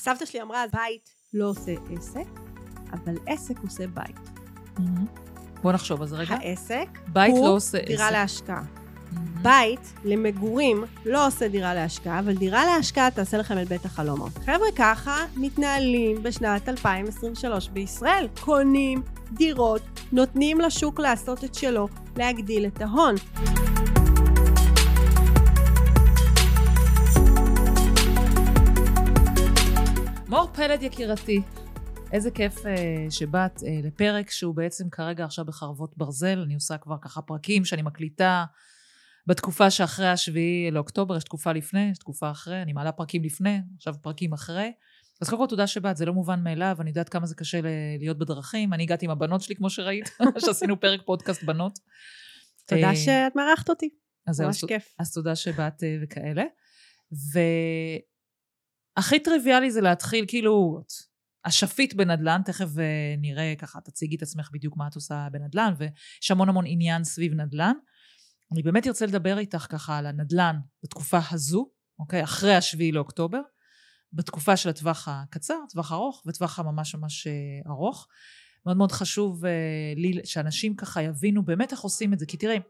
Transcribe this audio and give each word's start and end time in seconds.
סבתא 0.00 0.26
שלי 0.26 0.42
אמרה, 0.42 0.64
בית 0.72 1.10
לא 1.34 1.48
עושה 1.48 1.72
עסק, 1.96 2.40
אבל 2.92 3.14
עסק 3.26 3.58
עושה 3.62 3.86
בית. 3.86 4.16
בוא 5.62 5.72
נחשוב 5.72 6.02
על 6.02 6.08
זה 6.08 6.16
רגע. 6.16 6.34
העסק 6.34 6.86
בית 7.08 7.34
הוא 7.34 7.46
לא 7.46 7.52
עושה 7.52 7.78
עסק. 7.78 7.86
דירה 7.86 8.10
להשקעה. 8.10 8.62
מהמם. 9.12 9.42
בית 9.42 9.92
למגורים 10.04 10.84
לא 11.06 11.26
עושה 11.26 11.48
דירה 11.48 11.74
להשקעה, 11.74 12.18
אבל 12.18 12.36
דירה 12.36 12.64
להשקעה 12.64 13.10
תעשה 13.10 13.38
לכם 13.38 13.58
את 13.58 13.68
בית 13.68 13.84
החלומות. 13.84 14.32
חבר'ה, 14.38 14.68
ככה 14.76 15.24
מתנהלים 15.36 16.22
בשנת 16.22 16.68
2023 16.68 17.68
בישראל. 17.68 18.28
קונים 18.40 19.02
דירות, 19.32 19.82
נותנים 20.12 20.60
לשוק 20.60 21.00
לעשות 21.00 21.44
את 21.44 21.54
שלו, 21.54 21.88
להגדיל 22.16 22.66
את 22.66 22.80
ההון. 22.80 23.14
מור 30.30 30.50
פלד 30.54 30.82
יקירתי, 30.82 31.42
איזה 32.12 32.30
כיף 32.30 32.66
אה, 32.66 33.06
שבאת 33.10 33.62
אה, 33.66 33.80
לפרק 33.82 34.30
שהוא 34.30 34.54
בעצם 34.54 34.90
כרגע 34.90 35.24
עכשיו 35.24 35.44
בחרבות 35.44 35.96
ברזל, 35.96 36.38
אני 36.38 36.54
עושה 36.54 36.78
כבר 36.78 36.96
ככה 37.02 37.22
פרקים 37.22 37.64
שאני 37.64 37.82
מקליטה 37.82 38.44
בתקופה 39.26 39.70
שאחרי 39.70 40.08
השביעי 40.08 40.70
לאוקטובר, 40.70 41.16
יש 41.16 41.24
תקופה 41.24 41.52
לפני, 41.52 41.90
יש 41.92 41.98
תקופה 41.98 42.30
אחרי, 42.30 42.62
אני 42.62 42.72
מעלה 42.72 42.92
פרקים 42.92 43.24
לפני, 43.24 43.58
עכשיו 43.76 43.94
פרקים 44.02 44.32
אחרי. 44.32 44.72
אז 45.20 45.28
קודם 45.28 45.42
כל 45.42 45.48
תודה 45.48 45.66
שבאת, 45.66 45.96
זה 45.96 46.06
לא 46.06 46.12
מובן 46.12 46.42
מאליו, 46.42 46.76
אני 46.80 46.90
יודעת 46.90 47.08
כמה 47.08 47.26
זה 47.26 47.34
קשה 47.34 47.60
להיות 47.98 48.18
בדרכים, 48.18 48.72
אני 48.72 48.82
הגעתי 48.82 49.04
עם 49.04 49.10
הבנות 49.10 49.42
שלי 49.42 49.56
כמו 49.56 49.70
שראית, 49.70 50.10
שעשינו 50.46 50.80
פרק 50.80 51.00
פודקאסט 51.04 51.42
בנות. 51.42 51.78
תודה 52.66 52.90
אה, 52.90 52.96
שאת 52.96 53.36
מארחת 53.36 53.68
אותי, 53.68 53.88
ממש 54.28 54.64
כיף. 54.64 54.94
אז 54.98 55.12
תודה 55.12 55.36
שבאת 55.36 55.82
אה, 55.82 55.96
וכאלה. 56.02 56.44
והכי 58.96 59.20
טריוויאלי 59.20 59.70
זה 59.70 59.80
להתחיל 59.80 60.24
כאילו, 60.28 60.80
את 60.86 60.92
אשפית 61.42 61.94
בנדל"ן, 61.94 62.40
תכף 62.44 62.78
אה, 62.78 63.14
נראה 63.18 63.54
ככה, 63.58 63.80
תציגי 63.80 64.16
את 64.16 64.22
עצמך 64.22 64.50
בדיוק 64.52 64.76
מה 64.76 64.88
את 64.88 64.94
עושה 64.94 65.28
בנדל"ן, 65.32 65.74
ויש 65.78 66.30
המון 66.30 66.48
המון 66.48 66.64
עניין 66.68 67.04
סביב 67.04 67.34
נדל"ן. 67.34 67.74
אני 68.52 68.62
באמת 68.62 68.86
ארצה 68.86 69.06
לדבר 69.06 69.38
איתך 69.38 69.66
ככה 69.70 69.98
על 69.98 70.06
הנדל"ן 70.06 70.56
בתקופה 70.82 71.18
הזו, 71.30 71.70
אוקיי? 71.98 72.24
אחרי 72.24 72.54
השביעי 72.54 72.92
לאוקטובר, 72.92 73.40
בתקופה 74.12 74.56
של 74.56 74.68
הטווח 74.68 75.08
הקצר, 75.08 75.58
טווח 75.72 75.92
ארוך, 75.92 76.22
וטווח 76.26 76.58
הממש 76.58 76.94
ממש 76.94 77.26
אה, 77.26 77.70
ארוך. 77.70 78.08
מאוד 78.66 78.76
מאוד 78.76 78.92
חשוב 78.92 79.44
אה, 79.44 79.92
לי 79.96 80.20
שאנשים 80.24 80.76
ככה 80.76 81.02
יבינו 81.02 81.44
באמת 81.44 81.72
איך 81.72 81.80
עושים 81.80 82.12
את 82.12 82.18
זה, 82.18 82.26
כי 82.26 82.36
תראי, 82.36 82.60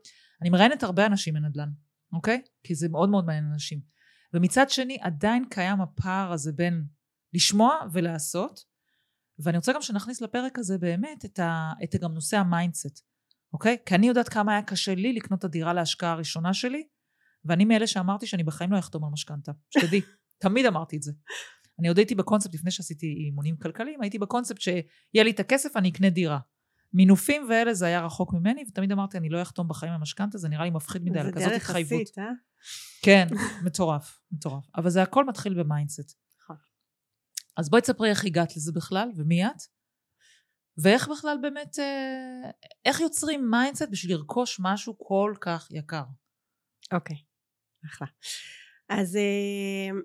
אני 0.43 0.51
מראיינת 0.51 0.83
הרבה 0.83 1.07
אנשים 1.07 1.35
בנדל"ן, 1.35 1.69
אוקיי? 2.13 2.43
כי 2.65 2.75
זה 2.75 2.89
מאוד 2.89 3.09
מאוד 3.09 3.25
מעניין 3.25 3.45
אנשים. 3.53 3.81
ומצד 4.35 4.71
שני, 4.71 4.99
עדיין 5.01 5.45
קיים 5.51 5.81
הפער 5.81 6.33
הזה 6.33 6.53
בין 6.53 6.85
לשמוע 7.35 7.75
ולעשות, 7.93 8.61
ואני 9.39 9.57
רוצה 9.57 9.73
גם 9.73 9.83
שנכניס 9.83 10.21
לפרק 10.21 10.59
הזה 10.59 10.79
באמת 10.79 11.25
את, 11.25 11.39
ה, 11.39 11.73
את 11.85 11.97
גם 11.97 12.15
נושא 12.15 12.37
ה 12.37 12.44
mindset, 12.44 13.05
אוקיי? 13.53 13.77
כי 13.87 13.95
אני 13.95 14.09
יודעת 14.09 14.29
כמה 14.29 14.53
היה 14.53 14.63
קשה 14.63 14.95
לי 14.95 15.13
לקנות 15.13 15.39
את 15.39 15.45
הדירה 15.45 15.73
להשקעה 15.73 16.13
הראשונה 16.13 16.55
שלי, 16.55 16.87
ואני 17.45 17.65
מאלה 17.65 17.87
שאמרתי 17.87 18.27
שאני 18.27 18.45
בחיים 18.45 18.73
לא 18.73 18.79
אחתום 18.79 19.05
על 19.05 19.11
משכנתה, 19.11 19.53
שתדעי, 19.71 20.01
תמיד 20.43 20.67
אמרתי 20.67 20.97
את 20.97 21.03
זה. 21.03 21.13
אני 21.79 21.89
עוד 21.89 21.99
הייתי 21.99 22.15
בקונספט, 22.15 22.55
לפני 22.55 22.71
שעשיתי 22.71 23.07
אימונים 23.07 23.57
כלכליים, 23.57 24.03
הייתי 24.03 24.19
בקונספט 24.19 24.61
שיהיה 24.61 25.25
לי 25.25 25.31
את 25.31 25.41
הכסף, 25.41 25.77
אני 25.77 25.91
אקנה 25.91 26.11
דירה. 26.11 26.39
מינופים 26.93 27.47
ואלה 27.49 27.75
זה 27.75 27.87
היה 27.87 28.05
רחוק 28.05 28.33
ממני, 28.33 28.65
ותמיד 28.69 28.93
אמרתי, 28.93 29.19
אני 29.19 29.29
לא 29.29 29.43
אחתום 29.43 29.69
בחיים 29.69 29.93
על 29.93 29.99
משכנתה, 29.99 30.39
זה 30.39 30.49
נראה 30.49 30.65
לי 30.65 30.71
מפחיד 30.71 31.05
מדי, 31.05 31.19
על 31.19 31.27
זה 31.27 31.33
כזאת 31.33 31.49
דרך 31.49 31.63
התחייבות. 31.63 32.03
עשית, 32.03 32.19
אה? 32.19 32.31
כן, 33.03 33.27
מטורף, 33.67 34.21
מטורף. 34.33 34.65
אבל 34.77 34.91
זה 34.91 35.03
הכל 35.03 35.25
מתחיל 35.25 35.63
ב 35.63 35.69
mindset. 35.69 36.19
נכון. 36.43 36.57
אז 37.57 37.71
בואי 37.71 37.83
תספרי 37.83 38.11
איך 38.11 38.25
הגעת 38.25 38.57
לזה 38.57 38.73
בכלל, 38.73 39.11
ומי 39.17 39.47
את? 39.47 39.63
ואיך 40.79 41.09
בכלל 41.09 41.39
באמת, 41.43 41.79
אה, 41.79 42.51
איך 42.85 43.01
יוצרים 43.01 43.51
mindset 43.51 43.89
בשביל 43.91 44.17
לרכוש 44.17 44.61
משהו 44.63 44.99
כל 44.99 45.35
כך 45.41 45.69
יקר? 45.71 46.05
אוקיי, 46.93 47.17
אחלה. 47.87 48.07
אז 48.89 49.17
אה, 49.17 50.01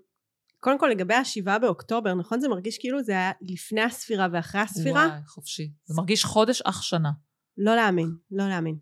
קודם 0.65 0.79
כל 0.79 0.87
לגבי 0.87 1.13
השבעה 1.13 1.59
באוקטובר, 1.59 2.13
נכון? 2.13 2.39
זה 2.39 2.47
מרגיש 2.47 2.77
כאילו 2.77 3.03
זה 3.03 3.11
היה 3.11 3.31
לפני 3.41 3.81
הספירה 3.81 4.27
ואחרי 4.33 4.61
הספירה? 4.61 5.07
וואי, 5.07 5.25
חופשי. 5.27 5.71
זה 5.85 5.93
מרגיש 5.97 6.25
חודש 6.25 6.61
אך 6.61 6.83
שנה. 6.83 7.09
לא 7.57 7.75
להאמין, 7.75 8.07
לא 8.31 8.47
להאמין. 8.47 8.77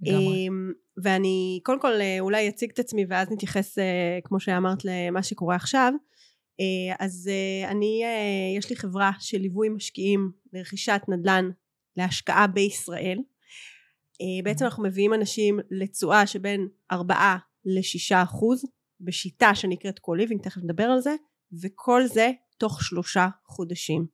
לגמרי. 0.00 0.48
אמ, 0.48 0.72
ואני 1.02 1.60
קודם 1.64 1.80
כל 1.80 1.92
אה, 2.00 2.16
אולי 2.20 2.48
אציג 2.48 2.70
את 2.70 2.78
עצמי 2.78 3.04
ואז 3.08 3.30
נתייחס 3.30 3.78
אה, 3.78 4.18
כמו 4.24 4.40
שאמרת 4.40 4.84
למה 4.84 5.22
שקורה 5.22 5.56
עכשיו. 5.56 5.92
אה, 6.60 6.96
אז 6.98 7.30
אני, 7.68 8.02
יש 8.58 8.70
לי 8.70 8.76
חברה 8.76 9.12
של 9.18 9.38
ליווי 9.38 9.68
משקיעים 9.68 10.30
לרכישת 10.52 11.00
נדל"ן 11.08 11.50
להשקעה 11.96 12.46
בישראל. 12.46 13.18
בעצם 14.44 14.64
אנחנו 14.64 14.82
מביאים 14.82 15.14
אנשים 15.14 15.58
לתשואה 15.70 16.26
שבין 16.26 16.68
4 16.92 17.36
ל-6 17.64 18.14
אחוז 18.22 18.64
בשיטה 19.00 19.54
שנקראת 19.54 19.98
co-living, 19.98 20.42
תכף 20.42 20.60
נדבר 20.62 20.84
על 20.84 21.00
זה, 21.00 21.14
וכל 21.62 22.06
זה 22.06 22.30
תוך 22.58 22.82
שלושה 22.82 23.28
חודשים. 23.46 24.06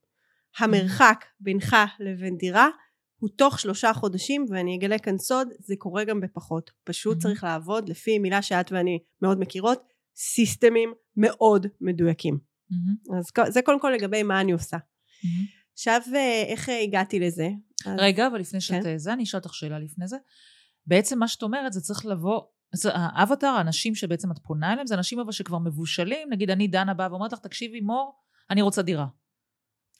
המרחק 0.58 1.24
בינך 1.40 1.76
לבין 2.00 2.36
דירה 2.36 2.68
הוא 3.18 3.30
תוך 3.36 3.60
שלושה 3.60 3.92
חודשים 3.92 4.46
ואני 4.50 4.76
אגלה 4.76 4.98
כאן 4.98 5.18
סוד 5.18 5.48
זה 5.58 5.74
קורה 5.78 6.04
גם 6.04 6.20
בפחות 6.20 6.70
פשוט. 6.84 7.18
צריך 7.18 7.44
לעבוד 7.44 7.88
לפי 7.88 8.18
מילה 8.18 8.42
שאת 8.42 8.72
ואני 8.72 8.98
מאוד 9.22 9.40
מכירות 9.40 9.82
סיסטמים 10.16 10.92
מאוד 11.16 11.66
מדויקים 11.80 12.38
אז 13.18 13.52
זה 13.52 13.62
קודם 13.62 13.80
כל 13.80 13.90
לגבי 13.90 14.22
מה 14.22 14.40
אני 14.40 14.52
עושה. 14.52 14.76
עכשיו 15.72 16.00
אה, 16.14 16.42
איך 16.46 16.68
הגעתי 16.82 17.20
לזה 17.20 17.48
רגע, 17.98 18.26
אבל 18.26 18.40
לפני 18.40 18.60
שאת 18.60 18.82
כן. 18.82 18.98
זה, 18.98 19.12
אני 19.12 19.22
אשאל 19.22 19.40
אותך 19.40 19.54
שאלה 19.54 19.78
לפני 19.78 20.08
זה. 20.08 20.16
בעצם 20.86 21.18
מה 21.18 21.28
שאת 21.28 21.42
אומרת, 21.42 21.72
זה 21.72 21.80
צריך 21.80 22.06
לבוא, 22.06 22.40
זה 22.74 22.90
האבטר, 22.94 23.46
האנשים 23.46 23.94
שבעצם 23.94 24.30
את 24.30 24.38
פונה 24.38 24.72
אליהם, 24.72 24.86
זה 24.86 24.94
אנשים 24.94 25.20
אבל 25.20 25.32
שכבר 25.32 25.58
מבושלים, 25.58 26.28
נגיד 26.30 26.50
אני 26.50 26.68
דנה 26.68 26.94
באה 26.94 27.10
ואומרת 27.10 27.32
לך, 27.32 27.38
תקשיבי 27.38 27.80
מור, 27.80 28.12
אני 28.50 28.62
רוצה 28.62 28.82
דירה. 28.82 29.06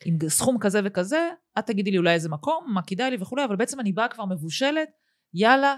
עם 0.04 0.18
סכום 0.28 0.58
כזה 0.60 0.80
וכזה, 0.84 1.30
את 1.58 1.66
תגידי 1.66 1.90
לי 1.90 1.98
אולי 1.98 2.14
איזה 2.14 2.28
מקום, 2.28 2.66
מה 2.68 2.82
כדאי 2.82 3.10
לי 3.10 3.16
וכולי, 3.20 3.44
אבל 3.44 3.56
בעצם 3.56 3.80
אני 3.80 3.92
באה 3.92 4.08
כבר 4.08 4.24
מבושלת, 4.24 4.88
יאללה, 5.34 5.76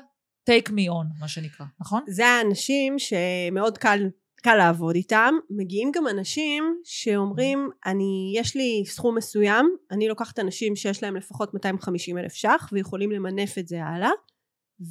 take 0.50 0.68
me 0.68 0.90
on, 0.90 1.20
מה 1.20 1.28
שנקרא, 1.28 1.66
נכון? 1.80 2.02
זה 2.08 2.26
האנשים 2.26 2.98
שמאוד 2.98 3.78
קל 3.78 4.08
קל 4.42 4.54
לעבוד 4.54 4.94
איתם 4.94 5.34
מגיעים 5.50 5.90
גם 5.94 6.08
אנשים 6.08 6.80
שאומרים 6.84 7.70
אני 7.86 8.32
יש 8.36 8.56
לי 8.56 8.84
סכום 8.86 9.16
מסוים 9.16 9.76
אני 9.90 10.08
לוקחת 10.08 10.38
אנשים 10.38 10.76
שיש 10.76 11.02
להם 11.02 11.16
לפחות 11.16 11.54
250 11.54 12.18
אלף 12.18 12.32
ש"ח 12.32 12.70
ויכולים 12.72 13.10
למנף 13.10 13.58
את 13.58 13.68
זה 13.68 13.84
הלאה 13.84 14.10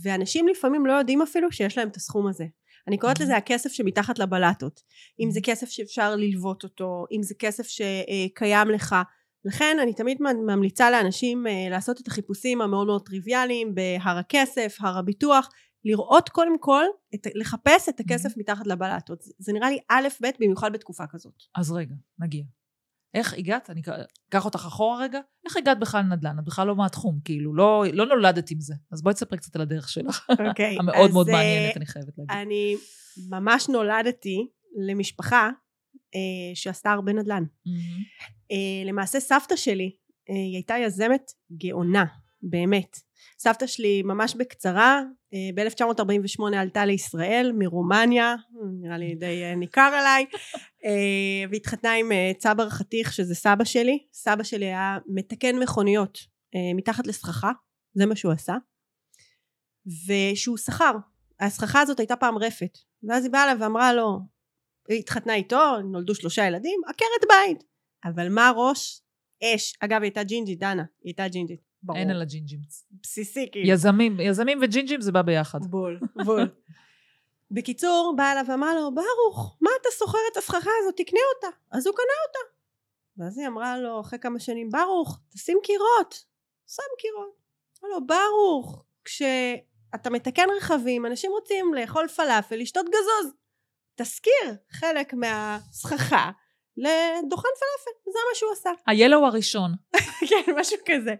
ואנשים 0.04 0.48
לפעמים 0.48 0.86
לא 0.86 0.94
יודעים 0.94 1.22
אפילו 1.22 1.52
שיש 1.52 1.78
להם 1.78 1.88
את 1.88 1.96
הסכום 1.96 2.28
הזה 2.28 2.46
אני 2.88 2.98
קוראת. 2.98 3.20
לזה 3.20 3.38
הכסף 3.38 3.72
שמתחת 3.72 4.20
לבלטות 4.20 4.82
אם 5.20 5.32
זה 5.32 5.40
כסף 5.44 5.70
שאפשר 5.70 6.16
ללוות 6.16 6.64
אותו 6.64 7.06
אם 7.12 7.24
זה 7.24 7.34
כסף 7.40 7.68
שקיים 7.68 8.70
לך 8.70 8.96
לכן 9.46 9.78
אני 9.82 9.94
תמיד 9.94 10.18
ממליצה 10.48 10.92
לאנשים 10.92 11.48
אה, 11.48 11.70
לעשות 11.70 12.02
את 12.02 12.08
החיפושים 12.08 12.62
המאוד 12.62 12.88
מאוד 12.88 13.06
טריוויאליים 13.06 13.76
בהר 13.76 14.18
הכסף, 14.18 14.78
הר 14.80 14.98
הביטוח 14.98 15.50
לראות 15.86 16.30
קודם 16.30 16.60
כל, 16.60 16.86
את, 17.16 17.28
לחפש 17.36 17.90
את 17.90 18.00
הכסף 18.00 18.38
מתחת 18.38 18.68
לבלטות. 18.68 19.22
זה, 19.22 19.32
זה 19.40 19.54
נראה 19.54 19.70
לי 19.70 19.80
א' 19.90 20.08
ב' 20.22 20.28
במיוחד 20.40 20.74
בתקופה 20.74 21.04
כזאת. 21.08 21.34
אז 21.56 21.72
רגע, 21.72 21.96
נגיע. 22.20 22.44
איך 23.16 23.34
הגעת? 23.34 23.70
אני 23.70 23.82
אקח 24.30 24.46
אותך 24.46 24.64
אחורה 24.68 25.04
רגע. 25.04 25.20
איך 25.46 25.58
הגעת 25.58 25.80
בכלל 25.80 26.02
לנדל"ן? 26.02 26.40
את 26.40 26.44
בכלל 26.44 26.68
לא 26.68 26.76
מהתחום, 26.76 27.20
כאילו, 27.26 27.56
לא, 27.56 27.84
לא 27.94 28.06
נולדת 28.06 28.52
עם 28.52 28.60
זה. 28.60 28.74
אז 28.92 29.02
בואי 29.02 29.16
תספרי 29.16 29.38
קצת 29.38 29.56
על 29.56 29.62
הדרך 29.62 29.90
שלך. 29.90 30.28
אוקיי. 30.50 30.78
המאוד 30.80 31.10
אז, 31.10 31.14
מאוד 31.14 31.30
אה, 31.30 31.36
מעניינת, 31.36 31.78
אני 31.78 31.86
חייבת 31.86 32.18
להגיד. 32.18 32.32
אני 32.32 32.76
ממש 33.30 33.70
נולדתי 33.70 34.48
למשפחה 34.88 35.50
אה, 36.16 36.56
שעשתה 36.56 36.92
הרבה 36.92 37.14
נדל"ן. 37.14 37.44
מהמם. 37.66 37.80
אה, 38.52 38.90
למעשה 38.90 39.20
סבתא 39.20 39.56
שלי 39.56 39.96
אה, 40.30 40.36
היא 40.36 40.56
הייתה 40.56 40.76
יזמת 40.86 41.32
גאונה, 41.58 42.06
באמת. 42.42 43.00
סבתא 43.40 43.68
שלי 43.68 44.02
ממש 44.04 44.36
בקצרה, 44.36 45.02
אה, 45.34 45.50
ב-1948 45.56 46.58
עלתה 46.58 46.86
לישראל 46.86 47.52
מרומניה, 47.58 48.36
נראה 48.82 48.98
לי 48.98 49.16
די 49.16 49.44
אה, 49.44 49.56
ניכר 49.56 49.92
עליי, 50.00 50.26
אה, 50.86 51.50
והתחתנה 51.52 51.94
עם 51.94 52.12
צבר 52.38 52.70
חתיך 52.70 53.14
שזה 53.14 53.36
סבא 53.36 53.64
שלי. 53.64 54.00
סבא 54.14 54.44
שלי 54.44 54.66
היה 54.66 54.98
מתקן 55.08 55.60
מכוניות 55.60 56.20
מתחת 56.76 57.08
לסככה, 57.08 57.52
זה 57.94 58.06
מה 58.06 58.16
שהוא 58.16 58.32
עשה. 58.32 58.56
ושהוא 60.08 60.58
שכר, 60.58 60.92
הסככה 61.40 61.82
הזאת 61.82 62.00
הייתה 62.00 62.16
פעם 62.16 62.38
רפת, 62.38 62.78
ואז 63.04 63.24
היא 63.24 63.32
באה 63.32 63.44
אליו 63.44 63.58
ואמרה 63.60 63.94
לו, 63.94 64.20
היא 64.90 65.00
התחתנה 65.00 65.34
איתו, 65.34 65.82
נולדו 65.92 66.16
שלושה 66.16 66.48
ילדים, 66.48 66.82
עקרת 66.88 67.30
בית. 67.30 67.64
אבל 68.06 68.30
מה 68.30 68.48
הראש? 68.48 69.02
אש. 69.44 69.78
אגב, 69.80 70.02
היא 70.02 70.04
הייתה 70.04 70.24
ג'ינג'ית, 70.24 70.60
דנה. 70.60 70.84
היא 70.84 71.10
הייתה 71.10 71.28
ג'ינג'ית. 71.28 71.60
ברור. 71.86 72.00
אין 72.00 72.12
על 72.12 72.22
הג'ינג'ים. 72.22 72.60
בסיסי, 73.04 73.50
כאילו. 73.52 73.70
יזמים, 73.70 74.20
יזמים 74.20 74.60
וג'ינג'ים 74.62 75.02
זה 75.02 75.12
בא 75.12 75.22
ביחד. 75.22 75.66
בול, 75.66 76.00
בול. 76.26 76.50
בקיצור, 77.52 78.14
באה 78.18 78.32
אליו 78.32 78.46
ואמרה 78.48 78.76
לו, 78.76 78.92
ברוך, 78.96 79.58
מה 79.62 79.70
אתה 79.82 79.90
סוחר 79.92 80.18
את 80.32 80.38
הסככה 80.38 80.70
הזאת? 80.82 80.98
תקנה 80.98 81.20
אותה. 81.36 81.58
אז 81.72 81.88
הוא 81.88 81.96
קנה 81.96 82.14
אותה. 82.28 82.56
ואז 83.18 83.38
היא 83.38 83.48
אמרה 83.48 83.78
לו 83.78 84.02
אחרי 84.02 84.20
כמה 84.20 84.40
שנים, 84.40 84.70
ברוך, 84.70 85.20
תשים 85.34 85.58
קירות. 85.64 86.26
שם 86.68 86.84
קירות. 87.00 87.36
אמר 87.84 87.90
לו, 87.90 88.08
ברוך, 88.08 88.84
כשאתה 89.06 90.10
מתקן 90.10 90.46
רכבים, 90.58 91.06
אנשים 91.06 91.32
רוצים 91.32 91.74
לאכול 91.74 92.08
פלאפל, 92.08 92.56
לשתות 92.56 92.86
גזוז. 92.86 93.34
תזכיר 93.96 94.56
חלק 94.72 95.14
מהסככה 95.14 96.32
לדוכן 96.78 97.50
פלאפל, 97.60 97.98
זה 98.06 98.20
מה 98.30 98.36
שהוא 98.36 98.52
עשה. 98.52 98.70
ה-Yellow 98.88 99.26
הראשון. 99.26 99.72
כן, 100.30 100.52
משהו 100.60 100.78
כזה. 100.86 101.16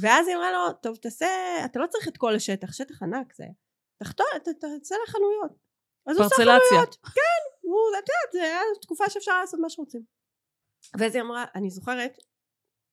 ואז 0.00 0.28
היא 0.28 0.36
אמרה 0.36 0.50
לו, 0.52 0.72
טוב, 0.82 0.96
תעשה, 0.96 1.26
אתה 1.64 1.78
לא 1.78 1.86
צריך 1.86 2.08
את 2.08 2.16
כל 2.16 2.34
השטח, 2.34 2.72
שטח 2.72 3.02
ענק 3.02 3.34
זה. 3.34 3.44
תחתור, 3.98 4.26
תצא 4.38 4.94
לחנויות. 5.04 5.52
אז 6.06 6.16
הוא 6.16 6.26
עושה 6.26 6.36
חנויות. 6.36 6.94
כן, 6.94 7.42
הוא, 7.60 7.78
את 7.98 8.08
יודעת, 8.08 8.32
זה 8.32 8.42
היה 8.42 8.60
תקופה 8.82 9.04
שאפשר 9.10 9.40
לעשות 9.40 9.60
מה 9.60 9.70
שרוצים. 9.70 10.02
ואז 10.98 11.14
היא 11.14 11.22
אמרה, 11.22 11.44
אני 11.54 11.70
זוכרת, 11.70 12.18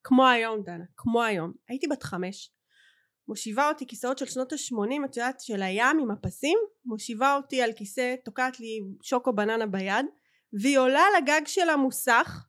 כמו 0.04 0.28
היום, 0.28 0.64
דנה, 0.64 0.84
כמו 0.98 1.24
היום. 1.24 1.54
הייתי 1.70 1.88
בת 1.88 2.04
חמש, 2.04 2.52
מושיבה 3.28 3.70
אותי 3.70 3.88
כיסאות 3.88 4.18
של 4.18 4.26
שנות 4.26 4.54
ה-80, 4.54 5.06
את 5.06 5.18
יודעת, 5.18 5.42
של 5.42 5.62
הים 5.62 6.00
עם 6.00 6.12
הפסים, 6.12 6.60
מושיבה 6.86 7.36
אותי 7.36 7.62
על 7.62 7.74
כיסא, 7.74 8.16
תוקעת 8.26 8.60
לי 8.60 8.80
שוקו 9.02 9.34
בננה 9.34 9.68
ביד, 9.68 10.06
והיא 10.62 10.80
עולה 10.80 11.04
לגג 11.18 11.42
של 11.46 11.70
המוסך, 11.70 12.46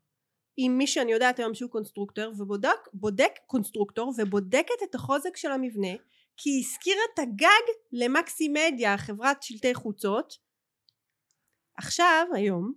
עם 0.57 0.79
מי 0.79 0.87
שאני 0.87 1.13
יודעת 1.13 1.39
היום 1.39 1.55
שהוא 1.55 1.71
קונסטרוקטור, 1.71 2.33
ובודק 2.39 2.89
בודק 2.93 3.33
קונסטרוקטור, 3.47 4.13
ובודקת 4.19 4.83
את 4.85 4.95
החוזק 4.95 5.37
של 5.37 5.53
המבנה, 5.53 5.93
כי 6.37 6.51
היא 6.51 6.65
השכירה 6.65 7.03
את 7.15 7.19
הגג 7.19 7.75
למקסימדיה, 7.93 8.99
חברת 8.99 9.43
שלטי 9.43 9.75
חוצות. 9.75 10.39
עכשיו, 11.77 12.27
היום, 12.35 12.73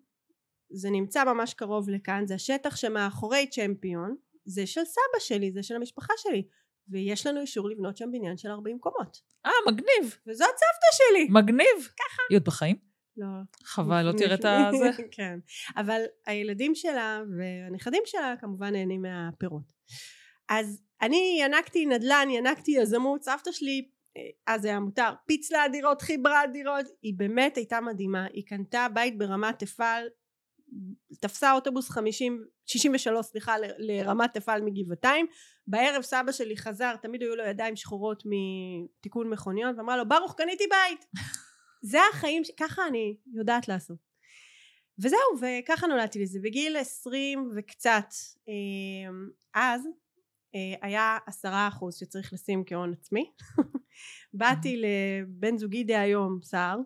זה 0.70 0.90
נמצא 0.90 1.24
ממש 1.24 1.54
קרוב 1.54 1.90
לכאן, 1.90 2.28
זה 2.28 2.36
השטח 2.36 2.76
שמאחורי 2.76 3.48
צ'מפיון, 3.48 4.16
זה 4.46 4.68
של 4.68 4.86
סבא 4.86 5.20
שלי, 5.20 5.52
זה 5.52 5.64
של 5.64 5.76
המשפחה 5.76 6.14
שלי. 6.18 6.48
ויש 6.90 7.28
לנו 7.28 7.42
אישור 7.42 7.70
לבנות 7.70 7.98
שם 7.98 8.12
בניין 8.12 8.38
של 8.38 8.50
40 8.50 8.80
קומות. 8.80 9.22
אה, 9.46 9.52
מגניב. 9.68 10.18
וזאת 10.28 10.48
סבתא 10.48 10.92
שלי. 10.92 11.28
מגניב. 11.30 11.88
ככה. 11.98 12.22
היא 12.30 12.38
עוד 12.38 12.46
בחיים? 12.46 12.87
לא. 13.18 13.28
חבל, 13.64 14.02
לא 14.02 14.12
תראה 14.12 14.36
את 14.36 14.46
הזה. 14.46 14.90
כן. 15.16 15.40
אבל 15.78 16.02
הילדים 16.26 16.76
שלה 16.76 17.22
והנכדים 17.38 18.02
שלה 18.06 18.34
כמובן 18.40 18.74
נהנים 18.74 19.02
מהפירות. 19.02 19.74
אז 20.50 20.82
אני 21.02 21.40
ינקתי 21.42 21.86
נדל"ן, 21.86 22.28
ינקתי 22.30 22.72
יזמות, 22.72 23.24
סבתא 23.24 23.52
שלי 23.52 23.90
אה, 24.18 24.54
אז 24.54 24.66
היה 24.66 24.80
מותר, 24.80 25.10
פיצלה 25.26 25.68
דירות, 25.72 26.02
חיברה 26.02 26.42
דירות, 26.54 26.86
היא 27.02 27.14
באמת 27.18 27.58
הייתה 27.58 27.82
מדהימה, 27.82 28.26
היא 28.34 28.44
קנתה 28.46 28.88
בית 28.94 29.18
ברמת 29.18 29.64
אפעל, 29.64 30.08
תפסה 31.22 31.52
אוטובוס 31.52 31.90
50, 31.90 32.44
63 32.66 33.26
סליחה 33.26 33.56
לרמת 33.78 34.38
אפעל 34.38 34.62
מגבעתיים, 34.62 35.26
בערב 35.68 36.02
סבא 36.02 36.32
שלי 36.32 36.58
חזר, 36.58 36.96
תמיד 36.96 37.22
היו 37.22 37.36
לו 37.36 37.44
ידיים 37.44 37.76
שחורות 37.76 38.24
מתיקון 38.26 39.30
מכוניות, 39.30 39.76
ואמרה 39.78 39.98
לו 39.98 40.08
ברוך 40.08 40.36
קניתי 40.38 40.64
בית, 40.70 41.06
זה 41.82 41.98
החיים. 42.14 42.44
ככה 42.60 42.88
אני 42.88 43.18
יודעת 43.34 43.68
לעשות. 43.68 43.98
וזהו, 45.00 45.20
וככה 45.42 45.88
נולדתי 45.88 46.20
לזה, 46.20 46.40
בגיל 46.44 46.78
20 46.78 47.52
וקצת, 47.56 48.06
אה, 48.50 49.12
אז 49.54 49.88
אה, 50.56 50.88
היה 50.88 51.18
עשרה 51.26 51.68
אחוז 51.68 51.96
שצריך 51.96 52.34
לשים 52.34 52.64
כהון 52.66 52.94
עצמי. 52.94 53.32
באתי 54.40 54.82
לבן 54.82 55.58
זוגי 55.58 55.84
דהיום 55.84 56.40
סער 56.44 56.78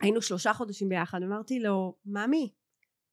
היינו 0.00 0.22
שלושה 0.22 0.52
חודשים 0.52 0.88
ביחד. 0.88 1.22
אמרתי 1.22 1.58
לו 1.60 1.94
ממי 2.06 2.52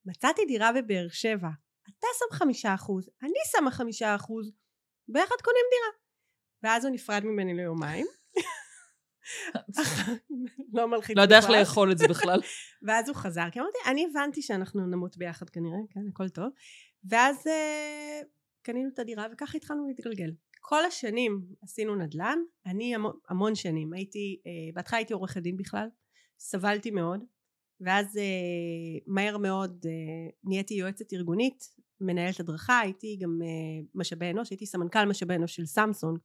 מצאתי 0.06 0.46
דירה 0.46 0.72
בבאר 0.72 1.08
שבע. 1.10 1.50
אתה 1.90 2.08
שם 2.20 2.38
חמישה 2.38 2.76
אחוז 2.76 3.10
אני 3.24 3.40
שמה 3.52 3.72
חמישה 3.72 4.16
אחוז 4.16 4.52
ביחד 5.08 5.36
קונים 5.44 5.66
דירה? 5.72 5.92
ואז 6.64 6.86
הוא 6.86 6.94
נפרד 6.94 7.24
ממני 7.24 7.54
ליומיים 7.54 8.08
לא 10.74 10.88
מלחיץ 10.88 11.18
לא 11.18 11.22
יודע 11.22 11.38
איך 11.38 11.50
לאכול 11.50 11.92
את 11.92 11.98
זה 11.98 12.08
בכלל. 12.08 12.40
ואז 12.88 13.10
הוא 13.10 13.16
חזר 13.16 13.50
כי 13.52 13.60
אמרתי 13.60 13.78
אני 13.86 14.08
הבנתי 14.10 14.42
שאנחנו 14.42 14.88
נמות 14.88 15.18
ביחד 15.18 15.50
כנראה 15.50 15.78
כן 15.90 16.00
הכל 16.10 16.30
טוב. 16.30 16.50
ואז 17.10 17.48
אה, 17.48 18.22
קנינו 18.62 18.90
את 18.94 19.00
הדירה 19.00 19.28
וככה 19.34 19.58
התחלנו 19.58 19.88
להתגלגל. 19.88 20.32
כל 20.62 20.86
השנים 20.86 21.42
עשינו 21.62 21.96
נדל"ן, 21.96 22.40
אני 22.66 22.96
המון, 22.96 23.14
המון 23.30 23.56
שנים, 23.56 23.94
הייתי, 23.94 24.42
אה, 24.48 24.52
בהתחלה 24.74 24.98
הייתי 25.00 25.14
עורכת 25.14 25.42
דין 25.42 25.58
בכלל, 25.58 25.88
סבלתי 26.40 26.92
מאוד, 26.92 27.24
ואז 27.82 28.18
אה, 28.18 28.24
מהר 29.08 29.38
מאוד 29.38 29.86
נהייתי 30.44 30.74
יועצת 30.74 31.14
ארגונית, 31.14 31.76
מנהלת 32.02 32.40
הדרכה, 32.40 32.80
הייתי 32.80 33.18
גם 33.22 33.40
משאבי 33.96 34.30
אנוש, 34.30 34.50
הייתי 34.50 34.66
סמנכ"ל 34.66 35.06
משאבי 35.06 35.36
אנוש 35.36 35.56
של 35.56 35.66
סמסונג, 35.66 36.20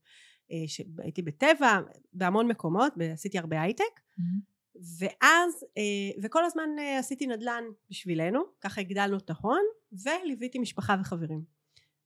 הייתי 0.97 1.21
בטבע, 1.21 1.79
בהמון 2.13 2.47
מקומות, 2.47 2.93
עשיתי 3.13 3.39
הרבה 3.39 3.61
הייטק, 3.61 3.83
mm-hmm. 3.83 4.81
ואז, 4.99 5.65
אה, 5.77 6.21
וכל 6.23 6.45
הזמן 6.45 6.69
אה, 6.79 6.99
עשיתי 6.99 7.27
נדל"ן 7.27 7.63
בשבילנו, 7.89 8.43
ככה 8.61 8.81
הגדלנו 8.81 9.17
את 9.17 9.29
ההון, 9.29 9.61
וליוויתי 9.91 10.59
משפחה 10.59 10.95
וחברים. 11.01 11.43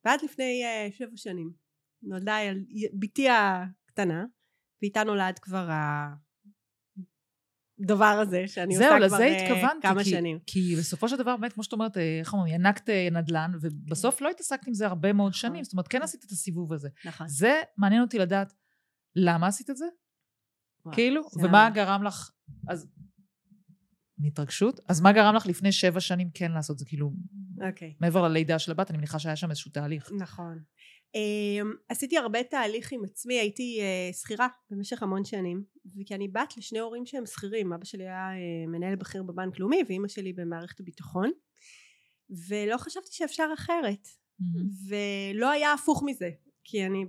ועד 0.06 0.20
לפני 0.24 0.64
שבע 0.92 1.18
שנים 1.18 1.52
נולדה 2.04 2.38
בתי 2.94 3.28
הקטנה 3.30 4.26
ואיתה 4.82 5.04
נולד 5.04 5.40
כבר 5.40 5.70
הדבר 7.83 8.06
הזה 8.06 8.48
שאני 8.48 8.75
עושה 8.75 8.89
כבר 9.48 9.68
uh, 9.68 9.81
כמה 9.81 10.04
כי, 10.04 10.10
שנים. 10.10 10.39
כי 10.45 10.75
בסופו 10.80 11.10
של 11.10 11.18
דבר 11.18 11.38
באמת 11.38 11.54
כמו 11.54 11.63
שאת 11.63 11.74
אומרת 11.74 11.98
אה, 11.98 12.19
איך 12.19 12.33
אומרים 12.33 12.56
ינקת 12.56 12.89
נדל"ן 13.12 13.51
ובסוף 13.62 14.22
לא 14.22 14.30
התעסקת 14.30 14.68
עם 14.68 14.74
זה 14.74 14.88
הרבה 14.88 15.13
מאוד 15.13 15.30
נכון. 15.30 15.39
שנים 15.39 15.63
זאת 15.63 15.74
אומרת 15.74 15.88
כן 15.88 16.01
עשית 16.01 16.25
את 16.25 16.31
הסיבוב 16.31 16.74
הזה. 16.74 16.89
נכון. 17.06 17.27
זה 17.27 17.62
מעניין 17.77 18.01
אותי 18.01 18.19
לדעת 18.19 18.54
למה 19.16 19.48
עשית 19.48 19.69
את 19.69 19.77
זה? 19.77 19.86
כאילו 20.92 21.22
ומה 21.42 21.69
גרם 21.69 22.04
לך 22.04 22.31
אז 22.68 22.88
מהתרגשות. 24.18 24.80
אז 24.89 25.01
מה 25.01 25.12
גרם 25.12 25.36
לך 25.36 25.45
לפני 25.45 25.72
שבע 25.72 26.00
שנים 26.00 26.30
כן 26.33 26.51
לעשות 26.51 26.80
זה? 26.80 26.86
כאילו, 26.86 27.13
אוקיי. 27.69 27.89
Okay. 27.89 27.98
מעבר 28.01 28.27
ללידה 28.27 28.60
של 28.60 28.72
הבת, 28.72 28.89
אני 28.89 28.98
מניחה 28.98 29.19
שהיה 29.19 29.36
שם 29.36 29.50
איזשהו 29.50 29.72
תהליך. 29.72 30.12
נכון. 30.19 30.60
Um, 31.16 31.76
עשיתי 31.90 32.18
הרבה 32.18 32.44
תהליך 32.44 32.92
עם 32.92 33.04
עצמי, 33.04 33.40
הייתי 33.40 33.80
uh, 33.82 34.16
שכירה 34.16 34.48
במשך 34.70 35.04
המון 35.04 35.26
שנים, 35.26 35.64
וכי 36.02 36.16
אני 36.16 36.28
בת 36.28 36.58
לשני 36.58 36.80
הורים 36.80 37.06
שהם 37.06 37.26
שכירים, 37.26 37.74
אבא 37.74 37.86
שלי 37.86 38.04
היה 38.04 38.30
uh, 38.30 38.70
מנהל 38.70 38.96
בכיר 38.96 39.24
בבנק 39.24 39.60
לאומי 39.60 39.84
ואימא 39.88 40.08
שלי 40.08 40.34
במערכת 40.34 40.80
הביטחון, 40.80 41.32
ולא 42.48 42.78
חשבתי 42.78 43.12
שאפשר 43.12 43.50
אחרת, 43.54 44.08
mm-hmm. 44.08 44.90
ולא 44.90 45.50
היה 45.50 45.74
הפוך 45.74 46.04
מזה, 46.06 46.30
כי 46.63 46.86
אני 46.86 47.06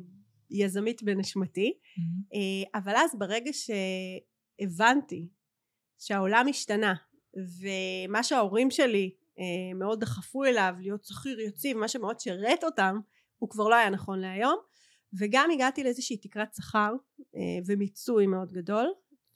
יזמית 0.50 1.02
בנשמתי, 1.02 1.72
mm-hmm. 1.72 2.68
אבל 2.74 2.92
אז 2.96 3.10
ברגע 3.18 3.50
שהבנתי 3.52 5.28
שהעולם 5.98 6.46
השתנה 6.48 6.94
ומה 7.36 8.22
שההורים 8.22 8.70
שלי 8.70 9.14
אה, 9.38 9.74
מאוד 9.74 10.00
דחפו 10.00 10.44
אליו 10.44 10.74
להיות 10.80 11.04
שכיר 11.04 11.40
יציב 11.40 11.76
מה 11.76 11.88
שמאוד 11.88 12.20
שירת 12.20 12.64
אותם 12.64 12.98
הוא 13.38 13.50
כבר 13.50 13.68
לא 13.68 13.74
היה 13.74 13.90
נכון 13.90 14.18
להיום 14.18 14.58
וגם 15.18 15.50
הגעתי 15.54 15.84
לאיזושהי 15.84 16.16
תקרת 16.16 16.54
שכר 16.54 16.92
אה, 17.36 17.58
ומיצוי 17.66 18.26
מאוד 18.26 18.52
גדול 18.52 18.86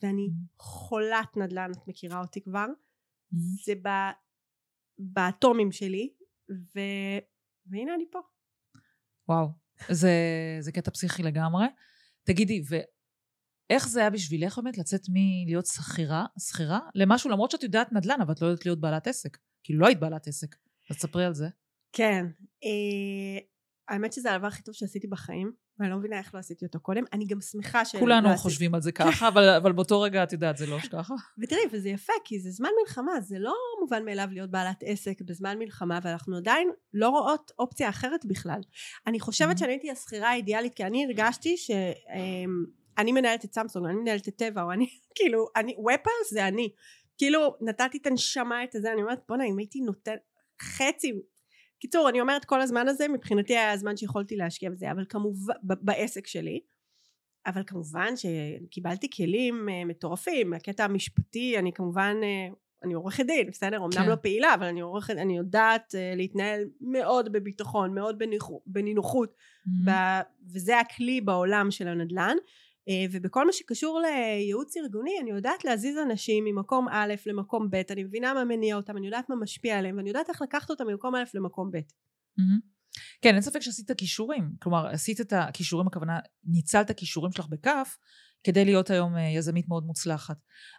ואני 0.03 0.27
mm-hmm. 0.27 0.63
חולת 0.63 1.37
נדל"ן 1.37 1.71
את 1.73 1.89
מכירה 1.89 2.21
אותי 2.21 2.41
כבר 2.41 2.67
mm-hmm. 2.67 3.37
זה 3.65 3.73
ב, 3.83 3.89
באטומים 4.99 5.73
שלי 5.73 6.13
ו, 6.51 6.81
והנה 7.67 7.95
אני 7.95 8.05
פה 8.11 8.19
וואו 9.29 9.49
זה, 9.89 10.11
זה 10.61 10.73
קטע 10.73 10.91
פסיכי 10.91 11.23
לגמרי 11.23 11.67
תגידי 12.25 12.63
איך 13.71 13.89
זה 13.89 14.01
היה 14.01 14.11
בשבילך 14.11 14.59
באמת 14.59 14.79
לצאת 14.79 15.01
מלהיות 15.09 15.67
שכירה, 15.67 16.27
שכירה, 16.39 16.81
למשהו, 16.95 17.31
למרות 17.31 17.51
שאת 17.51 17.63
יודעת 17.63 17.93
נדל"ן, 17.93 18.21
אבל 18.21 18.33
את 18.33 18.43
לא 18.43 18.47
יודעת 18.47 18.67
להיות 18.67 18.81
בעלת 18.81 19.07
עסק. 19.07 19.39
כאילו, 19.65 19.81
לא 19.81 19.87
היית 19.87 20.01
בעלת 20.01 20.27
עסק. 20.27 20.57
אז 20.91 20.97
תספרי 20.97 21.25
על 21.25 21.35
זה. 21.35 21.49
כן. 21.93 22.27
אה, 22.65 23.39
האמת 23.91 24.13
שזה 24.13 24.35
הדבר 24.35 24.47
הכי 24.47 24.63
טוב 24.63 24.75
שעשיתי 24.75 25.07
בחיים, 25.07 25.53
ואני 25.79 25.91
לא 25.91 25.97
מבינה 25.97 26.19
איך 26.19 26.35
לא 26.35 26.39
עשיתי 26.39 26.65
אותו 26.65 26.81
קודם. 26.81 27.05
אני 27.13 27.27
גם 27.27 27.41
שמחה 27.41 27.85
ש... 27.85 27.97
כולנו 27.97 28.31
לא 28.31 28.37
חושבים 28.37 28.75
על 28.75 28.81
זה 28.81 28.93
ככה, 28.93 29.29
אבל, 29.29 29.49
אבל 29.49 29.73
באותו 29.73 30.01
רגע, 30.01 30.23
את 30.23 30.33
יודעת, 30.33 30.57
זה 30.57 30.67
לא 30.67 30.79
ככה. 30.93 31.15
ותראי, 31.39 31.63
וזה 31.73 31.89
יפה, 31.89 32.13
כי 32.25 32.41
זה 32.41 32.51
זמן 32.51 32.69
מלחמה, 32.81 33.21
זה 33.21 33.39
לא 33.39 33.55
מובן 33.81 34.05
מאליו 34.05 34.29
להיות 34.33 34.51
בעלת 34.51 34.83
עסק 34.87 35.23
בזמן 35.23 35.59
מלחמה, 35.59 35.99
ואנחנו 36.03 36.37
עדיין 36.37 36.71
לא 36.95 37.09
רואות 37.09 37.53
אופציה 37.59 37.89
אחרת 37.89 38.25
בכלל. 38.25 38.61
אני 39.07 39.21
חושבת 39.21 39.57
mm-hmm. 39.57 39.59
שאני 39.59 39.73
הייתי 39.73 39.91
השכירה 39.91 40.31
האידיאלית, 40.31 40.75
כי 40.75 40.85
אני 40.85 41.05
הרגשתי 41.05 41.57
ש... 41.57 41.71
אמ, 41.71 42.65
אני 42.99 43.13
מנהלת 43.13 43.45
את 43.45 43.55
סמסונג, 43.55 43.87
אני 43.87 43.95
מנהלת 43.95 44.29
את 44.29 44.37
טבע, 44.37 44.63
או 44.63 44.73
אני, 44.73 44.87
כאילו, 45.17 45.47
אני, 45.57 45.77
ופל 45.79 46.11
זה 46.31 46.49
אני. 46.49 46.69
כאילו, 47.19 47.57
נתתי 47.61 47.99
את 47.99 48.07
הנשמה 48.07 48.65
את 48.65 48.75
הזה, 48.75 48.93
אני 48.93 49.03
אומרת, 49.03 49.21
בואנה, 49.29 49.45
אם 49.45 49.59
הייתי 49.59 49.81
נותן 49.81 50.17
חצי... 50.63 51.13
קיצור, 51.81 52.09
אני 52.09 52.21
אומרת 52.21 52.45
כל 52.45 52.61
הזמן 52.61 52.89
הזה, 52.89 53.09
מבחינתי 53.09 53.57
היה 53.57 53.73
הזמן 53.73 53.97
שיכולתי 53.97 54.37
להשקיע 54.37 54.71
בזה, 54.71 54.91
אבל 54.91 55.05
כמובן, 55.09 55.55
בעסק 55.63 56.27
שלי. 56.27 56.61
אבל 57.47 57.63
כמובן 57.67 58.15
שקיבלתי 58.17 59.11
כלים 59.17 59.69
uh, 59.69 59.89
מטורפים, 59.89 60.53
הקטע 60.53 60.85
המשפטי, 60.85 61.59
אני 61.59 61.73
כמובן 61.73 62.17
uh, 62.21 62.55
אני 62.85 62.95
עורכת 62.95 63.27
דין, 63.27 63.51
בסדר? 63.51 63.77
אמנם 63.77 63.91
כן. 63.91 64.09
לא 64.09 64.15
פעילה, 64.17 64.55
אבל 64.55 64.67
אני 64.67 64.81
עורכת, 64.81 65.15
אני 65.17 65.37
יודעת 65.37 65.95
uh, 65.95 66.17
להתנהל 66.17 66.65
מאוד 66.81 67.33
בביטחון, 67.33 67.95
מאוד 67.95 68.19
בניחו, 68.19 68.63
בנינוחות, 68.67 69.35
Mm-hmm. 69.61 69.91
ב, 69.91 70.21
וזה 70.53 70.79
הכלי 70.79 71.21
בעולם 71.21 71.71
של 71.71 71.89
הנדל"ן. 71.89 72.37
Uh, 72.91 72.93
ובכל 73.13 73.47
מה 73.47 73.53
שקשור 73.53 74.01
לייעוץ 74.01 74.77
ארגוני, 74.77 75.11
אני 75.23 75.31
יודעת 75.31 75.65
להזיז 75.65 75.97
אנשים 75.99 76.45
ממקום 76.45 76.89
א' 76.91 77.15
למקום 77.27 77.71
ב', 77.71 77.83
אני 77.91 78.05
מבינה 78.05 78.35
מה 78.35 78.45
מניע 78.45 78.77
אותם, 78.77 78.97
אני 78.97 79.07
יודעת 79.07 79.29
מה 79.29 79.37
משפיע 79.37 79.79
עליהם, 79.79 79.97
ואני 79.97 80.09
יודעת 80.09 80.29
איך 80.29 80.43
לקחת 80.43 80.71
אותם 80.71 80.87
ממקום 80.87 81.15
א' 81.15 81.23
למקום 81.35 81.71
ב'. 81.71 81.79
מהמם. 82.39 82.61
כן, 83.23 83.35
אין 83.35 83.43
ספק 83.43 83.61
שעשית 83.61 83.91
כישורים. 83.91 84.51
כלומר, 84.63 84.87
עשית 84.87 85.21
את 85.21 85.33
הכישורים, 85.33 85.87
הכוונה, 85.87 86.19
ניצלת 86.45 86.91
כישורים 86.97 87.33
שלך 87.33 87.47
בכף, 87.49 87.97
כדי 88.45 88.65
להיות 88.65 88.91
היום 88.91 89.17
אה, 89.17 89.23
יזמית 89.23 89.69
מאוד 89.69 89.85
מוצלחת. 89.85 90.37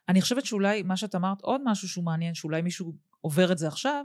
אני 0.10 0.22
חושבת 0.22 0.46
שאולי, 0.46 0.84
מה 0.84 0.98
שאת 0.98 1.16
אמרת, 1.16 1.42
עוד 1.42 1.62
משהו 1.66 1.88
שהוא 1.88 2.06
מעניין, 2.06 2.34
שאולי 2.34 2.62
מישהו 2.62 2.94
עובר 3.22 3.52
את 3.52 3.58
זה 3.58 3.68
עכשיו, 3.68 4.04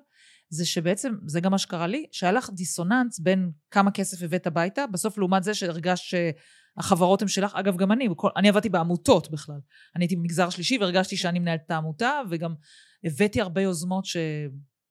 זה 0.48 0.66
שבעצם, 0.66 1.14
זה 1.26 1.40
גם 1.40 1.50
מה 1.50 1.58
שקרה 1.58 1.86
לי, 1.86 2.06
שהיה 2.12 2.32
לך 2.32 2.50
דיסוננס 2.50 3.18
בין 3.18 3.50
כמה 3.70 3.90
כסף 3.90 4.22
הבאת 4.22 4.46
הביתה, 4.46 4.86
בסוף 4.86 5.18
לעומת 5.18 5.42
זה 5.42 5.54
שהרגשת 5.54 6.04
שהחברות 6.04 7.22
הן 7.22 7.28
שלך, 7.28 7.54
אגב, 7.54 7.76
גם 7.76 7.92
אני, 7.92 8.08
בכל, 8.08 8.28
אני 8.36 8.48
עבדתי 8.48 8.68
בעמותות 8.68 9.30
בכלל. 9.30 9.58
אני 9.96 10.04
הייתי 10.04 10.16
במגזר 10.16 10.50
שלישי 10.50 10.78
והרגשתי 10.78 11.16
שאני 11.16 11.38
מנהלת 11.38 11.60
את 11.66 11.70
העמותה, 11.70 12.20
וגם 12.30 12.54
הבאתי 13.04 13.40
הרבה 13.40 13.60
יוזמות 13.60 14.04
ש... 14.04 14.16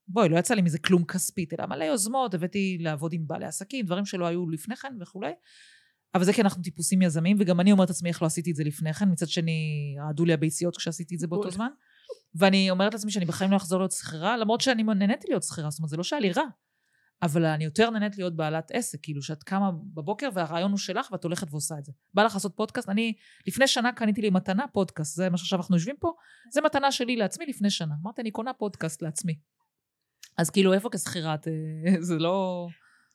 בואי, 0.07 0.29
לא 0.29 0.37
יצא 0.37 0.53
לי 0.53 0.61
מזה 0.61 0.79
כלום 0.79 1.05
כספית, 1.05 1.53
אלא 1.53 1.65
מלא 1.65 1.83
יוזמות, 1.83 2.33
הבאתי 2.33 2.77
לעבוד 2.79 3.13
עם 3.13 3.27
בעלי 3.27 3.45
עסקים, 3.45 3.85
דברים 3.85 4.05
שלא 4.05 4.25
היו 4.25 4.49
לפני 4.49 4.75
כן 4.75 4.93
וכולי. 5.01 5.31
אבל 6.15 6.23
זה 6.23 6.33
כי 6.33 6.41
אנחנו 6.41 6.63
טיפוסים 6.63 7.01
יזמים, 7.01 7.37
וגם 7.39 7.59
אני 7.59 7.71
אומרת 7.71 7.89
לעצמי 7.89 8.09
איך 8.09 8.21
לא 8.21 8.27
עשיתי 8.27 8.51
את 8.51 8.55
זה 8.55 8.63
לפני 8.63 8.93
כן, 8.93 9.11
מצד 9.11 9.27
שני, 9.27 9.95
רעדו 9.99 10.25
לי 10.25 10.33
הביציות 10.33 10.77
כשעשיתי 10.77 11.15
את 11.15 11.19
זה 11.19 11.27
באותו. 11.27 11.51
זמן. 11.51 11.69
ואני 12.35 12.69
אומרת 12.69 12.93
לעצמי 12.93 13.11
שאני 13.11 13.25
בחיים 13.25 13.51
לא 13.51 13.57
אחזור 13.57 13.79
להיות 13.79 13.91
שכירה, 13.91 14.37
למרות 14.37 14.61
שאני 14.61 14.83
נהניתי 14.83 15.27
להיות 15.29 15.43
שכירה, 15.43 15.69
זאת 15.69 15.79
אומרת, 15.79 15.89
זה 15.89 15.97
לא 15.97 16.03
שהיה 16.03 16.19
לי 16.19 16.31
רע. 16.31 16.43
אבל 17.21 17.45
אני 17.45 17.63
יותר 17.63 17.89
נהנית 17.89 18.17
להיות 18.17 18.35
בעלת 18.35 18.71
עסק, 18.71 18.99
כאילו 19.01 19.21
שאת 19.21 19.43
קמה 19.43 19.71
בבוקר 19.93 20.29
והרעיון 20.33 20.71
הוא 20.71 20.77
שלך 20.77 21.11
ואת 21.11 21.23
הולכת 21.23 21.47
ועושה 21.51 21.75
את 21.79 21.85
זה. 21.85 21.91
בא 22.13 22.23
לך 22.23 22.33
לעשות 22.33 22.55
פודקאסט, 22.55 22.89
אני 22.89 23.13
לפני 23.47 23.67
שנה 23.67 23.91
קניתי 23.93 24.21
לי 24.21 24.29
מתנה 24.29 24.65
פודקאסט, 24.73 25.15
זה 25.15 25.29
מה 25.29 25.37
שעכשיו 25.37 25.59
אנחנו 25.59 25.75
יושבים 25.75 25.95
פה, 25.99 26.13
זה 26.53 26.61
מתנה 26.61 26.91
שלי 26.91 27.15
לעצמי 27.15 27.45
לפני 27.45 27.69
שנה. 27.69 27.93
אמרתי, 28.03 28.21
אני 28.21 28.31
קונה 28.31 28.53
פודקאסט 28.53 29.01
לעצמי. 29.01 29.39
אז 30.37 30.49
כאילו, 30.49 30.73
איפה 30.73 30.89
כשכירה 30.91 31.33
את... 31.33 31.47
אה, 31.47 32.01
זה 32.09 32.17
לא... 32.17 32.67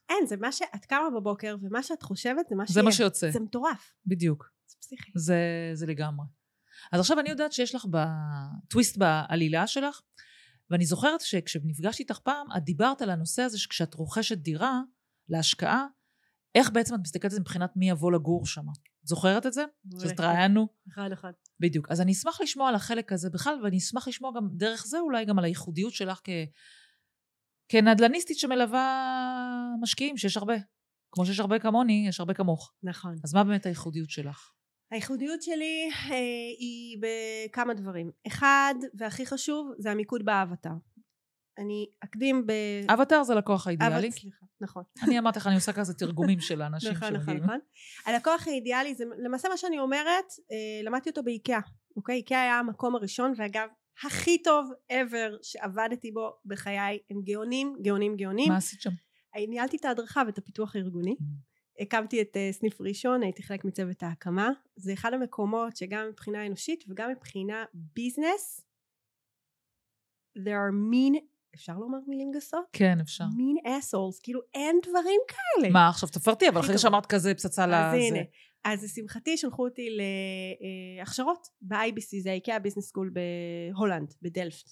אין, 0.09 0.27
זה 0.27 0.37
מה 0.37 0.53
שאת 0.53 0.85
קמה 0.89 1.11
בבוקר, 1.17 1.57
ומה 1.63 1.83
שאת 1.83 2.03
חושבת 2.03 2.49
זה 2.49 2.57
מה 2.57 2.65
זה 2.67 2.73
שיהיה. 2.73 2.85
מה 2.85 2.93
שיוצא. 2.93 3.31
זה 3.31 3.41
מטורף. 3.41 3.93
בדיוק. 4.07 4.51
זה 4.67 4.77
פסיכי. 4.81 5.13
זה, 5.15 5.71
זה 5.75 5.87
לגמרי. 5.87 6.25
אז 6.93 7.01
עכשיו 7.01 7.21
אני 7.21 7.31
יודעת 7.31 7.53
שיש 7.53 7.75
לך 7.75 7.85
טוויסט 8.69 8.97
בעלילה 8.97 9.67
שלך, 9.67 10.01
ואני 10.71 10.87
זוכרת 10.87 11.21
שכשנפגשתי 11.21 12.03
איתך 12.03 12.19
פעם, 12.19 12.47
את 12.57 12.65
דיברת 12.65 13.03
על 13.03 13.11
הנושא 13.11 13.43
הזה 13.43 13.59
שכשאת 13.59 13.95
רוכשת 13.95 14.39
דירה 14.39 14.81
להשקעה, 15.29 15.87
איך 16.55 16.71
בעצם 16.71 16.95
את 16.95 17.01
מסתכלת 17.03 17.25
על 17.25 17.31
זה 17.31 17.41
מבחינת 17.41 17.71
מי 17.77 17.91
יבוא 17.91 18.13
לגור 18.13 18.47
שם. 18.47 18.65
זוכרת 19.03 19.47
את 19.47 19.53
זה? 19.53 19.65
שהתראיינו? 20.01 20.69
אחד 20.95 21.13
אחד. 21.13 21.33
בדיוק. 21.61 21.91
אז 21.91 22.01
אני 22.01 22.13
אשמח 22.13 22.41
לשמוע 22.41 22.69
על 22.69 22.75
החלק 22.75 23.13
הזה 23.13 23.31
בכלל, 23.31 23.55
ואני 23.65 23.79
אשמח 23.79 24.09
לשמוע 24.09 24.33
גם 24.37 24.49
דרך 24.53 24.87
זה 24.87 24.99
אולי 24.99 25.25
גם 25.25 25.39
על 25.39 25.45
הייחודיות 25.45 25.93
שלך 25.93 26.21
כ... 26.25 26.31
כנדל"ניסטית 27.69 28.39
שמלווה 28.39 29.15
משקיעים, 29.81 30.17
שיש 30.17 30.37
הרבה. 30.37 30.55
כמו 31.13 31.27
שיש 31.27 31.41
הרבה 31.41 31.59
כמוני, 31.59 32.05
יש 32.09 32.21
הרבה 32.21 32.35
כמוך. 32.35 32.73
נכון. 32.83 33.17
אז 33.25 33.35
מה 33.35 33.45
באמת 33.45 33.67
הייחודיות 33.67 34.11
שלך? 34.11 34.51
הייחודיות 34.91 35.43
שלי 35.43 35.91
אה, 36.11 36.17
היא 36.59 36.99
בכמה 37.01 37.75
דברים. 37.75 38.11
אחד, 38.27 38.75
והכי 38.95 39.27
חשוב, 39.27 39.73
זה 39.79 39.91
המיקוד 39.91 40.25
באבטר. 40.25 40.71
אני 41.59 41.87
אקדים 42.05 42.47
ב... 42.47 42.53
אבטר 42.89 43.23
זה 43.23 43.35
לקוח 43.35 43.67
האידיאלי. 43.67 44.09
אבט- 44.09 44.13
סליחה, 44.21 44.47
נכון. 44.61 44.83
אני 45.05 45.19
אמרתי 45.19 45.39
לך, 45.39 45.47
אני 45.47 45.55
עושה 45.55 45.73
כזה 45.73 45.95
תרגומים 45.95 46.41
של 46.41 46.63
האנשים 46.63 46.91
נכון, 46.93 47.09
נכון, 47.09 47.21
שמגיעים. 47.25 47.45
נכון. 47.45 47.59
הלקוח 48.07 48.49
האידיאלי 48.49 48.95
זה 48.95 49.05
למעשה 49.19 49.49
מה 49.49 49.57
שאני 49.57 49.79
אומרת, 49.79 50.25
אה, 50.53 50.57
למדתי 50.85 51.11
אותו 51.11 51.23
באיקאה, 51.23 51.61
אוקיי? 51.97 52.17
איקאה 52.17 52.43
היה 52.43 52.59
המקום 52.59 52.95
הראשון, 52.97 53.33
ואגב, 53.37 53.69
הכי 54.05 54.43
טוב 54.43 54.71
ever 54.93 55.39
שעבדתי 55.43 56.13
בו 56.13 56.31
בחיי, 56.45 56.99
הם 57.11 57.23
גאונים, 57.25 57.77
גאונים, 57.83 58.17
גאונים. 58.17 58.49
מה 58.49 58.57
עשית 58.57 58.81
שם? 58.81 58.91
ניהלתי 59.49 59.77
את 59.77 59.85
ההדרכה 59.85 60.23
ואת 60.27 60.39
הפיתוח 60.39 60.77
הארגוני. 60.77 61.17
הקמתי 61.81 62.23
את 62.23 62.37
uh, 62.37 62.53
סניף 62.53 62.81
ראשון, 62.81 63.23
הייתי 63.23 63.43
חלק 63.43 63.65
מצוות 63.65 64.03
ההקמה. 64.03 64.51
זה 64.77 64.93
אחד 64.93 65.15
המקומות 65.15 65.77
שגם 65.77 66.09
מבחינה 66.09 66.47
אנושית 66.47 66.85
וגם 66.89 67.11
מבחינה 67.11 67.65
ביזנס, 67.75 68.61
there 70.39 70.61
are 70.69 70.93
mean, 70.93 71.19
אפשר 71.55 71.79
לומר 71.79 71.99
מילים 72.07 72.31
גסות? 72.31 72.65
כן, 72.73 73.01
אפשר. 73.01 73.25
mean 73.25 73.67
assholes, 73.67 74.21
כאילו 74.23 74.41
אין 74.55 74.81
דברים 74.83 75.21
כאלה. 75.29 75.73
מה, 75.73 75.89
עכשיו 75.89 76.09
תפרטי, 76.09 76.49
אבל 76.49 76.61
אחרי. 76.61 76.79
שאמרת 76.79 77.07
כזה 77.07 77.35
פצצה 77.35 77.65
אז 77.65 77.69
לזה. 77.69 78.07
הנה, 78.07 78.21
אז 78.65 78.85
לשמחתי 78.85 79.37
שלחו 79.37 79.65
אותי 79.65 79.89
להכשרות 80.99 81.47
ב-IBC, 81.61 82.23
זה 82.23 82.33
ה-IKEA 82.33 82.59
business 82.59 82.85
school 82.89 83.13
בהולנד, 83.73 84.15
בדלפט. 84.23 84.71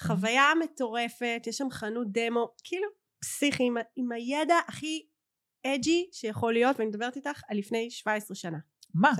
חוויה 0.00 0.52
מטורפת, 0.64 1.42
יש 1.46 1.56
שם 1.56 1.70
חנות 1.70 2.12
דמו, 2.12 2.54
כאילו 2.64 2.88
פסיכי, 3.20 3.64
עם, 3.64 3.76
עם 3.96 4.12
הידע 4.12 4.54
הכי 4.68 5.07
edgy 5.66 6.08
שיכול 6.12 6.52
להיות, 6.52 6.78
ואני 6.78 6.88
מדברת 6.88 7.16
איתך 7.16 7.40
על 7.48 7.58
לפני 7.58 7.90
17 7.90 8.34
שנה. 8.34 8.58
מה? 8.94 9.12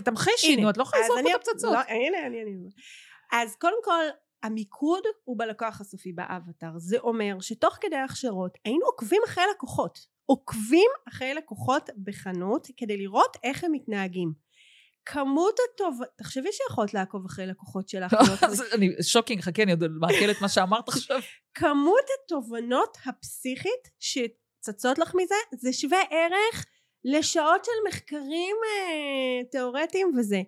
תמחישי, 0.00 0.52
הנה, 0.52 0.62
נו, 0.62 0.70
את 0.70 0.76
לא 0.76 0.82
יכולה 0.82 1.02
לזרוק 1.02 1.20
את 1.20 1.34
הפצצות. 1.34 1.72
לא, 1.72 1.78
הנה, 1.78 2.26
אני, 2.26 2.42
אני. 2.42 2.52
אז 3.32 3.56
קודם 3.56 3.76
כל, 3.84 4.04
המיקוד 4.42 5.02
הוא 5.24 5.38
בלקוח 5.38 5.80
הסופי 5.80 6.12
באווטאר. 6.12 6.70
זה 6.76 6.98
אומר 6.98 7.40
שתוך 7.40 7.78
כדי 7.80 7.96
ההכשרות 7.96 8.58
היינו 8.64 8.86
עוקבים 8.86 9.22
אחרי 9.26 9.44
לקוחות. 9.54 9.98
עוקבים 10.26 10.90
אחרי 11.08 11.34
לקוחות 11.34 11.90
בחנות 12.04 12.66
כדי 12.76 12.96
לראות 12.96 13.36
איך 13.44 13.64
הם 13.64 13.72
מתנהגים. 13.72 14.32
כמות 15.04 15.54
הטוב... 15.74 16.00
תחשבי 16.16 16.48
שיכולת 16.52 16.94
לעקוב 16.94 17.24
אחרי 17.26 17.46
לקוחות 17.46 17.88
שלך. 17.88 18.12
אני 18.74 18.88
שוקינג, 19.02 19.40
חכי, 19.40 19.62
אני 19.62 19.72
עוד 19.72 19.84
מעכלת 20.00 20.40
מה 20.40 20.48
שאמרת 20.48 20.88
עכשיו. 20.88 21.20
כמות 21.54 22.04
התובנות 22.24 22.96
הפסיכית 23.06 23.88
שצצות 24.62 24.98
לך 24.98 25.14
מזה 25.14 25.34
זה 25.52 25.72
שווה 25.72 26.02
ערך 26.10 26.66
לשעות 27.04 27.64
של 27.64 27.88
מחקרים 27.88 28.56
אה, 28.66 29.44
תיאורטיים 29.50 30.12
וזה. 30.18 30.42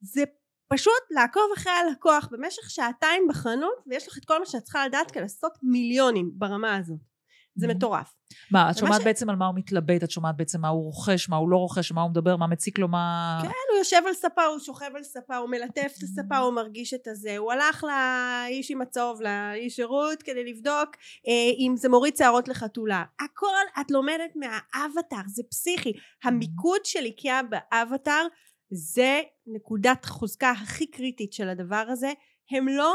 זה 0.00 0.22
פשוט 0.68 1.02
לעקוב 1.10 1.42
אחרי 1.56 1.72
הלקוח 1.72 2.28
במשך 2.30 2.70
שעתיים 2.70 3.28
בחנות 3.28 3.84
ויש 3.86 4.08
לך 4.08 4.18
את 4.18 4.24
כל 4.24 4.38
מה 4.38 4.46
שאת 4.46 4.62
צריכה 4.62 4.86
לדעת 4.86 5.10
כדי 5.10 5.22
לעשות 5.22 5.52
מיליונים 5.62 6.30
ברמה 6.34 6.76
הזאת. 6.76 7.13
זה 7.56 7.66
Mhm. 7.66 7.70
מטורף. 7.70 8.14
מה, 8.50 8.70
את 8.70 8.76
שומעת 8.78 9.00
ש- 9.00 9.04
בעצם 9.04 9.30
על 9.30 9.36
מה 9.36 9.46
הוא 9.46 9.54
מתלבט, 9.56 10.04
את 10.04 10.10
שומעת 10.10 10.36
בעצם 10.36 10.60
מה 10.60 10.68
הוא 10.68 10.84
רוכש, 10.84 11.28
מה 11.28 11.36
הוא 11.36 11.48
לא 11.50 11.56
רוכש, 11.56 11.92
מה 11.92 12.02
הוא 12.02 12.10
מדבר, 12.10 12.36
מה 12.36 12.46
מציק 12.46 12.78
לו, 12.78 12.88
מה... 12.88 13.38
כן, 13.42 13.48
הוא 13.72 13.78
יושב 13.78 14.02
על 14.08 14.14
ספה, 14.14 14.44
הוא 14.44 14.58
שוכב 14.58 14.90
על 14.96 15.02
ספה, 15.02 15.36
הוא 15.36 15.50
מלטף 15.50 15.92
את 15.98 16.02
הספה, 16.02 16.36
הוא 16.38 16.52
מרגיש 16.54 16.94
את 16.94 17.06
הזה, 17.08 17.36
הוא 17.36 17.52
הלך 17.52 17.84
לאיש 17.84 18.70
עם 18.70 18.82
הצהוב, 18.82 19.20
לאיש 19.22 19.76
שירות, 19.76 20.22
כדי 20.22 20.44
לבדוק 20.52 20.88
אה, 21.28 21.32
אם 21.58 21.74
זה 21.76 21.88
מוריד 21.88 22.16
שערות 22.16 22.48
לחתולה. 22.48 23.04
הכל 23.24 23.46
את 23.80 23.90
לומדת 23.90 24.30
מהאבטר, 24.36 25.22
זה 25.26 25.42
פסיכי. 25.50 25.92
המיקוד 26.24 26.84
של 26.84 27.04
איקאה 27.04 27.40
באבטר 27.42 28.26
זה 28.70 29.20
נקודת 29.46 30.04
חוזקה 30.04 30.50
הכי 30.50 30.86
קריטית 30.86 31.32
של 31.32 31.48
הדבר 31.48 31.84
הזה. 31.88 32.12
הם 32.50 32.68
לא 32.68 32.94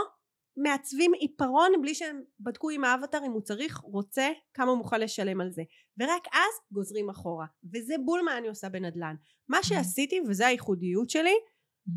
מעצבים 0.63 1.13
עיפרון 1.13 1.71
בלי 1.81 1.95
שהם 1.95 2.21
בדקו 2.39 2.69
עם 2.69 2.83
האבטר 2.83 3.17
אם 3.25 3.31
הוא 3.31 3.41
צריך, 3.41 3.77
רוצה, 3.77 4.29
כמה 4.53 4.71
הוא 4.71 4.77
מוכן 4.77 5.01
לשלם 5.01 5.41
על 5.41 5.51
זה. 5.51 5.63
ורק 5.99 6.27
אז 6.33 6.71
גוזרים 6.71 7.09
אחורה. 7.09 7.45
וזה 7.73 7.95
בול 8.05 8.21
מה 8.21 8.37
אני 8.37 8.47
עושה 8.47 8.69
בנדל"ן. 8.69 9.15
מה 9.49 9.63
שעשיתי, 9.63 10.21
וזה 10.27 10.47
הייחודיות 10.47 11.09
שלי. 11.09 11.35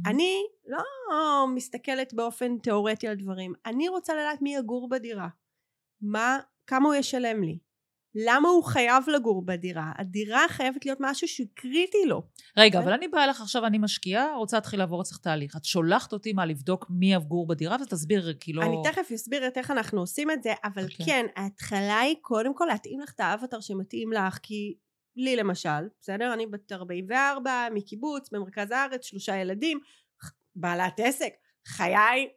אני 0.06 0.42
לא 0.66 1.46
מסתכלת 1.54 2.14
באופן 2.14 2.58
תיאורטי 2.58 3.08
על 3.08 3.14
דברים. 3.14 3.52
אני 3.66 3.88
רוצה 3.88 4.14
לדעת 4.14 4.42
מי 4.42 4.56
יגור 4.56 4.88
בדירה. 4.88 5.28
מה, 6.00 6.38
כמה 6.66 6.88
הוא 6.88 6.94
ישלם 6.94 7.42
לי. 7.42 7.58
למה 8.14 8.48
הוא 8.48 8.64
חייב 8.64 9.08
לגור 9.08 9.46
בדירה? 9.46 9.92
הדירה 9.98 10.48
חייבת 10.48 10.86
להיות 10.86 10.98
משהו 11.00 11.28
שהוא 11.28 11.46
קריטי 11.54 12.06
לו. 12.06 12.22
רגע, 12.56 12.78
כן. 12.78 12.84
אבל 12.84 12.92
אני 12.92 13.08
באה 13.08 13.24
אליך 13.24 13.40
עכשיו, 13.40 13.66
אני 13.66 13.78
משקיעה, 13.78 14.34
רוצה 14.36 14.56
להתחיל 14.56 14.78
לעבור 14.78 15.02
אצלך 15.02 15.18
תהליך. 15.18 15.56
את 15.56 15.64
שולחת 15.64 16.12
אותי 16.12 16.32
מה 16.32 16.46
לבדוק 16.46 16.86
מי 16.90 17.14
יגור 17.14 17.46
בדירה, 17.46 17.76
ותסביר, 17.82 18.34
כי 18.40 18.52
לא... 18.52 18.62
אני 18.62 18.76
תכף 18.84 19.12
אסביר 19.14 19.46
את 19.46 19.58
איך 19.58 19.70
אנחנו 19.70 20.00
עושים 20.00 20.30
את 20.30 20.42
זה, 20.42 20.52
אבל 20.64 20.84
אוקיי. 20.84 21.06
כן, 21.06 21.26
ההתחלה 21.36 22.00
היא 22.00 22.16
קודם 22.20 22.54
כל 22.54 22.64
להתאים 22.68 23.00
לך 23.00 23.12
את 23.14 23.20
האבטר 23.20 23.60
שמתאים 23.60 24.12
לך, 24.12 24.38
כי 24.42 24.74
לי 25.16 25.36
למשל, 25.36 25.88
בסדר? 26.00 26.32
אני 26.32 26.46
בת 26.46 26.72
44, 26.72 27.68
מקיבוץ, 27.74 28.30
במרכז 28.32 28.70
הארץ, 28.70 29.04
שלושה 29.04 29.36
ילדים, 29.36 29.80
בעלת 30.56 31.00
עסק, 31.00 31.32
חיי 31.66 32.28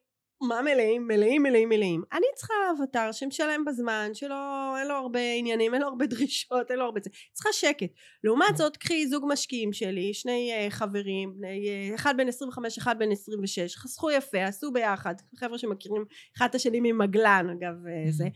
מה 0.47 0.61
מלאים? 0.61 1.07
מלאים 1.07 1.43
מלאים 1.43 1.69
מלאים. 1.69 2.03
אני 2.13 2.25
צריכה 2.35 2.53
אבטר 2.77 3.11
שמשלם 3.11 3.65
בזמן, 3.65 4.09
שלא, 4.13 4.35
אין 4.79 4.87
לו 4.87 4.93
הרבה 4.93 5.19
עניינים, 5.37 5.73
אין 5.73 5.81
לו 5.81 5.87
הרבה 5.87 6.05
דרישות, 6.05 6.71
אין 6.71 6.79
לו 6.79 6.85
הרבה 6.85 6.99
זה. 7.03 7.09
צריכה 7.33 7.53
שקט. 7.53 7.89
לעומת 8.23 8.57
זאת, 8.57 8.77
קחי 8.77 9.07
זוג 9.07 9.25
משקיעים 9.27 9.73
שלי, 9.73 10.13
שני 10.13 10.67
uh, 10.67 10.71
חברים, 10.71 11.33
בני, 11.37 11.91
uh, 11.91 11.95
אחד 11.95 12.17
בן 12.17 12.27
25, 12.27 12.77
אחד 12.77 12.99
בן 12.99 13.11
26, 13.11 13.77
חסכו 13.77 14.11
יפה, 14.11 14.43
עשו 14.43 14.71
ביחד, 14.71 15.15
חבר'ה 15.35 15.57
שמכירים 15.57 16.05
אחד 16.37 16.47
את 16.49 16.55
השני 16.55 16.79
ממגלן, 16.81 17.47
אגב, 17.49 17.73
uh, 17.85 18.11
זה, 18.11 18.27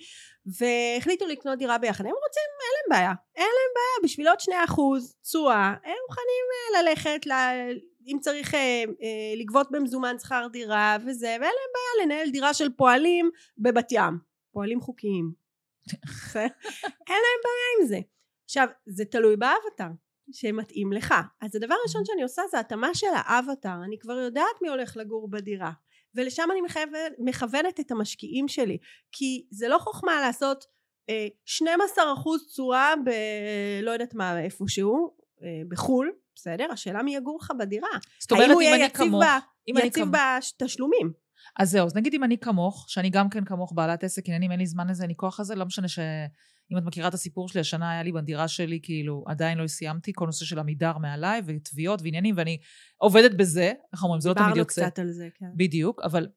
והחליטו 0.59 1.27
לקנות 1.27 1.59
דירה 1.59 1.77
ביחד. 1.77 2.05
הם 2.05 2.11
רוצים, 2.11 2.49
אין 2.61 2.73
להם 2.75 2.99
בעיה. 2.99 3.13
אין 3.35 3.45
להם 3.45 3.73
בעיה, 3.75 4.03
בשביל 4.03 4.27
עוד 4.27 4.39
שני 4.39 4.63
אחוז 4.65 5.15
תשואה, 5.23 5.67
הם 5.83 5.95
מוכנים 6.07 6.45
uh, 6.53 6.81
ללכת, 6.81 7.27
ל... 7.27 7.31
אם 8.13 8.17
צריך 8.21 8.53
אה, 8.53 8.59
אה, 9.01 9.33
לגבות 9.37 9.71
במזומן 9.71 10.15
שכר 10.19 10.47
דירה 10.51 10.97
וזה, 11.05 11.27
ואין 11.27 11.41
להם 11.41 11.71
בעיה 11.73 12.05
לנהל 12.05 12.29
דירה 12.29 12.53
של 12.53 12.69
פועלים 12.69 13.29
בבת 13.57 13.87
ים. 13.91 14.17
פועלים 14.51 14.81
חוקיים. 14.81 15.33
אין 17.09 17.21
להם 17.25 17.41
בעיה 17.43 17.69
עם 17.79 17.87
זה. 17.87 17.99
עכשיו, 18.45 18.67
זה 18.85 19.05
תלוי 19.05 19.35
באבטר 19.35 19.89
שמתאים 20.31 20.93
לך. 20.93 21.13
אז 21.41 21.55
הדבר 21.55 21.75
הראשון 21.81 22.05
שאני 22.05 22.23
עושה 22.23 22.41
זה 22.51 22.59
התאמה 22.59 22.93
של 22.93 23.07
האבטר. 23.13 23.75
אני 23.83 23.99
כבר 23.99 24.13
יודעת 24.13 24.61
מי 24.61 24.69
הולך 24.69 24.97
לגור 24.97 25.29
בדירה. 25.29 25.71
ולשם 26.15 26.49
אני 26.51 26.61
מכוונת, 27.19 27.79
את 27.79 27.91
המשקיעים 27.91 28.47
שלי. 28.47 28.77
כי 29.11 29.45
זה 29.51 29.67
לא 29.67 29.77
חוכמה 29.77 30.21
לעשות 30.21 30.65
אה, 31.09 31.27
12% 31.47 31.61
תשואה 32.47 32.93
ב... 33.05 33.09
לא 33.83 33.91
יודעת 33.91 34.13
מה 34.13 34.43
איפשהו, 34.43 35.15
אה, 35.43 35.61
בחו"ל, 35.67 36.11
בסדר? 36.41 36.67
השאלה 36.71 37.03
מי 37.03 37.15
יגור 37.15 37.39
לך 37.41 37.51
בדירה. 37.59 37.87
זאת 38.19 38.31
אומרת, 38.31 38.57
אם 38.61 38.73
אני 38.73 38.89
כמוך... 38.89 39.23
אם 39.67 39.77
אני 39.77 39.87
יציב 39.87 40.07
בתשלומים. 40.07 41.11
אז 41.59 41.71
זהו, 41.71 41.85
אז 41.85 41.95
נגיד 41.95 42.13
אם 42.13 42.23
אני 42.23 42.37
כמוך, 42.37 42.85
שאני 42.89 43.09
גם 43.09 43.29
כן 43.29 43.45
כמוך 43.45 43.73
בעלת 43.75 44.03
עסק 44.03 44.25
עניינים, 44.25 44.51
אין 44.51 44.59
לי 44.59 44.65
זמן 44.65 44.89
לזה, 44.89 45.03
אין 45.03 45.09
לי 45.09 45.15
כוח 45.17 45.39
לזה, 45.39 45.55
לא 45.55 45.65
משנה 45.65 45.87
שאם 45.87 46.77
את 46.77 46.83
מכירה 46.83 47.07
את 47.07 47.13
הסיפור 47.13 47.49
שלי, 47.49 47.61
השנה 47.61 47.91
היה 47.91 48.03
לי 48.03 48.11
בדירה 48.11 48.47
שלי, 48.47 48.79
כאילו, 48.83 49.23
עדיין 49.27 49.57
לא 49.57 49.67
סיימתי, 49.67 50.11
כל 50.15 50.25
נושא 50.25 50.45
של 50.45 50.59
עמידר 50.59 50.97
מעליי, 50.97 51.41
ותביעות 51.45 52.01
ועניינים, 52.01 52.35
ואני 52.37 52.57
עובדת 52.97 53.33
בזה, 53.33 53.71
איך 53.93 54.03
אומרים, 54.03 54.21
זה 54.21 54.29
לא 54.29 54.33
תמיד 54.33 54.57
יוצא. 54.57 54.81
דיברנו 54.81 54.91
קצת 54.91 54.99
על 54.99 55.11
זה, 55.11 55.27
כן. 55.39 55.45
בדיוק, 55.55 56.01
אבל 56.03 56.27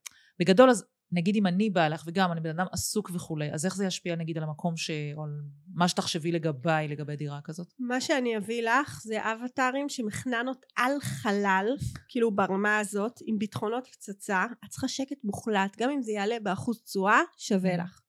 בגדול, 0.40 0.70
אז 0.70 0.84
נגיד 1.12 1.36
אם 1.36 1.46
אני 1.46 1.70
באה 1.70 1.88
לך, 1.88 2.04
וגם 2.06 2.32
אני 2.32 2.40
בן 2.40 2.50
אדם 2.50 2.66
עסוק 2.72 3.10
וכולי, 3.14 3.52
אז 3.52 3.64
איך 3.64 3.76
זה 3.76 3.86
ישפיע 3.86 4.16
נגיד 4.16 4.38
על 4.38 4.44
המקום 4.44 4.76
ש... 4.76 4.90
או 5.16 5.24
על 5.24 5.40
מה 5.74 5.88
שתחשבי 5.88 6.32
לגביי, 6.32 6.88
לגבי 6.88 7.16
דירה 7.16 7.40
כזאת? 7.40 7.72
מה 7.78 8.00
שאני 8.00 8.36
אביא 8.36 8.62
לך 8.62 9.00
זה 9.04 9.18
אבטארים 9.32 9.88
שמכננות 9.88 10.66
על 10.76 10.92
חלל, 11.00 11.66
כאילו 12.08 12.36
ברמה 12.36 12.78
הזאת, 12.78 13.20
עם 13.26 13.38
ביטחונות 13.38 13.86
פצצה, 13.86 14.44
את 14.64 14.70
צריכה 14.70 14.88
שקט 14.88 15.24
מוחלט, 15.24 15.76
גם 15.78 15.90
אם 15.90 16.02
זה 16.02 16.12
יעלה 16.12 16.36
באחוז 16.42 16.82
תשואה, 16.82 17.20
שווה 17.38 17.76
לך. 17.76 18.00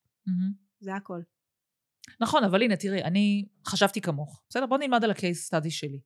זה 0.79 0.95
הכל. 0.95 1.19
נכון, 2.22 2.43
אבל 2.43 2.62
הנה, 2.62 2.75
תראי, 2.75 3.03
אני 3.03 3.45
חשבתי 3.67 4.01
כמוך. 4.01 4.43
בסדר, 4.50 4.65
בוא 4.65 4.77
נלמד 4.77 5.03
על 5.03 5.12
הקייס 5.12 5.45
סטאדי 5.45 5.72
שלי. 5.72 6.00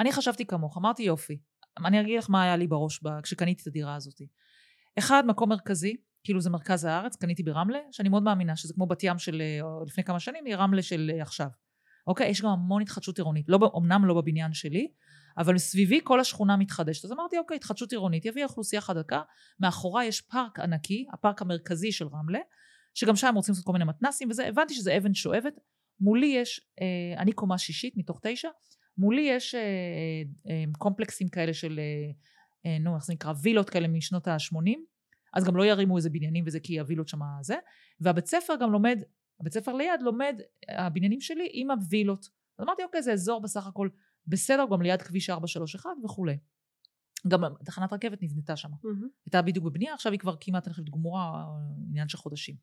אני 0.00 0.12
חשבתי 0.12 0.46
כמוך, 0.46 0.78
אמרתי 0.78 1.02
יופי. 1.02 1.38
אני 1.84 2.00
אגיד 2.00 2.18
לך 2.18 2.30
מה 2.30 2.42
היה 2.42 2.56
לי 2.56 2.66
בראש 2.66 3.00
כשקניתי 3.22 3.62
את 3.62 3.66
הדירה 3.66 3.94
הזאת. 3.94 4.20
אחד, 4.98 5.22
מקום 5.26 5.48
מרכזי, 5.48 5.96
כאילו 6.24 6.40
זה 6.40 6.50
מרכז 6.50 6.84
הארץ, 6.84 7.16
קניתי 7.16 7.42
ברמלה, 7.42 7.78
שאני 7.90 8.08
מאוד 8.08 8.22
מאמינה 8.22 8.56
שזה 8.56 8.74
כמו 8.74 8.86
בת 8.86 9.02
ים 9.02 9.18
של 9.18 9.40
אה, 9.40 9.60
לפני 9.86 10.04
כמה 10.04 10.20
שנים, 10.20 10.44
היא 10.44 10.56
רמלה 10.56 10.82
של 10.82 11.10
אה, 11.14 11.22
עכשיו. 11.22 11.48
אוקיי? 12.06 12.28
יש 12.28 12.42
גם 12.42 12.48
המון 12.48 12.82
התחדשות 12.82 13.18
עירונית, 13.18 13.46
לא, 13.48 13.72
אמנם 13.76 14.04
לא 14.04 14.14
בבניין 14.14 14.52
שלי, 14.52 14.88
אבל 15.38 15.54
מסביבי 15.54 16.00
כל 16.04 16.20
השכונה 16.20 16.56
מתחדשת. 16.56 17.04
אז 17.04 17.12
אמרתי, 17.12 17.38
אוקיי, 17.38 17.56
התחדשות 17.56 17.92
עירונית, 17.92 18.24
יביא 18.24 18.44
אוכלוסייה 18.44 18.82
חדקה, 18.82 19.22
מאחוריי 19.60 20.08
יש 20.08 20.20
פארק 20.20 20.60
ענקי, 20.60 21.06
הפארק 21.12 21.42
המרכזי 21.42 21.92
של 21.92 22.06
רמלה, 22.06 22.40
שגם 22.94 23.16
שם 23.16 23.32
רוצים 23.34 23.52
לעשות 23.52 23.66
כל 23.66 23.72
מיני 23.72 23.84
מתנסים 23.84 24.30
וזה, 24.30 24.46
הבנתי 24.46 24.74
שזה 24.74 24.96
אבן 24.96 25.14
שואבת. 25.14 25.54
מולי 26.00 26.26
יש, 26.26 26.60
אה, 26.80 27.22
אני 27.22 27.32
קומה 27.32 27.58
שישית 27.58 27.94
מתוך 27.96 28.20
תשע, 28.22 28.48
מולי 28.98 29.22
יש 29.22 29.54
אה, 29.54 29.60
אה, 30.50 30.64
קומפלקסים 30.78 31.28
כאלה 31.28 31.54
של, 31.54 31.78
אה, 31.78 32.10
אה, 32.70 32.78
נו, 32.78 32.96
איך 32.96 33.04
זה 33.04 33.12
נקרא, 33.12 33.32
וילות 33.42 33.70
כאלה 33.70 33.88
משנות 33.88 34.28
ה-80, 34.28 34.78
אז 35.34 35.44
גם 35.44 35.56
לא 35.56 35.66
ירימו 35.66 35.96
איזה 35.96 36.10
בניינים 36.10 36.44
וזה 36.46 36.60
כי 36.60 36.80
הווילות 36.80 37.08
שם 37.08 37.20
זה, 37.40 37.56
והבית 38.00 38.26
ספר 38.26 38.56
גם 38.60 38.72
לומד, 38.72 38.98
הבית 39.40 39.52
ספר 39.52 39.72
ליד 39.72 40.02
לומד 40.02 40.40
הבניינים 40.68 41.20
שלי 41.20 41.48
עם 41.52 41.70
הווילות. 41.70 42.28
אז 42.58 42.64
אמרתי 42.64 42.82
אוקיי 42.84 43.02
זה 43.02 43.12
אזור 43.12 43.42
בסך 43.42 43.66
הכל 43.66 43.88
בסדר, 44.26 44.64
גם 44.70 44.82
ליד 44.82 45.02
כביש 45.02 45.30
431 45.30 45.90
וכולי. 46.04 46.38
גם 47.28 47.40
תחנת 47.64 47.92
רכבת 47.92 48.22
נבנתה 48.22 48.56
שם. 48.56 48.68
Mm-hmm. 48.68 49.06
הייתה 49.26 49.42
בדיוק 49.42 49.64
בבנייה, 49.64 49.94
עכשיו 49.94 50.12
היא 50.12 50.20
כבר 50.20 50.34
כמעט, 50.40 50.66
אני 50.66 50.74
חושבת, 50.74 50.90
גמורה, 50.90 51.46
עניין 51.90 52.08
של 52.08 52.18
חודשים. 52.18 52.56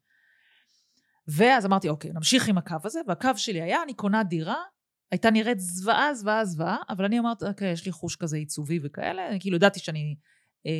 ואז 1.27 1.65
אמרתי, 1.65 1.89
אוקיי, 1.89 2.11
נמשיך 2.13 2.47
עם 2.47 2.57
הקו 2.57 2.75
הזה, 2.83 2.99
והקו 3.07 3.29
שלי 3.35 3.61
היה, 3.61 3.83
אני 3.83 3.93
קונה 3.93 4.23
דירה, 4.23 4.63
הייתה 5.11 5.31
נראית 5.31 5.59
זוועה, 5.59 6.13
זוועה, 6.13 6.45
זוועה, 6.45 6.77
אבל 6.89 7.05
אני 7.05 7.19
אמרתי, 7.19 7.45
אוקיי, 7.45 7.71
יש 7.71 7.85
לי 7.85 7.91
חוש 7.91 8.15
כזה 8.15 8.37
עיצובי 8.37 8.79
וכאלה, 8.83 9.39
כאילו 9.39 9.55
ידעתי 9.55 9.79
שאני 9.79 10.15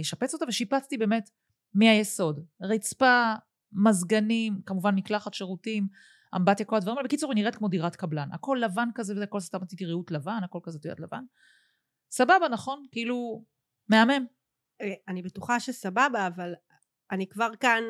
אשפץ 0.02 0.34
אותה, 0.34 0.46
ושיפצתי 0.48 0.98
באמת 0.98 1.30
מהיסוד. 1.76 2.40
רצפה, 2.62 3.34
מזגנים, 3.72 4.62
כמובן 4.66 4.96
מקלחת 4.96 5.34
שירותים, 5.34 5.88
אמבטיה, 6.36 6.66
כל 6.66 6.76
הדברים 6.76 6.98
האלה. 6.98 7.08
בקיצור, 7.08 7.32
היא 7.32 7.36
נראית 7.36 7.56
כמו 7.56 7.68
דירת 7.68 7.96
קבלן. 7.96 8.30
הכל 8.32 8.58
לבן 8.62 8.90
כזה 8.96 9.14
וזה, 9.14 9.24
הכל 9.24 9.40
סתם 9.40 9.58
רציתי 9.62 9.86
ריהוט 9.86 10.12
לבן, 10.12 10.40
הכל 10.44 10.60
כזה 10.64 10.80
תיעד 10.80 11.00
לבן. 11.00 11.24
סבבה, 12.12 12.50
נכון? 12.52 12.86
כאילו, 12.92 13.46
מהמם. 13.90 14.26
אה, 14.82 14.94
אני 15.08 15.22
בטוחה 15.22 15.60
שסבבה, 15.60 16.28
אבל 16.28 16.54
אני 17.12 17.30
כבר 17.30 17.50
כאן, 17.60 17.84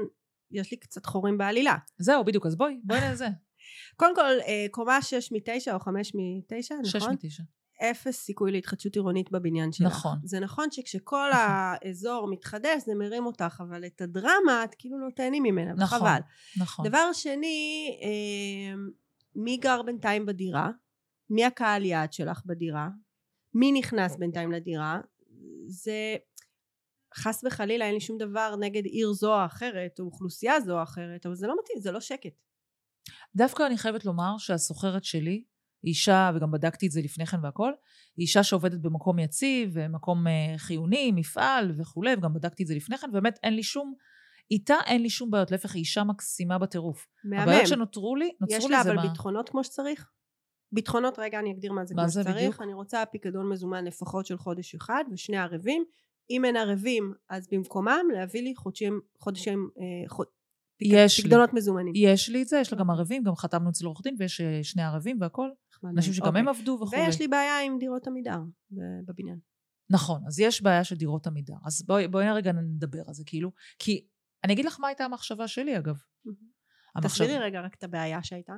יש 0.52 0.72
לי 0.72 0.78
קצת 0.78 1.06
חורים 1.06 1.38
בעלילה. 1.38 1.76
זהו, 1.98 2.26
בדיוק, 2.26 2.46
אז 2.46 2.56
בואי, 2.56 2.80
בואי 2.84 3.00
לזה. 3.12 3.28
קודם 4.00 4.16
כל, 4.16 4.40
אה, 4.48 4.66
קומה 4.72 5.02
6 5.02 5.32
מ-9 5.32 5.74
או 5.74 5.80
5 5.80 6.16
מ-9, 6.16 6.74
נכון? 6.74 6.86
6 6.86 7.04
מ-9. 7.04 7.44
אפס 7.92 8.20
סיכוי 8.22 8.52
להתחדשות 8.52 8.96
עירונית 8.96 9.32
בבניין 9.32 9.72
שלך. 9.72 9.88
נכון. 9.88 10.18
זה 10.24 10.40
נכון 10.40 10.72
שכשכל 10.72 11.30
נכון. 11.32 11.42
האזור 11.84 12.28
מתחדש 12.32 12.84
זה 12.86 12.96
מרים 12.96 13.26
אותך, 13.26 13.64
אבל 13.70 13.86
את 13.86 14.02
הדרמה 14.02 14.64
את 14.64 14.76
כאילו 14.78 15.00
לא 15.00 15.10
תהני 15.16 15.40
ממנה, 15.40 15.74
נכון, 15.74 15.98
וחבל. 15.98 16.20
נכון. 16.60 16.88
דבר 16.88 17.14
שני, 17.14 17.90
אה, 18.04 18.76
מי 19.36 19.58
גר 19.58 19.82
בינתיים 19.82 20.26
בדירה? 20.26 20.70
מי 21.30 21.46
הקהל 21.46 21.86
יעד 21.86 22.14
שלך 22.14 22.42
בדירה? 22.46 22.90
מי 23.54 23.72
נכנס 23.72 24.16
בינתיים 24.16 24.52
לדירה? 24.52 25.00
זה 25.68 26.16
חס 27.16 27.44
וחלילה 27.44 27.86
אין 27.86 27.94
לי 27.94 28.00
שום 28.00 28.18
דבר 28.18 28.56
נגד 28.60 28.86
עיר 28.86 29.14
זו 29.14 29.34
או 29.34 29.46
אחרת 29.46 30.00
או 30.00 30.06
אוכלוסייה 30.06 30.62
זו 30.62 30.78
או 30.78 30.84
אחרת 30.84 31.26
אבל 31.26 31.36
זה 31.36 31.48
לא 31.48 31.56
מתאים 31.64 31.80
זה 31.80 31.92
לא 31.92 32.00
שקט. 32.00 32.42
דווקא 33.36 33.64
אני 33.68 33.78
חייבת 33.78 34.06
לומר 34.06 34.38
שהסוחרת 34.38 35.04
שלי 35.04 35.44
אישה, 35.86 36.32
וגם 36.36 36.52
בדקתי 36.52 36.88
את 36.88 36.92
זה 36.92 37.02
לפני 37.02 37.26
כן 37.26 37.38
והכל, 37.44 37.72
היא 38.18 38.24
אישה 38.24 38.44
שעובדת 38.44 38.80
במקום 38.80 39.20
יציב, 39.20 39.70
ומקום 39.74 40.28
אה, 40.28 40.58
חיוני, 40.58 41.12
מפעל 41.12 41.72
וכולי, 41.78 42.14
וגם 42.14 42.34
בדקתי 42.34 42.64
את 42.64 42.68
זה 42.68 42.76
לפני 42.76 42.98
כן, 42.98 43.10
ובאמת 43.10 43.40
אין 43.44 43.56
לי 43.56 43.64
שום, 43.64 43.94
איתה 44.52 44.76
אין 44.86 45.02
לי 45.02 45.10
שום 45.10 45.32
בעיות, 45.32 45.52
להפך, 45.52 45.76
היא 45.76 45.80
אישה 45.80 46.04
מקסימה 46.04 46.58
בטירוף. 46.58 47.08
מהמם. 47.24 47.42
הבעיות 47.42 47.68
שנותרו 47.68 48.16
לי, 48.16 48.32
נוצרו 48.42 48.58
לי 48.58 48.62
זה 48.62 48.70
מה... 48.70 48.82
יש 48.82 48.86
לה 48.88 48.94
אבל 48.94 49.08
ביטחונות 49.08 49.50
כמו 49.50 49.64
שצריך? 49.64 50.10
ביטחונות, 50.72 51.20
רגע 51.20 51.40
אני 51.40 51.52
אגדיר 51.52 51.74
מה 51.74 51.86
זה 51.86 51.96
מה 51.96 52.02
כמו 52.02 52.10
זה 52.10 52.22
שצריך. 52.22 52.38
בדיוק? 52.38 52.62
אני 52.62 52.74
רוצה 52.74 53.04
פיקדון 53.06 53.50
מזומן 53.50 53.86
לפחות 53.86 54.26
של 54.26 54.38
חודש 54.38 54.76
אחד, 54.76 55.04
ושני 55.12 55.38
ערבים. 55.38 55.84
אם 56.30 56.46
אין 56.46 56.58
ערבים, 56.58 57.14
אז 57.30 57.48
במקומם 57.52 58.06
להביא 58.14 58.42
לי 58.42 58.56
חודשים, 58.56 59.00
חודשים, 59.20 59.70
אה, 59.80 60.10
חוד... 60.10 60.28
יש 60.82 61.22
פקדונות 61.22 61.54
לי. 61.54 61.58
מזומנים. 61.58 61.94
יש 61.96 62.30
לי 62.30 62.42
את 62.42 62.48
זה, 62.48 62.58
יש 62.58 62.74
לה 62.74 62.80
גם 62.80 62.90
ערבים, 62.90 63.24
גם 63.24 63.36
חתמנו 63.36 63.70
אצל 63.70 63.86
עורך 63.86 64.02
דין, 64.04 64.16
ויש 64.20 64.42
אה, 64.42 64.60
שני 64.64 64.84
ערבים 64.84 65.18
והכל. 65.22 65.50
אנשים 65.88 66.14
שגם 66.14 66.28
אוקיי. 66.28 66.42
הם 66.42 66.48
עבדו 66.48 66.80
וכו'. 66.82 66.96
ויש 66.96 67.20
לי 67.22 67.28
בעיה 67.28 67.62
עם 67.62 67.78
דירות 67.80 68.08
עמידר 68.08 68.40
בבניין. 69.06 69.40
נכון, 69.90 70.22
אז 70.28 70.40
יש 70.40 70.62
בעיה 70.62 70.84
של 70.84 70.96
דירות 70.96 71.28
עמידר. 71.28 71.56
אז 71.66 71.86
בואי, 71.86 72.08
בואי 72.08 72.32
רגע 72.32 72.52
נדבר 72.52 73.04
על 73.08 73.14
זה, 73.14 73.24
כאילו. 73.26 73.52
כי 73.80 74.08
אני 74.44 74.54
אגיד 74.54 74.66
לך 74.66 74.80
מה 74.80 74.88
הייתה 74.88 75.06
המחשבה 75.06 75.48
שלי, 75.48 75.78
אגב. 75.78 75.96
המחשב... 76.96 77.24
תסבירי 77.24 77.40
רגע 77.40 77.62
רק 77.62 77.76
את 77.76 77.84
הבעיה 77.84 78.24
שהייתה. 78.24 78.54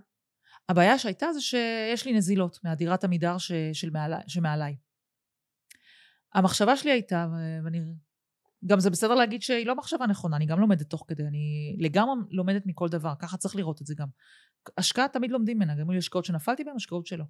הבעיה 0.69 0.99
שהייתה 0.99 1.33
זה 1.33 1.41
שיש 1.41 2.05
לי 2.05 2.13
נזילות 2.13 2.59
מהדירת 2.63 3.03
עמידר 3.03 3.37
ש... 3.37 3.51
של 3.73 3.89
מעלי, 3.89 4.15
שמעליי. 4.27 4.77
המחשבה 6.33 6.77
שלי 6.77 6.91
הייתה, 6.91 7.27
ואני 7.63 7.79
גם 8.65 8.79
זה 8.79 8.89
בסדר 8.89 9.15
להגיד 9.15 9.41
שהיא 9.41 9.65
לא 9.65 9.75
מחשבה 9.75 10.07
נכונה, 10.07 10.35
אני 10.35 10.45
גם 10.45 10.59
לומדת 10.59 10.89
תוך 10.89 11.05
כדי, 11.07 11.23
אני 11.23 11.75
לגמרי 11.79 12.15
לומדת 12.29 12.63
מכל 12.65 12.89
דבר, 12.89 13.13
ככה 13.19 13.37
צריך 13.37 13.55
לראות 13.55 13.81
את 13.81 13.85
זה 13.85 13.95
גם. 13.97 14.07
השקעה 14.77 15.07
תמיד 15.07 15.31
לומדים 15.31 15.57
ממנה, 15.57 15.75
גם 15.75 15.91
אם 15.91 15.97
השקעות 15.97 16.25
שנפלתי 16.25 16.63
בהן, 16.63 16.75
השקעות 16.75 17.07
שלא. 17.07 17.23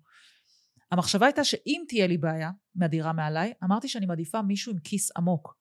המחשבה 0.92 1.26
הייתה 1.26 1.44
שאם 1.44 1.84
תהיה 1.88 2.08
לי 2.08 2.18
בעיה 2.18 2.52
מהדירה 2.76 3.14
מעליי, 3.14 3.54
אמרתי 3.64 3.88
שאני 3.88 4.06
מעדיפה 4.06 4.42
מישהו 4.42 4.72
עם 4.72 4.80
כיס 4.80 5.12
עמוק. 5.18 5.58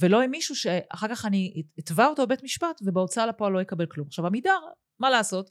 ולא 0.00 0.20
עם 0.20 0.30
מישהו 0.30 0.56
שאחר 0.56 1.08
כך 1.08 1.24
אני 1.24 1.62
אתבע 1.78 2.06
אותו 2.06 2.26
בבית 2.26 2.42
משפט 2.42 2.80
ובהוצאה 2.84 3.26
לפועל 3.26 3.52
לא 3.52 3.60
יקבל 3.60 3.86
כלום. 3.86 4.06
עכשיו 4.06 4.26
עמידר, 4.26 4.58
מה 4.98 5.10
לעשות? 5.10 5.50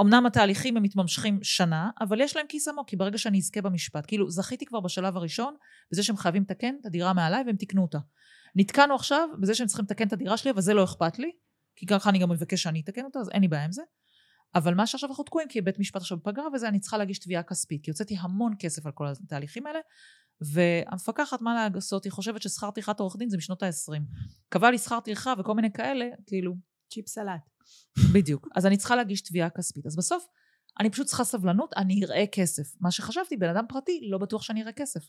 אמנם 0.00 0.26
התהליכים 0.26 0.76
הם 0.76 0.82
מתממשכים 0.82 1.38
שנה, 1.42 1.90
אבל 2.00 2.20
יש 2.20 2.36
להם 2.36 2.46
כיס 2.46 2.68
עמוק, 2.68 2.88
כי 2.88 2.96
ברגע 2.96 3.18
שאני 3.18 3.38
אזכה 3.38 3.60
במשפט, 3.60 4.04
כאילו 4.06 4.30
זכיתי 4.30 4.66
כבר 4.66 4.80
בשלב 4.80 5.16
הראשון 5.16 5.54
בזה 5.92 6.02
שהם 6.02 6.16
חייבים 6.16 6.42
לתקן 6.42 6.74
את 6.80 6.86
הדירה 6.86 7.12
מעליי 7.12 7.42
והם 7.46 7.56
תיקנו 7.56 7.82
אותה. 7.82 7.98
נתקענו 8.56 8.94
עכשיו 8.94 9.28
בזה 9.40 9.54
שהם 9.54 9.66
צריכים 9.66 9.84
לתקן 9.84 10.06
את 10.06 10.12
הדירה 10.12 10.36
שלי, 10.36 10.50
אבל 10.50 10.60
זה 10.60 10.74
לא 10.74 10.84
אכפת 10.84 11.18
לי, 11.18 11.32
כי 11.76 11.86
ככה 11.86 12.10
אני 12.10 12.18
גם 12.18 12.30
מבקש 12.30 12.62
שאני 12.62 12.80
אתקן 12.80 13.04
אותה, 13.04 13.18
אז 13.18 13.30
אין 13.30 13.42
לי 13.42 13.48
בעיה 13.48 13.64
עם 13.64 13.72
זה. 13.72 13.82
אבל 14.54 14.74
מה 14.74 14.86
שעכשיו 14.86 15.10
אנחנו 15.10 15.24
תקועים, 15.24 15.48
כי 15.48 15.60
בית 15.60 15.78
משפט 15.78 16.00
עכשיו 16.00 16.18
בפגרה 16.18 16.46
וזה, 16.54 16.68
אני 16.68 16.80
צריכה 16.80 16.98
להגיש 16.98 17.18
תביעה 17.18 17.42
כספית, 17.42 17.84
כי 17.84 17.90
הוצאתי 17.90 18.16
המון 18.20 18.52
כסף 18.58 18.86
על 18.86 18.92
כל 18.92 19.06
התהליכים 19.24 19.66
האלה, 19.66 19.78
והמפקחת, 20.40 21.40
מה 21.40 21.68
לעשות, 21.74 22.04
היא 22.04 22.12
חושבת 22.12 22.42
ששכר 22.42 22.70
טרחת 22.70 23.00
עורך 23.00 23.16
דין 23.16 23.28
זה 23.28 23.36
משנות 23.36 23.62
ה-20. 23.62 24.00
קבע 24.48 24.70
לי 24.70 24.78
שכר 24.78 25.00
טרחה 25.00 25.34
וכל 25.38 25.54
מיני 25.54 25.72
כאלה, 25.72 26.04
כאילו... 26.26 26.54
צ'יפ 26.90 27.08
סלט. 27.08 27.40
בדיוק. 28.14 28.48
אז 28.54 28.66
אני 28.66 28.76
צריכה 28.76 28.96
להגיש 28.96 29.20
תביעה 29.20 29.50
כספית. 29.50 29.86
אז 29.86 29.96
בסוף, 29.96 30.26
אני 30.80 30.90
פשוט 30.90 31.06
צריכה 31.06 31.24
סבלנות, 31.24 31.74
אני 31.76 32.04
אראה 32.04 32.24
כסף. 32.32 32.62
מה 32.80 32.90
שחשבתי, 32.90 33.36
בן 33.36 33.48
אדם 33.48 33.64
פרטי, 33.68 34.00
לא 34.10 34.18
בטוח 34.18 34.42
שאני 34.42 34.62
אראה 34.62 34.72
כסף. 34.72 35.00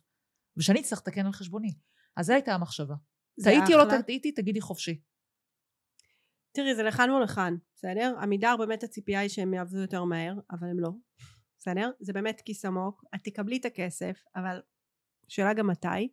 ושאני 0.58 0.80
אצטרך 0.80 1.00
לתקן 1.00 1.26
על 1.26 1.32
חשבוני. 1.32 1.74
אז 2.18 2.26
זו 2.26 2.34
הייתה 2.34 2.54
המחשבה. 2.54 2.96
טעיתי 3.44 3.74
או 3.74 3.78
לא 3.78 4.02
טעיתי, 4.02 4.32
תגידי 4.32 4.62
חופשי. 4.62 5.02
תראי, 6.56 6.76
זה 6.76 6.84
לכאן 6.84 7.12
ולכאן, 7.12 7.56
בסדר? 7.76 8.16
עמידר 8.22 8.56
באמת 8.60 8.84
הציפייה 8.84 9.20
היא 9.20 9.30
שהם 9.30 9.54
יעבדו 9.54 9.78
יותר 9.78 10.04
מהר, 10.04 10.34
אבל 10.52 10.68
הם 10.68 10.80
לא. 10.80 10.90
בסדר? 11.58 11.90
זה 12.00 12.14
באמת 12.14 12.42
כיס 12.42 12.66
עמוק. 12.66 13.04
את 13.16 13.20
תקבלי 13.24 13.58
את 13.58 13.66
הכסף, 13.66 14.24
אבל 14.36 14.62
שאלה 15.28 15.54
גם 15.54 15.68
מתי. 15.68 16.10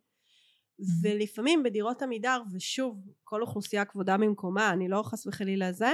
ולפעמים 1.03 1.63
בדירות 1.63 2.01
עמידר, 2.01 2.41
ושוב, 2.53 3.13
כל 3.23 3.41
אוכלוסייה 3.41 3.85
כבודה 3.85 4.17
במקומה, 4.17 4.73
אני 4.73 4.87
לא 4.87 5.03
חס 5.03 5.27
וחלילה 5.27 5.71
זה, 5.71 5.93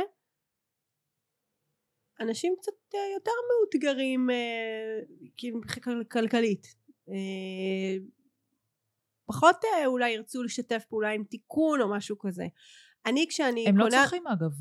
אנשים 2.22 2.56
קצת 2.62 2.96
אה, 2.96 3.00
יותר 3.14 3.32
מאותגרים 3.50 4.30
אה, 4.30 5.00
כאילו 5.38 5.62
כלכלית. 6.12 6.68
אה, 7.10 8.06
פחות 9.26 9.56
אולי 9.86 10.10
ירצו 10.10 10.44
לשתף 10.44 10.84
פעולה 10.90 11.10
עם 11.10 11.24
תיקון 11.24 11.82
או 11.82 11.90
משהו 11.90 12.20
כזה. 12.20 12.48
אני 13.06 13.26
כשאני 13.30 13.68
הם 13.68 13.72
קונה... 13.72 13.86
הם 13.86 13.92
לא 13.92 14.02
צריכים 14.02 14.28
אגב... 14.28 14.52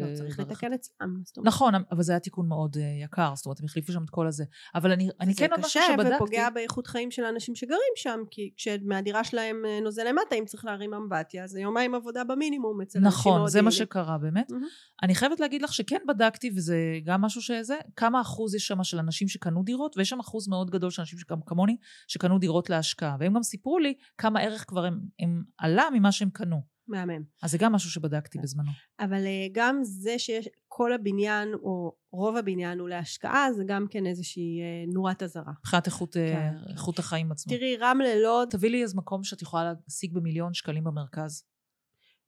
לא 0.00 0.14
צריך 0.14 0.38
לתקן 0.38 0.72
אצלם. 0.72 1.22
נכון, 1.44 1.74
אבל 1.92 2.02
זה 2.02 2.12
היה 2.12 2.20
תיקון 2.20 2.48
מאוד 2.48 2.76
יקר, 3.04 3.32
זאת 3.36 3.46
אומרת, 3.46 3.60
הם 3.60 3.64
החליפו 3.64 3.92
שם 3.92 4.04
את 4.04 4.10
כל 4.10 4.26
הזה. 4.26 4.44
אבל 4.74 4.92
אני, 4.92 5.08
אני 5.20 5.34
כן 5.34 5.50
עוד 5.50 5.60
משהו 5.60 5.80
שבדקתי... 5.82 6.02
זה 6.02 6.08
קשה 6.08 6.16
ופוגע 6.16 6.50
באיכות 6.50 6.86
חיים 6.86 7.10
של 7.10 7.24
האנשים 7.24 7.54
שגרים 7.54 7.92
שם, 7.96 8.20
כי 8.30 8.52
כשמהדירה 8.56 9.24
שלהם 9.24 9.56
נוזל 9.82 10.08
למטה, 10.08 10.34
אם 10.34 10.44
צריך 10.44 10.64
להרים 10.64 10.94
אמבטיה, 10.94 11.46
זה 11.46 11.60
יומיים 11.60 11.94
עבודה 11.94 12.24
במינימום 12.24 12.80
אצל 12.80 12.98
אנשים 12.98 13.08
נכון, 13.08 13.48
זה 13.48 13.62
מה 13.62 13.70
שקרה 13.70 14.18
באמת. 14.18 14.50
Mm-hmm. 14.50 15.02
אני 15.02 15.14
חייבת 15.14 15.40
להגיד 15.40 15.62
לך 15.62 15.72
שכן 15.72 15.98
בדקתי, 16.08 16.50
וזה 16.56 16.76
גם 17.04 17.20
משהו 17.20 17.42
שזה, 17.42 17.76
כמה 17.96 18.20
אחוז 18.20 18.54
יש 18.54 18.66
שם 18.66 18.84
של 18.84 18.98
אנשים 18.98 19.28
שקנו 19.28 19.62
דירות, 19.62 19.96
ויש 19.96 20.08
שם 20.08 20.20
אחוז 20.20 20.48
מאוד 20.48 20.70
גדול 20.70 20.90
של 20.90 21.02
אנשים 21.02 21.18
שגם 21.18 21.38
כמוני, 21.46 21.76
שקנו 22.08 22.38
דירות 22.38 22.70
להשקעה. 22.70 23.16
והם 23.20 23.34
גם 23.34 23.42
סיפרו 23.42 23.78
לי 23.78 23.94
כמה 24.18 24.40
ערך 24.40 24.64
כבר 24.68 24.84
הם, 24.84 25.00
הם 25.20 25.42
עלה 25.58 25.84
ממה 25.92 26.12
שהם 26.12 26.30
קנו. 26.30 26.77
מהמם. 26.88 27.22
אז 27.42 27.50
זה 27.50 27.58
גם 27.58 27.72
משהו 27.72 27.90
שבדקתי 27.90 28.38
בזמנו. 28.38 28.70
אבל 29.00 29.26
אה, 29.26 29.46
גם 29.52 29.78
זה 29.82 30.18
שיש 30.18 30.48
כל 30.68 30.92
הבניין 30.92 31.54
או 31.54 31.92
רוב 32.12 32.36
הבניין 32.36 32.78
הוא 32.78 32.88
להשקעה 32.88 33.52
זה 33.52 33.62
גם 33.66 33.86
כן 33.90 34.06
איזושהי 34.06 34.60
אה, 34.60 34.92
נורת 34.92 35.22
אזהרה. 35.22 35.52
מבחינת 35.58 35.86
איכות, 35.86 36.16
אה, 36.16 36.32
כן. 36.32 36.70
איכות 36.72 36.98
החיים 36.98 37.32
עצמו. 37.32 37.52
תראי 37.56 37.76
רמלה 37.76 38.14
לוד. 38.14 38.48
תביא 38.50 38.70
לי 38.70 38.82
איזה 38.82 38.96
מקום 38.96 39.24
שאת 39.24 39.42
יכולה 39.42 39.72
להשיג 39.84 40.14
במיליון 40.14 40.54
שקלים 40.54 40.84
במרכז. 40.84 41.44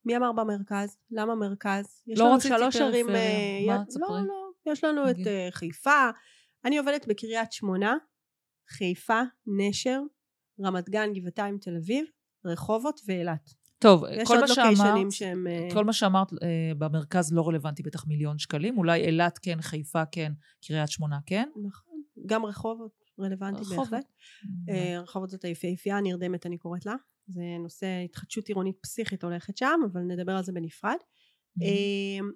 מי 0.04 0.16
אמר 0.16 0.32
במרכז? 0.32 0.96
למה 1.10 1.34
מרכז? 1.34 2.02
יש 2.06 2.18
לא 2.18 2.28
לנו 2.28 2.40
שלוש 2.40 2.76
ערים... 2.76 3.06
מה? 3.06 3.84
תספרי. 3.88 4.08
לא, 4.08 4.26
לא. 4.26 4.72
יש 4.72 4.84
לנו 4.84 5.06
נגיד. 5.06 5.28
את 5.28 5.54
חיפה. 5.54 6.10
אני 6.64 6.78
עובדת 6.78 7.06
בקריית 7.08 7.52
שמונה, 7.52 7.94
חיפה, 8.68 9.20
נשר, 9.46 10.00
רמת 10.64 10.88
גן, 10.88 11.12
גבעתיים, 11.12 11.58
תל 11.58 11.76
אביב, 11.76 12.04
רחובות 12.44 13.00
ואילת. 13.06 13.50
טוב, 13.80 14.04
כל 14.26 14.40
מה 14.40 14.48
שאמרת, 14.48 15.12
שהם... 15.12 15.46
אה, 15.46 15.68
כל 15.72 15.84
מה 15.84 15.92
שאמרת 15.92 16.32
אה, 16.32 16.72
במרכז 16.78 17.32
לא 17.32 17.48
רלוונטי, 17.48 17.82
בטח 17.82 18.06
מיליון 18.06 18.38
שקלים, 18.38 18.78
אולי 18.78 19.00
אילת 19.00 19.38
כן, 19.38 19.60
חיפה 19.60 20.06
כן, 20.06 20.32
קריית 20.66 20.88
שמונה 20.88 21.18
כן. 21.26 21.48
נכון, 21.56 22.02
גם 22.26 22.44
רחובות 22.44 23.04
רלוונטי 23.20 23.60
רחובות. 23.60 23.90
בהחלט. 23.90 24.04
אה, 24.68 25.00
רחובות 25.00 25.30
זאת 25.30 25.44
היפהפייה 25.44 26.00
נרדמת 26.00 26.46
אני 26.46 26.58
קוראת 26.58 26.86
לה, 26.86 26.94
זה 27.26 27.42
נושא 27.62 27.86
התחדשות 28.04 28.48
עירונית 28.48 28.76
פסיכית 28.82 29.24
הולכת 29.24 29.56
שם, 29.56 29.80
אבל 29.92 30.00
נדבר 30.00 30.32
על 30.32 30.44
זה 30.44 30.52
בנפרד. 30.52 30.96
אה, 31.62 32.26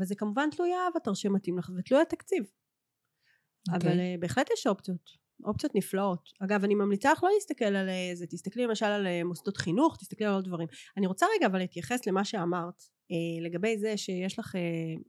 וזה 0.00 0.14
כמובן 0.14 0.48
תלוי 0.56 0.70
האבטר 0.72 1.14
שמתאים 1.14 1.58
לך 1.58 1.70
ותלוי 1.78 2.02
התקציב. 2.02 2.44
Okay. 2.44 3.76
אבל 3.76 3.90
אוקיי. 3.90 4.18
בהחלט 4.18 4.50
יש 4.52 4.66
אופציות. 4.66 5.23
אופציות 5.44 5.74
נפלאות. 5.74 6.30
אגב, 6.40 6.64
אני 6.64 6.74
ממליצה 6.74 7.12
לך 7.12 7.24
לא 7.24 7.30
להסתכל 7.34 7.64
על 7.64 7.88
זה, 8.14 8.26
תסתכלי 8.26 8.66
למשל 8.66 8.86
על 8.86 9.06
אה, 9.06 9.24
מוסדות 9.24 9.56
חינוך, 9.56 9.96
תסתכלי 9.96 10.26
על 10.26 10.34
עוד 10.34 10.44
דברים. 10.44 10.68
אני 10.96 11.06
רוצה 11.06 11.26
רגע 11.36 11.46
אבל 11.46 11.58
להתייחס 11.58 12.06
למה 12.06 12.24
שאמרת, 12.24 12.82
אה, 13.10 13.46
לגבי 13.46 13.78
זה 13.78 13.96
שיש 13.96 14.38
לך 14.38 14.56
אה, 14.56 14.60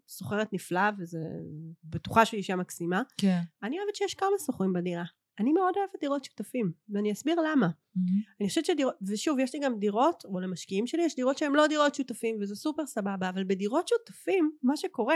סוחרת 0.07 0.53
נפלאה, 0.53 0.89
וזה 0.99 1.19
בטוחה 1.83 2.25
שהיא 2.25 2.37
אישה 2.37 2.55
מקסימה. 2.55 3.01
כן. 3.17 3.39
אני 3.63 3.79
אוהבת 3.79 3.95
שיש 3.95 4.13
כמה 4.13 4.37
סוחרים 4.39 4.73
בדירה. 4.73 5.03
אני 5.39 5.53
מאוד 5.53 5.73
אוהבת 5.77 5.99
דירות 6.01 6.23
שותפים, 6.23 6.71
ואני 6.89 7.11
אסביר 7.11 7.35
למה. 7.41 7.67
Mm-hmm. 7.67 8.35
אני 8.41 8.47
חושבת 8.49 8.65
שדירות, 8.65 8.95
ושוב, 9.07 9.39
יש 9.39 9.53
לי 9.53 9.59
גם 9.59 9.79
דירות, 9.79 10.25
או 10.25 10.39
למשקיעים 10.39 10.87
שלי, 10.87 11.03
יש 11.03 11.15
דירות 11.15 11.37
שהן 11.37 11.53
לא 11.53 11.67
דירות 11.67 11.95
שותפים, 11.95 12.37
וזה 12.41 12.55
סופר 12.55 12.85
סבבה, 12.85 13.29
אבל 13.29 13.43
בדירות 13.43 13.87
שותפים, 13.87 14.51
מה 14.63 14.77
שקורה, 14.77 15.15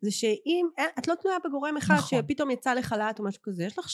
זה 0.00 0.10
שאם, 0.10 0.66
את 0.98 1.08
לא 1.08 1.14
תלויה 1.14 1.38
בגורם 1.44 1.76
אחד 1.76 1.94
נכון. 1.94 2.18
שפתאום 2.18 2.50
יצא 2.50 2.74
לחל"ת 2.74 3.18
או 3.18 3.24
משהו 3.24 3.42
כזה, 3.42 3.64
יש 3.64 3.78
לך 3.78 3.88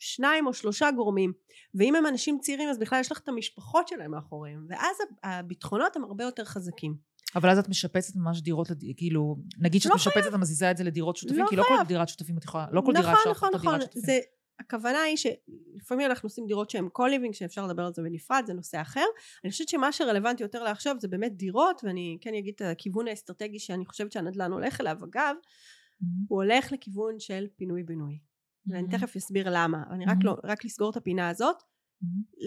שניים 0.00 0.46
או 0.46 0.54
שלושה 0.54 0.90
גורמים 0.90 1.32
ואם 1.74 1.94
הם 1.96 2.06
אנשים 2.06 2.38
צעירים 2.40 2.68
אז 2.68 2.78
בכלל 2.78 3.00
יש 3.00 3.12
לך 3.12 3.18
את 3.18 3.28
המשפחות 3.28 3.88
שלהם 3.88 4.10
מאחוריהם 4.10 4.66
ואז 4.68 4.96
הביטחונות 5.24 5.96
הם 5.96 6.04
הרבה 6.04 6.24
יותר 6.24 6.44
חזקים 6.44 7.10
אבל 7.36 7.50
אז 7.50 7.58
את 7.58 7.68
משפצת 7.68 8.16
ממש 8.16 8.40
דירות, 8.40 8.68
כאילו, 8.96 9.36
נגיד 9.58 9.80
שאת 9.80 9.90
לא 9.90 9.96
משפצת, 9.96 10.26
את 10.28 10.34
מזיזה 10.34 10.70
את 10.70 10.76
זה 10.76 10.84
לדירות 10.84 11.16
שותפים, 11.16 11.38
לא 11.38 11.46
כי 11.50 11.56
לא 11.56 11.62
כל 11.62 11.74
דירת 11.88 12.08
שותפים 12.08 12.38
את 12.38 12.44
יכולה, 12.44 12.66
לא 12.72 12.80
כל 12.80 12.92
נכון, 12.92 12.94
דירה 12.94 13.12
אפשר 13.12 13.30
נכון, 13.30 13.48
נכון, 13.54 13.74
נכון. 13.74 13.88
זה, 13.94 14.18
הכוונה 14.60 15.00
היא 15.00 15.16
שלפעמים 15.16 16.10
אנחנו 16.10 16.26
עושים 16.26 16.46
דירות 16.46 16.70
שהן 16.70 16.88
קו-ליבינג, 16.88 17.34
שאפשר 17.34 17.66
לדבר 17.66 17.82
על 17.82 17.92
זה 17.94 18.02
בנפרד, 18.02 18.42
זה 18.46 18.54
נושא 18.54 18.80
אחר. 18.80 19.04
אני 19.44 19.50
חושבת 19.50 19.68
שמה 19.68 19.92
שרלוונטי 19.92 20.42
יותר 20.42 20.62
לעכשיו 20.62 20.96
זה 21.00 21.08
באמת 21.08 21.36
דירות, 21.36 21.80
ואני 21.84 22.18
כן 22.20 22.34
אגיד 22.34 22.54
את 22.56 22.62
הכיוון 22.62 23.08
האסטרטגי 23.08 23.58
שאני 23.58 23.86
חושבת 23.86 24.12
שהנדל"ן 24.12 24.52
הולך 24.52 24.80
אליו. 24.80 24.96
אגב, 25.04 25.36
mm-hmm. 25.36 26.04
הוא 26.28 26.42
הולך 26.42 26.72
לכיוון 26.72 27.18
של 27.18 27.46
פינוי-בינוי. 27.56 28.18
ואני 28.66 28.88
תכף 28.88 29.16
אסביר 29.16 29.46
למה, 29.50 29.78
אני 29.90 30.04
רק, 30.04 30.16
לא, 30.22 30.36
רק 30.44 30.64
לסגור 30.64 30.90
את 30.90 30.96
הפינה 30.96 31.28
הזאת. 31.28 31.56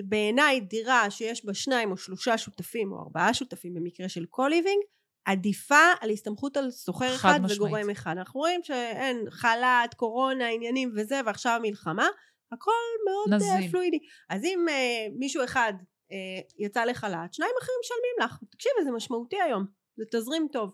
בעיניי 0.08 0.62
דירה 0.62 1.12
שיש 1.12 1.46
בה 1.46 1.54
שניים 1.54 1.92
או 1.92 1.98
שלושה 1.98 2.38
שותפים 2.38 2.92
או 2.92 3.00
ארבעה 3.00 3.34
שותפים 3.34 3.74
במקרה 3.74 4.10
של 4.10 4.26
קו-ליבינג 4.26 4.82
עדיפה 5.26 5.92
על 6.02 6.10
הסתמכות 6.10 6.58
על 6.58 6.72
סוחר 6.72 7.16
אחד 7.16 7.40
משמעית. 7.44 7.62
וגורם 7.62 7.90
אחד. 7.90 8.12
אנחנו 8.12 8.40
רואים 8.40 8.64
שאין 8.64 9.30
חל"ת, 9.30 9.94
קורונה, 9.94 10.50
עניינים 10.50 10.92
וזה 10.96 11.22
ועכשיו 11.26 11.60
מלחמה, 11.62 12.08
הכל 12.52 12.72
מאוד 13.06 13.42
uh, 13.42 13.72
פלואידי. 13.72 14.00
אז 14.30 14.44
אם 14.44 14.66
uh, 14.70 15.20
מישהו 15.20 15.44
אחד 15.44 15.74
uh, 15.80 16.16
יצא 16.60 16.84
לחל"ת, 16.84 17.34
שניים 17.34 17.52
אחרים 17.62 17.78
משלמים 17.84 18.16
לך. 18.22 18.38
תקשיבי 18.52 18.84
זה 18.84 18.92
משמעותי 18.92 19.42
היום, 19.42 19.66
זה 19.98 20.04
תזרים 20.12 20.48
טוב. 20.52 20.74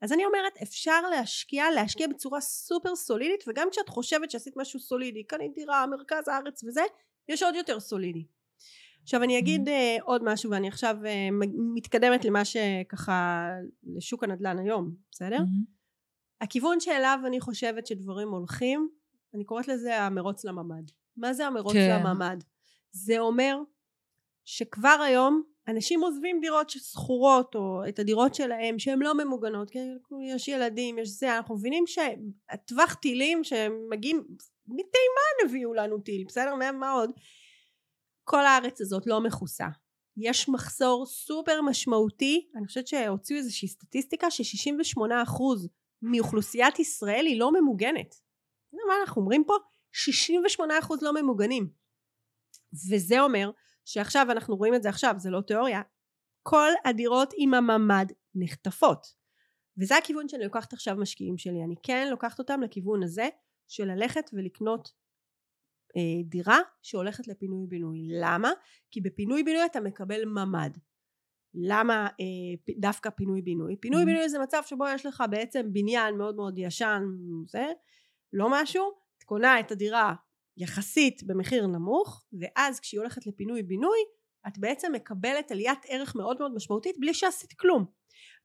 אז 0.00 0.12
אני 0.12 0.24
אומרת 0.24 0.52
אפשר 0.62 1.00
להשקיע, 1.10 1.70
להשקיע 1.70 2.06
בצורה 2.06 2.40
סופר 2.40 2.96
סולידית 2.96 3.44
וגם 3.46 3.68
כשאת 3.70 3.88
חושבת 3.88 4.30
שעשית 4.30 4.56
משהו 4.56 4.80
סולידי, 4.80 5.24
קנית 5.24 5.54
דירה, 5.54 5.86
מרכז 5.86 6.28
הארץ 6.28 6.64
וזה, 6.64 6.82
יש 7.28 7.42
עוד 7.42 7.54
יותר 7.54 7.80
סולידי. 7.80 8.24
עכשיו 9.02 9.22
אני 9.22 9.38
אגיד 9.38 9.68
mm-hmm. 9.68 10.00
uh, 10.00 10.02
עוד 10.04 10.24
משהו 10.24 10.50
ואני 10.50 10.68
עכשיו 10.68 10.96
uh, 11.02 11.46
מתקדמת 11.74 12.24
למה 12.24 12.44
שככה 12.44 13.48
לשוק 13.96 14.24
הנדל"ן 14.24 14.58
היום, 14.58 14.94
בסדר? 15.10 15.38
Mm-hmm. 15.38 15.78
הכיוון 16.40 16.80
שאליו 16.80 17.18
אני 17.26 17.40
חושבת 17.40 17.86
שדברים 17.86 18.28
הולכים, 18.28 18.88
אני 19.34 19.44
קוראת 19.44 19.68
לזה 19.68 20.02
המרוץ 20.02 20.44
לממ"ד. 20.44 20.90
מה 21.16 21.32
זה 21.32 21.46
המרוץ 21.46 21.72
כן. 21.72 22.00
לממ"ד? 22.04 22.44
זה 22.90 23.18
אומר 23.18 23.58
שכבר 24.44 25.04
היום 25.06 25.42
אנשים 25.68 26.00
עוזבים 26.00 26.40
דירות 26.40 26.70
שכורות 26.70 27.54
או 27.54 27.82
את 27.88 27.98
הדירות 27.98 28.34
שלהם 28.34 28.78
שהן 28.78 28.98
לא 28.98 29.14
ממוגנות 29.24 29.70
כי 29.70 29.78
יש 30.34 30.48
ילדים 30.48 30.98
יש 30.98 31.08
זה 31.08 31.36
אנחנו 31.36 31.54
מבינים 31.54 31.84
שהטווח 31.86 32.94
טילים 32.94 33.44
שמגיעים 33.44 34.24
מתימן 34.66 35.48
הביאו 35.48 35.74
לנו 35.74 35.98
טיל 35.98 36.24
בסדר? 36.26 36.54
מה 36.54 36.90
עוד? 36.90 37.10
כל 38.24 38.46
הארץ 38.46 38.80
הזאת 38.80 39.06
לא 39.06 39.20
מכוסה. 39.20 39.66
יש 40.16 40.48
מחסור 40.48 41.06
סופר 41.06 41.62
משמעותי 41.62 42.48
אני 42.56 42.66
חושבת 42.66 42.86
שהוציאו 42.86 43.38
איזושהי 43.38 43.68
סטטיסטיקה 43.68 44.30
ש-68% 44.30 45.42
מאוכלוסיית 46.02 46.78
ישראל 46.78 47.26
היא 47.26 47.40
לא 47.40 47.52
ממוגנת. 47.52 48.14
מה 48.72 48.94
אנחנו 49.00 49.22
אומרים 49.22 49.44
פה? 49.44 49.54
68% 50.58 50.60
לא 51.02 51.22
ממוגנים. 51.22 51.70
וזה 52.90 53.20
אומר 53.20 53.50
שעכשיו 53.88 54.26
אנחנו 54.30 54.56
רואים 54.56 54.74
את 54.74 54.82
זה 54.82 54.88
עכשיו 54.88 55.14
זה 55.18 55.30
לא 55.30 55.40
תיאוריה 55.40 55.82
כל 56.42 56.70
הדירות 56.84 57.34
עם 57.36 57.54
הממ"ד 57.54 58.06
נחטפות. 58.34 59.06
וזה 59.78 59.96
הכיוון 59.96 60.28
שאני 60.28 60.44
לוקחת 60.44 60.72
עכשיו 60.72 60.96
משקיעים 60.96 61.38
שלי. 61.38 61.64
אני 61.64 61.74
כן 61.82 62.08
לוקחת 62.10 62.38
אותם 62.38 62.60
לכיוון 62.62 63.02
הזה 63.02 63.28
של 63.68 63.84
ללכת 63.84 64.30
ולקנות 64.32 64.92
אה, 65.96 66.22
דירה 66.24 66.58
שהולכת 66.82 67.28
לפינוי 67.28 67.66
בינוי 67.66 68.08
למה? 68.20 68.50
כי 68.90 69.00
בפינוי 69.00 69.42
בינוי 69.42 69.64
אתה 69.66 69.80
מקבל 69.80 70.24
ממ"ד. 70.24 70.78
למה 71.54 72.06
אה, 72.20 72.74
דווקא 72.78 73.10
פינוי 73.10 73.42
בינוי? 73.42 73.76
פינוי 73.76 74.04
בינוי 74.04 74.28
זה 74.28 74.38
מצב 74.38 74.62
שבו 74.66 74.84
יש 74.88 75.06
לך 75.06 75.24
בעצם 75.30 75.72
בניין 75.72 76.18
מאוד 76.18 76.36
מאוד 76.36 76.58
ישן, 76.58 77.02
זה, 77.46 77.66
לא 78.32 78.48
משהו, 78.50 78.92
את 79.18 79.22
קונה 79.22 79.60
את 79.60 79.70
הדירה 79.70 80.14
יחסית 80.58 81.22
במחיר 81.22 81.66
נמוך, 81.66 82.24
ואז 82.40 82.80
כשהיא 82.80 83.00
הולכת 83.00 83.26
לפינוי 83.26 83.62
בינוי, 83.62 83.98
את 84.48 84.58
בעצם 84.58 84.92
מקבלת 84.92 85.50
עליית 85.50 85.78
ערך 85.88 86.16
מאוד 86.16 86.36
מאוד 86.38 86.54
משמעותית 86.54 86.96
בלי 86.98 87.14
שעשית 87.14 87.52
כלום. 87.52 87.84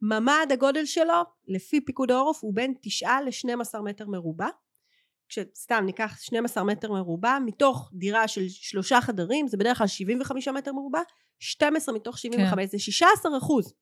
ממ"ד 0.01 0.51
הגודל 0.51 0.85
שלו, 0.85 1.21
לפי 1.47 1.81
פיקוד 1.85 2.11
העורף, 2.11 2.43
הוא 2.43 2.55
בין 2.55 2.73
9 2.81 3.21
ל-12 3.21 3.81
מטר 3.81 4.07
מרובע. 4.07 4.47
כשסתם 5.29 5.83
ניקח 5.85 6.17
12 6.21 6.63
מטר 6.63 6.91
מרובע, 6.91 7.37
מתוך 7.45 7.91
דירה 7.93 8.27
של 8.27 8.49
שלושה 8.49 9.01
חדרים, 9.01 9.47
זה 9.47 9.57
בדרך 9.57 9.77
כלל 9.77 9.87
75 9.87 10.47
מטר 10.47 10.73
מרובע, 10.73 11.01
12 11.39 11.95
מתוך 11.95 12.17
75 12.17 12.59
כן. 12.59 12.65
זה 12.65 12.79
16 12.79 13.37
אחוז. 13.37 13.73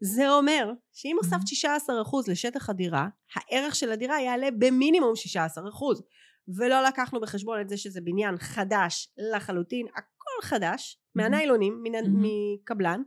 זה 0.00 0.30
אומר 0.30 0.72
שאם 0.92 1.16
הוספת 1.22 1.46
16 1.46 2.02
אחוז 2.02 2.28
לשטח 2.28 2.70
הדירה, 2.70 3.08
הערך 3.34 3.74
של 3.74 3.92
הדירה 3.92 4.20
יעלה 4.20 4.48
במינימום 4.58 5.16
16 5.16 5.68
אחוז. 5.68 6.02
ולא 6.48 6.84
לקחנו 6.84 7.20
בחשבון 7.20 7.60
את 7.60 7.68
זה 7.68 7.76
שזה 7.76 8.00
בניין 8.00 8.36
חדש 8.38 9.12
לחלוטין, 9.32 9.86
הכל 9.86 10.42
חדש, 10.42 10.98
מהניילונים, 11.14 11.82
מקבלן. 12.06 13.02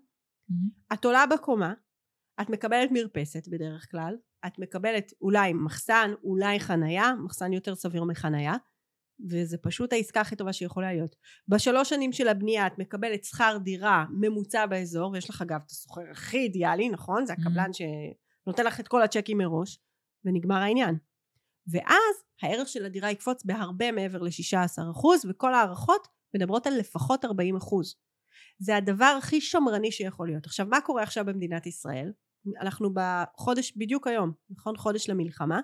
את 0.94 1.06
עולה 1.06 1.26
בקומה, 1.26 1.74
את 2.42 2.50
מקבלת 2.50 2.90
מרפסת 2.92 3.48
בדרך 3.48 3.92
כלל, 3.92 4.16
את 4.48 4.60
מקבלת 4.60 5.12
אולי 5.22 5.54
מחסן, 5.54 6.12
אולי 6.24 6.60
חנייה, 6.60 7.12
מחסן 7.24 7.54
יותר 7.54 7.76
סביר 7.76 8.04
מחנייה, 8.04 8.54
וזה 9.30 9.58
פשוט 9.58 9.94
העסקה 9.94 10.22
הכי 10.22 10.36
טובה 10.36 10.54
שיכולה 10.54 10.94
להיות. 10.94 11.16
בשלוש 11.48 11.90
שנים 11.90 12.12
של 12.12 12.28
הבנייה 12.28 12.68
את 12.68 12.80
מקבלת 12.80 13.24
שכר 13.24 13.58
דירה 13.64 14.06
ממוצע 14.20 14.66
באזור, 14.66 15.12
ויש 15.12 15.30
לך 15.30 15.42
אגב 15.42 15.60
את 15.66 15.72
הסוחר 15.72 16.02
הכי 16.12 16.38
אידיאלי, 16.38 16.90
נכון? 16.90 17.26
זה 17.26 17.34
הקבלן 17.34 17.70
שנותן 17.74 18.66
לך 18.66 18.80
את 18.80 18.88
כל 18.88 19.02
הצ'קים 19.02 19.38
מראש, 19.38 19.80
ונגמר 20.26 20.56
העניין. 20.56 20.98
ואז 21.68 22.16
הערך 22.42 22.68
של 22.68 22.86
הדירה 22.86 23.12
יקפוץ 23.12 23.46
בהרבה 23.46 23.92
מעבר 23.92 24.22
ל-16% 24.22 25.06
וכל 25.30 25.54
ההערכות 25.54 26.08
מדברות 26.36 26.68
על 26.68 26.74
לפחות 26.78 27.26
40%. 27.26 27.30
זה 28.60 28.76
הדבר 28.76 29.16
הכי 29.18 29.42
שמרני 29.42 29.92
שיכול 29.92 30.28
להיות. 30.28 30.46
עכשיו 30.46 30.66
מה 30.66 30.82
קורה 30.82 31.04
עכשיו 31.04 31.26
במדינת 31.26 31.66
ישראל? 31.66 32.12
אנחנו 32.62 32.90
בחודש 32.94 33.74
בדיוק 33.78 34.08
היום, 34.08 34.32
נכון? 34.50 34.78
חודש 34.78 35.10
למלחמה. 35.10 35.60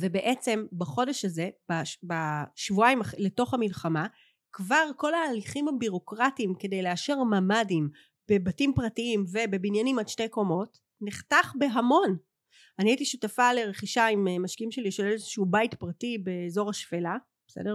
ובעצם 0.00 0.66
בחודש 0.72 1.24
הזה, 1.24 1.50
בשבועיים 2.02 3.00
לתוך 3.18 3.54
המלחמה, 3.54 4.06
כבר 4.52 4.90
כל 4.96 5.14
ההליכים 5.14 5.68
הבירוקרטיים 5.68 6.54
כדי 6.58 6.82
לאשר 6.82 7.24
ממ"דים 7.24 7.90
בבתים 8.30 8.72
פרטיים 8.74 9.24
ובבניינים 9.32 9.98
עד 9.98 10.08
שתי 10.08 10.28
קומות 10.28 10.78
נחתך 11.00 11.52
בהמון. 11.58 12.16
אני 12.78 12.90
הייתי 12.90 13.04
שותפה 13.04 13.52
לרכישה 13.52 14.06
עם 14.06 14.28
אה, 14.28 14.38
משקיעים 14.38 14.70
שלי 14.70 14.90
של 14.90 15.06
איזשהו 15.06 15.46
בית 15.46 15.74
פרטי 15.74 16.18
באזור 16.18 16.70
השפלה, 16.70 17.16
בסדר? 17.48 17.74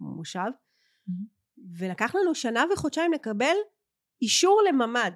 במושב. 0.00 0.40
Mm-hmm. 0.40 1.34
ולקח 1.78 2.14
לנו 2.14 2.34
שנה 2.34 2.64
וחודשיים 2.72 3.12
לקבל 3.12 3.54
אישור 4.22 4.62
לממ"ד. 4.68 5.12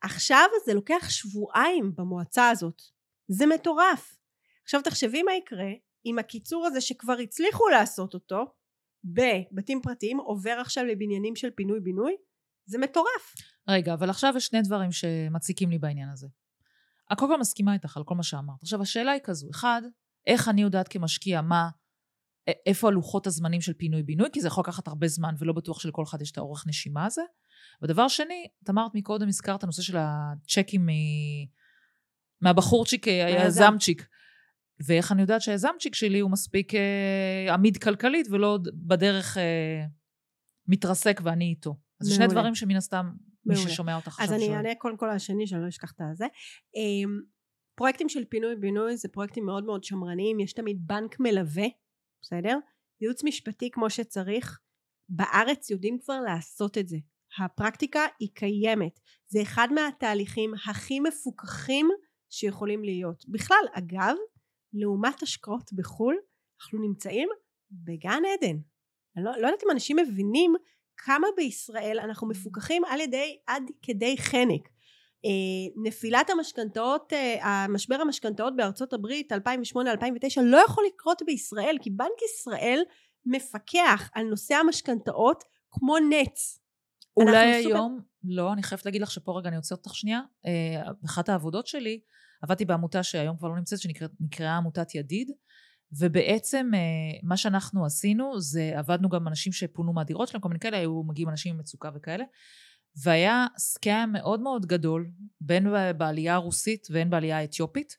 עכשיו 0.00 0.46
זה 0.66 0.74
לוקח 0.74 1.10
שבועיים 1.10 1.92
במועצה 1.96 2.50
הזאת. 2.50 2.82
זה 3.28 3.46
מטורף. 3.46 4.16
עכשיו 4.62 4.82
תחשבי 4.82 5.22
מה 5.22 5.32
יקרה 5.34 5.70
אם 6.06 6.18
הקיצור 6.18 6.66
הזה 6.66 6.80
שכבר 6.80 7.12
הצליחו 7.12 7.68
לעשות 7.68 8.14
אותו 8.14 8.44
בבתים 9.04 9.80
פרטיים 9.82 10.18
עובר 10.18 10.56
עכשיו 10.60 10.84
לבניינים 10.84 11.36
של 11.36 11.50
פינוי 11.50 11.80
בינוי 11.80 12.16
זה 12.66 12.78
מטורף. 12.78 13.34
רגע 13.68 13.94
אבל 13.94 14.10
עכשיו 14.10 14.34
יש 14.36 14.46
שני 14.46 14.62
דברים 14.62 14.92
שמציקים 14.92 15.70
לי 15.70 15.78
בעניין 15.78 16.08
הזה. 16.08 16.26
אני 17.10 17.16
קודם 17.16 17.32
כל 17.32 17.40
מסכימה 17.40 17.74
איתך 17.74 17.96
על 17.96 18.04
כל 18.04 18.14
מה 18.14 18.22
שאמרת. 18.22 18.62
עכשיו 18.62 18.82
השאלה 18.82 19.12
היא 19.12 19.20
כזו, 19.24 19.50
אחד, 19.50 19.82
איך 20.26 20.48
אני 20.48 20.62
יודעת 20.62 20.88
כמשקיע 20.88 21.40
מה, 21.40 21.68
איפה 22.66 22.88
הלוחות 22.88 23.26
הזמנים 23.26 23.60
של 23.60 23.72
פינוי 23.72 24.02
בינוי, 24.02 24.28
כי 24.32 24.40
זה 24.40 24.46
יכול 24.48 24.62
לקחת 24.62 24.88
הרבה 24.88 25.08
זמן 25.08 25.34
ולא 25.38 25.52
בטוח 25.52 25.80
שלכל 25.80 26.02
אחד 26.02 26.22
יש 26.22 26.30
את 26.30 26.38
האורך 26.38 26.66
נשימה 26.66 27.06
הזה. 27.06 27.22
ודבר 27.82 28.08
שני, 28.08 28.46
את 28.64 28.70
אמרת 28.70 28.90
מקודם, 28.94 29.28
הזכרת 29.28 29.62
הנושא 29.62 29.82
של 29.82 29.96
הצ'קים 29.98 30.86
מ... 30.86 30.90
מהבחורצ'יק, 32.40 33.08
היזמצ'יק. 33.08 34.06
ואיך 34.86 35.12
אני 35.12 35.20
יודעת 35.20 35.42
שהיזמצ'יק 35.42 35.94
שלי 35.94 36.20
הוא 36.20 36.30
מספיק 36.30 36.74
אה, 36.74 37.54
עמיד 37.54 37.76
כלכלית 37.76 38.26
ולא 38.30 38.58
בדרך 38.86 39.38
אה, 39.38 39.84
מתרסק 40.66 41.20
ואני 41.24 41.44
איתו. 41.44 41.76
אז 42.00 42.06
זה 42.06 42.14
שני 42.14 42.26
דברים 42.26 42.54
שמן 42.54 42.76
הסתם 42.76 43.12
מי 43.46 43.56
ששומע 43.56 43.96
אותך 43.96 44.08
עכשיו 44.08 44.26
שואל. 44.26 44.36
אז 44.36 44.42
אני 44.42 44.56
אענה 44.56 44.74
קודם 44.74 44.96
כל 44.96 45.10
השני 45.10 45.46
שאני 45.46 45.62
לא 45.62 45.68
אשכח 45.68 45.92
את 45.92 46.00
הזה. 46.12 46.26
אמ, 46.74 47.20
פרויקטים 47.74 48.08
של 48.08 48.24
פינוי 48.24 48.56
בינוי 48.56 48.96
זה 48.96 49.08
פרויקטים 49.08 49.46
מאוד 49.46 49.64
מאוד 49.64 49.84
שמרניים 49.84 50.40
יש 50.40 50.52
תמיד 50.52 50.82
בנק 50.86 51.20
מלווה 51.20 51.66
בסדר? 52.22 52.58
ייעוץ 53.00 53.24
משפטי 53.24 53.70
כמו 53.70 53.90
שצריך 53.90 54.60
בארץ 55.08 55.70
יודעים 55.70 55.98
כבר 55.98 56.20
לעשות 56.20 56.78
את 56.78 56.88
זה 56.88 56.96
הפרקטיקה 57.38 58.00
היא 58.20 58.28
קיימת 58.34 59.00
זה 59.26 59.42
אחד 59.42 59.68
מהתהליכים 59.74 60.52
הכי 60.68 61.00
מפוקחים 61.00 61.88
שיכולים 62.30 62.84
להיות 62.84 63.24
בכלל 63.28 63.64
אגב 63.72 64.16
לעומת 64.72 65.22
השקעות 65.22 65.72
בחו"ל 65.72 66.16
אנחנו 66.62 66.78
נמצאים 66.78 67.28
בגן 67.70 68.22
עדן 68.34 68.56
אני 69.16 69.24
לא, 69.24 69.30
לא 69.30 69.46
יודעת 69.46 69.62
אם 69.64 69.70
אנשים 69.70 69.96
מבינים 69.96 70.54
כמה 71.04 71.26
בישראל 71.36 71.98
אנחנו 72.04 72.28
מפוקחים 72.28 72.84
על 72.84 73.00
ידי 73.00 73.38
עד 73.46 73.62
כדי 73.82 74.16
חנק 74.18 74.68
אה, 75.24 75.82
נפילת 75.84 76.30
המשכנתאות, 76.30 77.12
אה, 77.12 77.64
המשבר 77.64 77.94
המשכנתאות 77.94 78.56
בארצות 78.56 78.92
הברית 78.92 79.32
2008-2009 79.32 79.36
לא 80.42 80.56
יכול 80.68 80.84
לקרות 80.94 81.22
בישראל 81.26 81.76
כי 81.82 81.90
בנק 81.90 82.22
ישראל 82.24 82.82
מפקח 83.26 84.10
על 84.14 84.26
נושא 84.26 84.54
המשכנתאות 84.54 85.44
כמו 85.70 85.96
נץ. 85.98 86.60
אולי 87.16 87.36
היום, 87.36 87.98
סופר... 87.98 88.08
לא, 88.24 88.52
אני 88.52 88.62
חייבת 88.62 88.84
להגיד 88.86 89.02
לך 89.02 89.10
שפה 89.10 89.38
רגע 89.38 89.48
אני 89.48 89.56
עוצרת 89.56 89.78
אותך 89.78 89.94
שנייה. 89.94 90.20
אה, 90.46 90.82
אחת 91.04 91.28
העבודות 91.28 91.66
שלי, 91.66 92.00
עבדתי 92.42 92.64
בעמותה 92.64 93.02
שהיום 93.02 93.36
כבר 93.36 93.48
לא 93.48 93.56
נמצאת, 93.56 93.78
שנקראה 93.78 94.56
עמותת 94.56 94.94
ידיד, 94.94 95.30
ובעצם 95.98 96.70
מה 97.22 97.36
שאנחנו 97.36 97.84
עשינו 97.84 98.40
זה 98.40 98.72
עבדנו 98.76 99.08
גם 99.08 99.28
אנשים 99.28 99.52
שפונו 99.52 99.92
מהדירות 99.92 100.28
שלהם, 100.28 100.40
כל 100.40 100.48
מיני 100.48 100.60
כאלה, 100.60 100.76
היו 100.76 101.02
מגיעים 101.02 101.28
אנשים 101.28 101.54
עם 101.54 101.60
מצוקה 101.60 101.90
וכאלה, 101.94 102.24
והיה 103.04 103.46
סקאם 103.58 104.12
מאוד 104.12 104.40
מאוד 104.40 104.66
גדול, 104.66 105.10
בין 105.40 105.66
בעלייה 105.96 106.34
הרוסית 106.34 106.86
והן 106.90 107.10
בעלייה 107.10 107.38
האתיופית, 107.38 107.96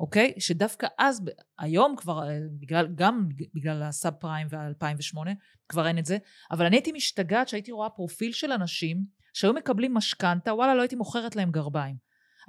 אוקיי? 0.00 0.34
שדווקא 0.38 0.86
אז, 0.98 1.22
היום 1.58 1.94
כבר, 1.96 2.28
אה, 2.28 2.38
בגלל, 2.60 2.88
גם 2.94 3.28
בגלל 3.54 3.82
הסאב 3.82 4.12
פריים 4.12 4.46
וה-2008, 4.50 5.18
כבר 5.68 5.86
אין 5.86 5.98
את 5.98 6.04
זה, 6.04 6.18
אבל 6.50 6.66
אני 6.66 6.76
הייתי 6.76 6.92
משתגעת 6.92 7.48
שהייתי 7.48 7.72
רואה 7.72 7.90
פרופיל 7.90 8.32
של 8.32 8.52
אנשים 8.52 9.04
שהיו 9.34 9.52
מקבלים 9.52 9.94
משכנתה, 9.94 10.54
וואלה, 10.54 10.74
לא 10.74 10.80
הייתי 10.80 10.96
מוכרת 10.96 11.36
להם 11.36 11.50
גרביים. 11.50 11.96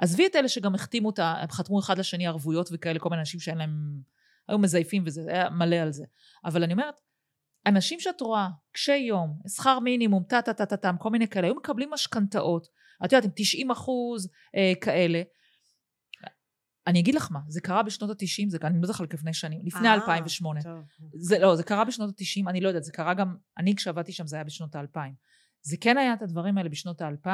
עזבי 0.01 0.27
את 0.27 0.35
אלה 0.35 0.49
שגם 0.49 0.75
החתימו 0.75 1.07
אותה, 1.07 1.35
חתמו 1.51 1.79
אחד 1.79 1.97
לשני 1.97 2.27
ערבויות 2.27 2.69
וכאלה, 2.73 2.99
כל 2.99 3.09
מיני 3.09 3.19
אנשים 3.19 3.39
שאין 3.39 3.57
להם, 3.57 3.99
היו 4.47 4.59
מזייפים 4.59 5.03
וזה, 5.05 5.21
היה 5.27 5.49
מלא 5.49 5.75
על 5.75 5.91
זה. 5.91 6.05
אבל 6.45 6.63
אני 6.63 6.73
אומרת, 6.73 6.95
אנשים 7.65 7.99
שאת 7.99 8.21
רואה, 8.21 8.47
קשי 8.71 8.97
יום, 8.97 9.39
שכר 9.47 9.79
מינימום, 9.79 10.23
טה 10.23 10.41
טה 10.41 10.53
טה 10.53 10.65
טה 10.65 10.77
טה, 10.77 10.91
כל 10.99 11.09
מיני 11.09 11.27
כאלה, 11.27 11.47
היו 11.47 11.55
מקבלים 11.55 11.89
משכנתאות, 11.93 12.67
את 13.05 13.11
יודעת, 13.11 13.25
עם 13.25 13.31
90 13.35 13.71
אחוז 13.71 14.29
אה, 14.55 14.73
כאלה. 14.81 15.21
אני 16.87 16.99
אגיד 16.99 17.15
לך 17.15 17.31
מה, 17.31 17.39
זה 17.47 17.61
קרה 17.61 17.83
בשנות 17.83 18.09
ה-90, 18.09 18.49
זה, 18.49 18.57
אני 18.63 18.81
לא 18.81 18.87
זוכרת 18.87 19.13
לפני 19.13 19.33
שנים, 19.33 19.61
לפני 19.65 19.93
2008. 19.93 20.59
אה, 20.65 20.71
זה, 21.15 21.39
לא, 21.39 21.55
זה 21.55 21.63
קרה 21.63 21.85
בשנות 21.85 22.09
ה-90, 22.09 22.49
אני 22.49 22.61
לא 22.61 22.67
יודעת, 22.67 22.83
זה 22.83 22.91
קרה 22.91 23.13
גם, 23.13 23.35
אני 23.57 23.75
כשעבדתי 23.75 24.11
שם 24.11 24.27
זה 24.27 24.35
היה 24.35 24.43
בשנות 24.43 24.75
ה-2000. 24.75 24.99
זה 25.61 25.77
כן 25.81 25.97
היה 25.97 26.13
את 26.13 26.21
הדברים 26.21 26.57
האלה 26.57 26.69
בשנות 26.69 27.01
ה-2000, 27.01 27.29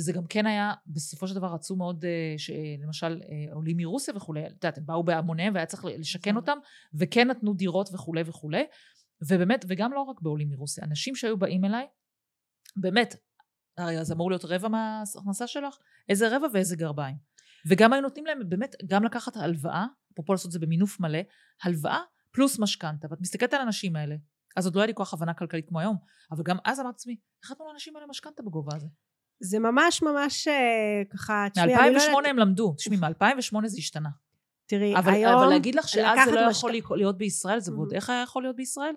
וזה 0.00 0.12
גם 0.12 0.26
כן 0.26 0.46
היה, 0.46 0.72
בסופו 0.86 1.28
של 1.28 1.34
דבר 1.34 1.54
רצו 1.54 1.76
מאוד, 1.76 2.04
אה, 2.04 2.34
למשל 2.84 3.20
אה, 3.22 3.54
עולים 3.54 3.76
מרוסיה 3.76 4.16
וכולי, 4.16 4.46
את 4.46 4.50
יודעת, 4.50 4.78
הם 4.78 4.86
באו 4.86 5.04
בהמוניהם 5.04 5.54
והיה 5.54 5.66
צריך 5.66 5.84
לשכן 5.84 6.36
אותם, 6.36 6.58
וכן 6.94 7.28
נתנו 7.28 7.54
דירות 7.54 7.90
וכולי 7.92 8.22
וכולי. 8.26 8.64
ובאמת, 9.28 9.64
וגם 9.68 9.92
לא 9.92 10.00
רק 10.00 10.20
בעולים 10.20 10.48
מרוסיה, 10.50 10.84
אנשים 10.84 11.14
שהיו 11.14 11.38
באים 11.38 11.64
אליי, 11.64 11.86
באמת, 12.76 13.16
הרי 13.78 14.04
זה 14.04 14.14
אמור 14.14 14.30
להיות 14.30 14.44
רבע 14.44 14.68
מההכנסה 14.68 15.46
שלך, 15.46 15.78
איזה 16.08 16.36
רבע 16.36 16.46
ואיזה 16.52 16.76
גרביים. 16.76 17.16
וגם 17.68 17.92
היו 17.92 18.02
נותנים 18.02 18.26
להם 18.26 18.48
באמת 18.48 18.74
גם 18.86 19.04
לקחת 19.04 19.36
הלוואה, 19.36 19.86
אפרופו 20.12 20.32
לעשות 20.32 20.46
את 20.46 20.52
זה 20.52 20.58
במינוף 20.58 21.00
מלא, 21.00 21.18
הלוואה 21.62 22.00
פלוס 22.30 22.58
משכנתה. 22.58 23.08
ואת 23.10 23.20
מסתכלת 23.20 23.54
על 23.54 23.60
האנשים 23.60 23.96
האלה, 23.96 24.16
אז 24.56 24.66
עוד 24.66 24.74
לא 24.74 24.80
היה 24.80 24.86
לי 24.86 24.94
כוח 24.94 25.14
הבנה 25.14 25.34
כלכלית 25.34 25.68
כמו 25.68 25.80
היום, 25.80 25.96
אבל 26.30 26.42
גם 26.42 26.56
אז 26.64 26.80
אמרתי 26.80 26.94
לעצמי, 26.94 27.16
איך 27.42 27.52
נתנו 27.52 27.66
לאנשים 27.66 27.96
האלה 27.96 28.06
משכנתה 28.06 28.42
בגובה 28.42 28.76
הזה? 28.76 28.86
זה 29.40 29.58
ממש 29.58 30.02
ממש 30.02 30.48
אה, 30.48 31.02
ככה, 31.10 31.46
תשמעי, 31.52 31.90
מ-2008 31.90 32.22
לא 32.22 32.28
הם 32.28 32.38
למדו, 32.38 32.74
תשמעי, 32.76 32.98
מ-2008 32.98 33.66
זה 33.66 33.78
השתנה. 33.78 34.08
תראי, 34.66 34.96
אבל, 34.96 35.12
היום... 35.12 35.34
אבל 35.34 35.46
להגיד 35.46 35.74
לך 35.74 35.88
שאז 35.88 36.18
זה 36.24 36.34
לא 36.34 36.48
משק... 36.48 36.56
יכול 36.74 36.98
להיות 36.98 37.18
בישראל, 37.18 37.60
זה 37.60 37.72
ועוד 37.72 37.92
איך 37.92 38.10
היה 38.10 38.22
יכול 38.22 38.42
להיות 38.42 38.56
בישראל? 38.56 38.94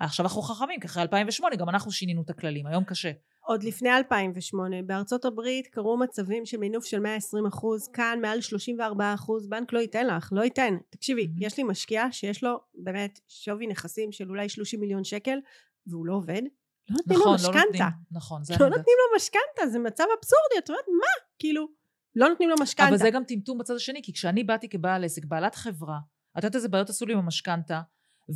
עכשיו 0.00 0.26
אנחנו 0.26 0.42
חכמים, 0.42 0.80
כי 0.80 0.86
אחרי 0.86 1.02
2008 1.02 1.56
גם 1.56 1.68
אנחנו 1.68 1.90
שינינו 1.90 2.22
את 2.22 2.30
הכללים, 2.30 2.66
היום 2.66 2.84
קשה. 2.84 3.10
עוד 3.46 3.62
לפני 3.62 3.96
2008 3.96 4.82
בארצות 4.82 5.24
הברית 5.24 5.66
קרו 5.66 5.96
מצבים 5.96 6.46
של 6.46 6.56
מינוף 6.56 6.84
של 6.84 7.00
120 7.00 7.46
אחוז 7.46 7.88
כאן 7.88 8.18
מעל 8.22 8.40
34 8.40 9.14
אחוז 9.14 9.46
בנק 9.48 9.72
לא 9.72 9.78
ייתן 9.78 10.06
לך 10.06 10.28
לא 10.32 10.42
ייתן 10.42 10.76
תקשיבי 10.90 11.24
Mhm. 11.24 11.46
יש 11.46 11.56
לי 11.56 11.64
משקיע 11.64 12.06
שיש 12.10 12.44
לו 12.44 12.60
באמת 12.74 13.20
שווי 13.28 13.66
נכסים 13.66 14.12
של 14.12 14.28
אולי 14.28 14.48
30 14.48 14.80
מיליון 14.80 15.04
שקל 15.04 15.38
והוא 15.86 16.06
לא 16.06 16.14
עובד 16.14 16.42
לא 16.90 16.96
נותנים 16.96 17.18
לו 17.18 17.24
נכון, 17.24 17.36
לא 17.42 17.46
נותנים. 17.46 17.72
משכנתה 17.72 17.88
נכון, 18.12 18.44
זה 18.44 18.54
לא. 18.60 18.66
נותנים 18.68 18.96
לו 19.00 19.16
משכנתה 19.16 19.66
זה 19.72 19.78
מצב 19.78 20.04
אבסורדי 20.18 20.58
את 20.64 20.68
אומרת 20.70 20.84
מה 20.88 21.24
כאילו 21.38 21.68
לא 22.16 22.28
נותנים 22.28 22.48
לו 22.48 22.54
משכנתה 22.60 22.88
אבל 22.88 22.96
זה 22.96 23.10
גם 23.10 23.24
טמטום 23.24 23.58
בצד 23.58 23.74
השני, 23.74 24.00
כי 24.02 24.12
כשאני 24.12 24.44
באתי 24.44 24.68
כבעל 24.68 25.04
עסק, 25.04 25.24
בעלת 25.24 25.54
חברה, 25.54 25.98
את 26.32 26.44
יודעת 26.44 26.54
איזה 26.54 26.68
בעיות 26.68 26.90
עשו 26.90 27.06
לי 27.06 27.12
עם 27.12 27.18
המשכנתה, 27.18 27.80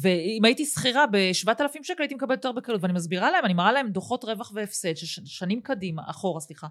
ואם 0.03 0.45
הייתי 0.45 0.65
שכירה 0.67 1.07
ב-7,000 1.07 1.83
שקל 1.83 2.03
הייתי 2.03 2.15
מקבלת 2.15 2.39
יותר 2.45 2.53
בקלות, 2.53 2.83
ואני 2.83 2.93
מסבירה 2.93 3.31
להם, 3.31 3.45
אני 3.45 3.55
מראה 3.55 3.73
להם 3.73 3.89
דוחות 3.89 4.25
רווח 4.25 4.53
והפסד, 4.55 4.95
שש- 4.97 5.21
שנים 5.25 5.61
קדימה, 5.61 6.03
אחורה, 6.07 6.41
סליחה. 6.41 6.67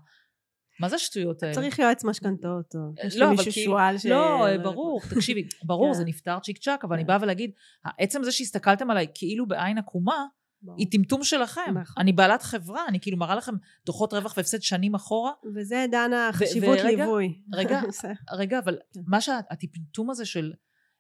מה 0.80 0.90
זה 0.90 0.96
השטויות 0.96 1.44
האלה? 1.44 1.54
צריך 1.56 1.80
יועץ 1.80 2.04
משכנתאות 2.04 2.76
או 2.76 2.80
יש 3.06 3.18
לא, 3.18 3.28
כאילו- 3.38 3.52
שועל 3.52 3.98
ש... 3.98 4.06
לא, 4.06 4.46
ברור, 4.64 5.02
תקשיבי, 5.10 5.48
ברור, 5.64 5.88
כן. 5.94 5.98
זה 5.98 6.06
נפתר 6.06 6.40
צ'יק 6.40 6.58
צ'אק, 6.58 6.84
אבל 6.86 6.94
אני 6.96 7.04
כן. 7.04 7.08
באה 7.08 7.18
ולהגיד, 7.22 7.52
עצם 7.98 8.24
זה 8.24 8.32
שהסתכלתם 8.32 8.92
עליי 8.92 9.08
כאילו 9.14 9.48
בעין 9.48 9.78
עקומה, 9.78 10.26
ברור. 10.62 10.78
היא 10.78 10.88
טמטום 10.92 11.24
שלכם. 11.24 11.78
נכון. 11.82 11.96
אני 11.98 12.14
בעלת 12.14 12.42
חברה, 12.44 12.86
אני 12.88 13.00
כאילו 13.00 13.18
מראה 13.18 13.36
לכם 13.36 13.54
דוחות 13.86 14.14
רווח 14.14 14.34
והפסד 14.38 14.62
שנים 14.62 14.96
אחורה. 14.96 15.32
וזה 15.56 15.86
דנה 15.92 16.30
חשיבות 16.34 16.78
ליווי 16.80 17.42
רגע. 17.54 17.82
רגע, 18.40 18.60
אבל 18.60 18.78
כן. 18.94 19.00
מה 19.08 19.22
שהטמטום 19.22 20.10
הזה 20.10 20.26
של 20.26 20.54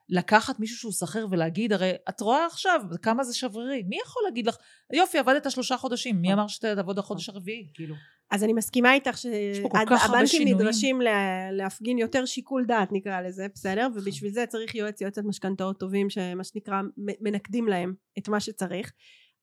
לקחת 0.09 0.59
מישהו 0.59 0.77
שהוא 0.77 0.91
שכיר 0.91 1.27
ולהגיד, 1.31 1.73
הרי 1.73 1.91
את 2.09 2.21
רואה 2.21 2.45
עכשיו 2.45 2.81
כמה 3.01 3.23
זה 3.23 3.33
שברירי. 3.35 3.83
מי 3.83 3.97
יכול 4.05 4.23
להגיד 4.25 4.47
לך, 4.47 4.57
יופי, 4.93 5.17
עבדת 5.17 5.51
שלושה 5.51 5.77
חודשים, 5.77 6.15
מי 6.21 6.27
נכון. 6.27 6.39
אמר 6.39 6.47
שתעבוד 6.47 6.99
החודש 6.99 7.29
הרביעי? 7.29 7.67
כאילו. 7.73 7.95
אז 8.31 8.43
אני 8.43 8.53
מסכימה 8.53 8.93
איתך 8.93 9.17
שהבנקים. 9.17 10.47
נדרשים 10.47 11.01
לה- 11.01 11.51
להפגין 11.51 11.97
יותר 11.97 12.25
שיקול 12.25 12.65
דעת 12.65 12.89
נקרא 12.91 13.21
לזה 13.21 13.47
בסדר 13.53 13.87
ובשביל 13.95 14.31
זה 14.31 14.45
צריך 14.45 14.75
יועץ 14.75 15.01
יועצת 15.01 15.23
משכנתאות 15.25 15.79
טובים 15.79 16.09
שמה 16.09 16.43
שנקרא 16.43 16.81
מנקדים 17.21 17.67
להם 17.67 17.93
את 18.17 18.27
מה 18.29 18.39
שצריך 18.39 18.91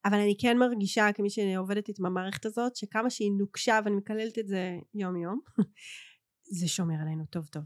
אבל 0.04 0.18
אני 0.18 0.36
כן 0.40 0.58
מרגישה 0.58 1.12
כמי 1.14 1.30
שעובדת 1.30 1.98
עם 1.98 2.06
המערכת 2.06 2.46
הזאת 2.46 2.76
שכמה 2.76 3.10
שהיא 3.10 3.32
נוקשה 3.38 3.80
ואני 3.84 3.96
מקללת 3.96 4.38
את 4.38 4.46
זה 4.46 4.78
יום 4.94 5.16
יום 5.16 5.40
זה 6.58 6.68
שומר 6.68 6.94
עלינו 7.02 7.24
טוב 7.26 7.46
טוב 7.46 7.64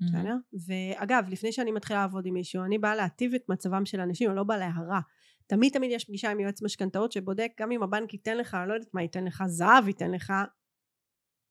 בסדר? 0.00 0.34
ואגב, 0.66 1.28
לפני 1.28 1.52
שאני 1.52 1.72
מתחילה 1.72 2.00
לעבוד 2.00 2.26
עם 2.26 2.34
מישהו, 2.34 2.64
אני 2.64 2.78
באה 2.78 2.94
להטיב 2.94 3.34
את 3.34 3.42
מצבם 3.48 3.86
של 3.86 4.00
אנשים, 4.00 4.28
אני 4.28 4.36
לא 4.36 4.44
באה 4.44 4.58
להרע. 4.58 5.00
תמיד 5.46 5.72
תמיד 5.72 5.90
יש 5.90 6.04
פגישה 6.04 6.30
עם 6.30 6.40
יועץ 6.40 6.62
משכנתאות 6.62 7.12
שבודק 7.12 7.52
גם 7.60 7.72
אם 7.72 7.82
הבנק 7.82 8.12
ייתן 8.12 8.36
לך, 8.36 8.54
אני 8.54 8.68
לא 8.68 8.74
יודעת 8.74 8.94
מה 8.94 9.02
ייתן 9.02 9.24
לך, 9.24 9.44
זהב 9.46 9.88
ייתן 9.88 10.10
לך, 10.10 10.32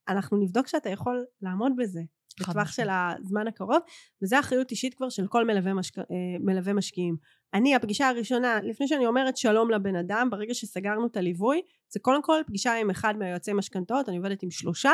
אנחנו 0.08 0.38
נבדוק 0.38 0.68
שאתה 0.68 0.90
יכול 0.90 1.26
לעמוד 1.42 1.72
בזה 1.78 2.02
בטווח. 2.40 2.72
של 2.72 2.88
הזמן 2.92 3.48
הקרוב, 3.48 3.80
וזה 4.24 4.40
אחריות 4.40 4.72
אישית 4.72 4.94
כבר 4.94 5.10
של 5.10 5.28
כל 5.28 5.46
מלווה, 5.46 5.74
משק... 5.74 5.98
אה, 5.98 6.04
מלווה 6.40 6.74
משקיעים. 6.74 7.16
אני, 7.54 7.76
הפגישה 7.76 8.08
הראשונה, 8.08 8.60
לפני 8.64 8.88
שאני 8.88 9.06
אומרת 9.06 9.38
שלום 9.38 9.72
לבן 9.72 9.96
אדם, 9.96 10.28
ברגע 10.32 10.54
שסגרנו 10.54 11.08
את 11.08 11.18
הליווי, 11.18 11.62
זה 11.90 12.00
קודם 12.00 12.24
כל 12.24 12.42
פגישה 12.48 12.74
עם 12.74 12.90
אחד 12.90 13.14
מהיועצי 13.18 13.54
משכנתאות, 13.54 14.10
אני 14.10 14.18
עובדת 14.18 14.44
עם 14.44 14.52
שלושה, 14.52 14.92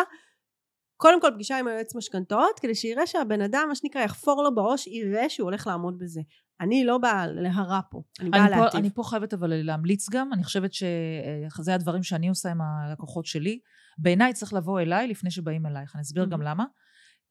קודם 0.97 1.21
כל 1.21 1.31
פגישה 1.33 1.59
עם 1.59 1.67
היועץ 1.67 1.95
משכנתאות 1.95 2.59
כדי 2.59 2.75
שיראה 2.75 3.07
שהבן 3.07 3.41
אדם 3.41 3.65
מה 3.69 3.75
שנקרא 3.75 4.01
יחפור 4.01 4.43
לו 4.43 4.55
בראש 4.55 4.87
יראה 4.87 5.29
שהוא 5.29 5.45
הולך 5.45 5.67
לעמוד 5.67 5.99
בזה 5.99 6.21
אני 6.61 6.83
לא 6.85 6.97
באה 6.97 7.27
להרע 7.27 7.79
פה 7.91 8.01
אני 8.19 8.29
באה 8.29 8.49
להטיב 8.49 8.79
אני 8.79 8.89
פה 8.89 9.03
חייבת 9.03 9.33
אבל 9.33 9.53
להמליץ 9.53 10.09
גם, 10.09 10.33
אני 10.33 10.43
חושבת 10.43 10.73
שזה 10.73 11.73
הדברים 11.75 12.03
שאני 12.03 12.29
עושה 12.29 12.51
עם 12.51 12.61
הלקוחות 12.61 13.25
שלי. 13.25 13.59
בעיניי 13.97 14.33
צריך 14.33 14.53
לבוא 14.53 14.79
אליי 14.79 15.07
לפני 15.07 15.31
שבאים 15.31 15.65
אלייך, 15.65 15.95
אני 15.95 16.01
אסביר 16.01 16.25
גם 16.25 16.41
Mhm. 16.41 16.45
למה. 16.45 16.65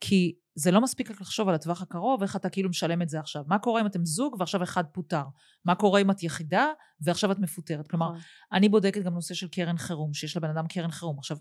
כי 0.04 0.34
זה 0.54 0.70
לא 0.70 0.80
מספיק 0.80 1.10
רק 1.10 1.20
לחשוב 1.20 1.48
על 1.48 1.54
הטווח 1.54 1.82
הקרוב, 1.82 2.22
איך 2.22 2.36
אתה 2.36 2.48
כאילו 2.48 2.68
משלם 2.68 3.02
את 3.02 3.08
זה 3.08 3.20
עכשיו. 3.20 3.44
מה 3.46 3.58
קורה 3.58 3.80
אם 3.80 3.86
אתם 3.86 4.04
זוג 4.04 4.36
ועכשיו 4.38 4.62
אחד 4.62 4.84
פוטר? 4.92 5.22
מה 5.64 5.74
קורה 5.74 6.00
אם 6.00 6.10
את 6.10 6.22
יחידה 6.22 6.66
ועכשיו 7.00 7.32
את 7.32 7.38
מפוטרת? 7.38 7.88
כלומר, 7.88 8.08
נכון. 8.10 8.20
אני 8.52 8.68
בודקת 8.68 9.02
גם 9.02 9.14
נושא 9.14 9.34
של 9.34 9.48
קרן 9.48 9.76
חירום, 9.76 10.14
שיש 10.14 10.36
לבן 10.36 10.50
אדם 10.50 10.66
קרן 10.66 10.90
חירום. 10.90 11.18
עכשיו, 11.18 11.36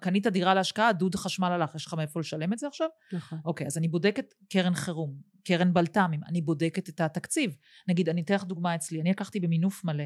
קנית 0.00 0.26
דירה 0.26 0.54
להשקעה, 0.54 0.92
דוד 0.92 1.14
חשמל 1.14 1.52
הלך, 1.52 1.74
יש 1.74 1.86
לך 1.86 1.94
מאיפה 1.94 2.20
לשלם 2.20 2.52
את 2.52 2.58
זה 2.58 2.66
עכשיו? 2.66 2.88
נכון 3.12 3.38
אוקיי, 3.44 3.66
אז 3.66 3.78
אני 3.78 3.88
בודקת 3.88 4.34
קרן 4.52 4.74
חירום, 4.74 5.14
קרן 5.44 5.74
בלת"מים, 5.74 6.20
אני 6.26 6.40
בודקת 6.40 6.88
את 6.88 7.00
התקציב. 7.00 7.56
נגיד, 7.88 8.08
אני 8.08 8.20
אתן 8.20 8.34
לך 8.34 8.44
דוגמה 8.44 8.74
אצלי, 8.74 9.00
אני 9.00 9.10
לקחתי 9.10 9.40
במינוף 9.40 9.84
מלא, 9.84 10.04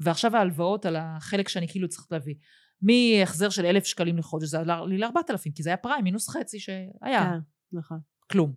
ועכשיו 0.00 0.36
ההלוואות 0.36 0.86
על 0.86 0.96
החלק 0.96 1.48
שאני 1.48 1.68
כאילו 1.68 1.88
צריכה 1.88 2.06
להביא, 2.10 2.34
מהחזר 2.82 3.50
של 3.50 3.66
אלף 3.66 3.84
שקלים 3.84 4.18
לחודש, 4.18 4.48
זה 4.48 4.60
עלה 4.60 4.86
לי 4.86 4.98
לארבעת 4.98 5.30
אלפים, 5.30 5.52
כי 5.52 5.62
זה 5.62 5.70
היה 5.70 5.76
פריים, 5.76 6.04
מינוס 6.04 6.28
חצי 6.28 6.60
שהיה, 6.60 6.90
כן, 7.02 7.38
נכון 7.72 7.98
כלום. 8.30 8.54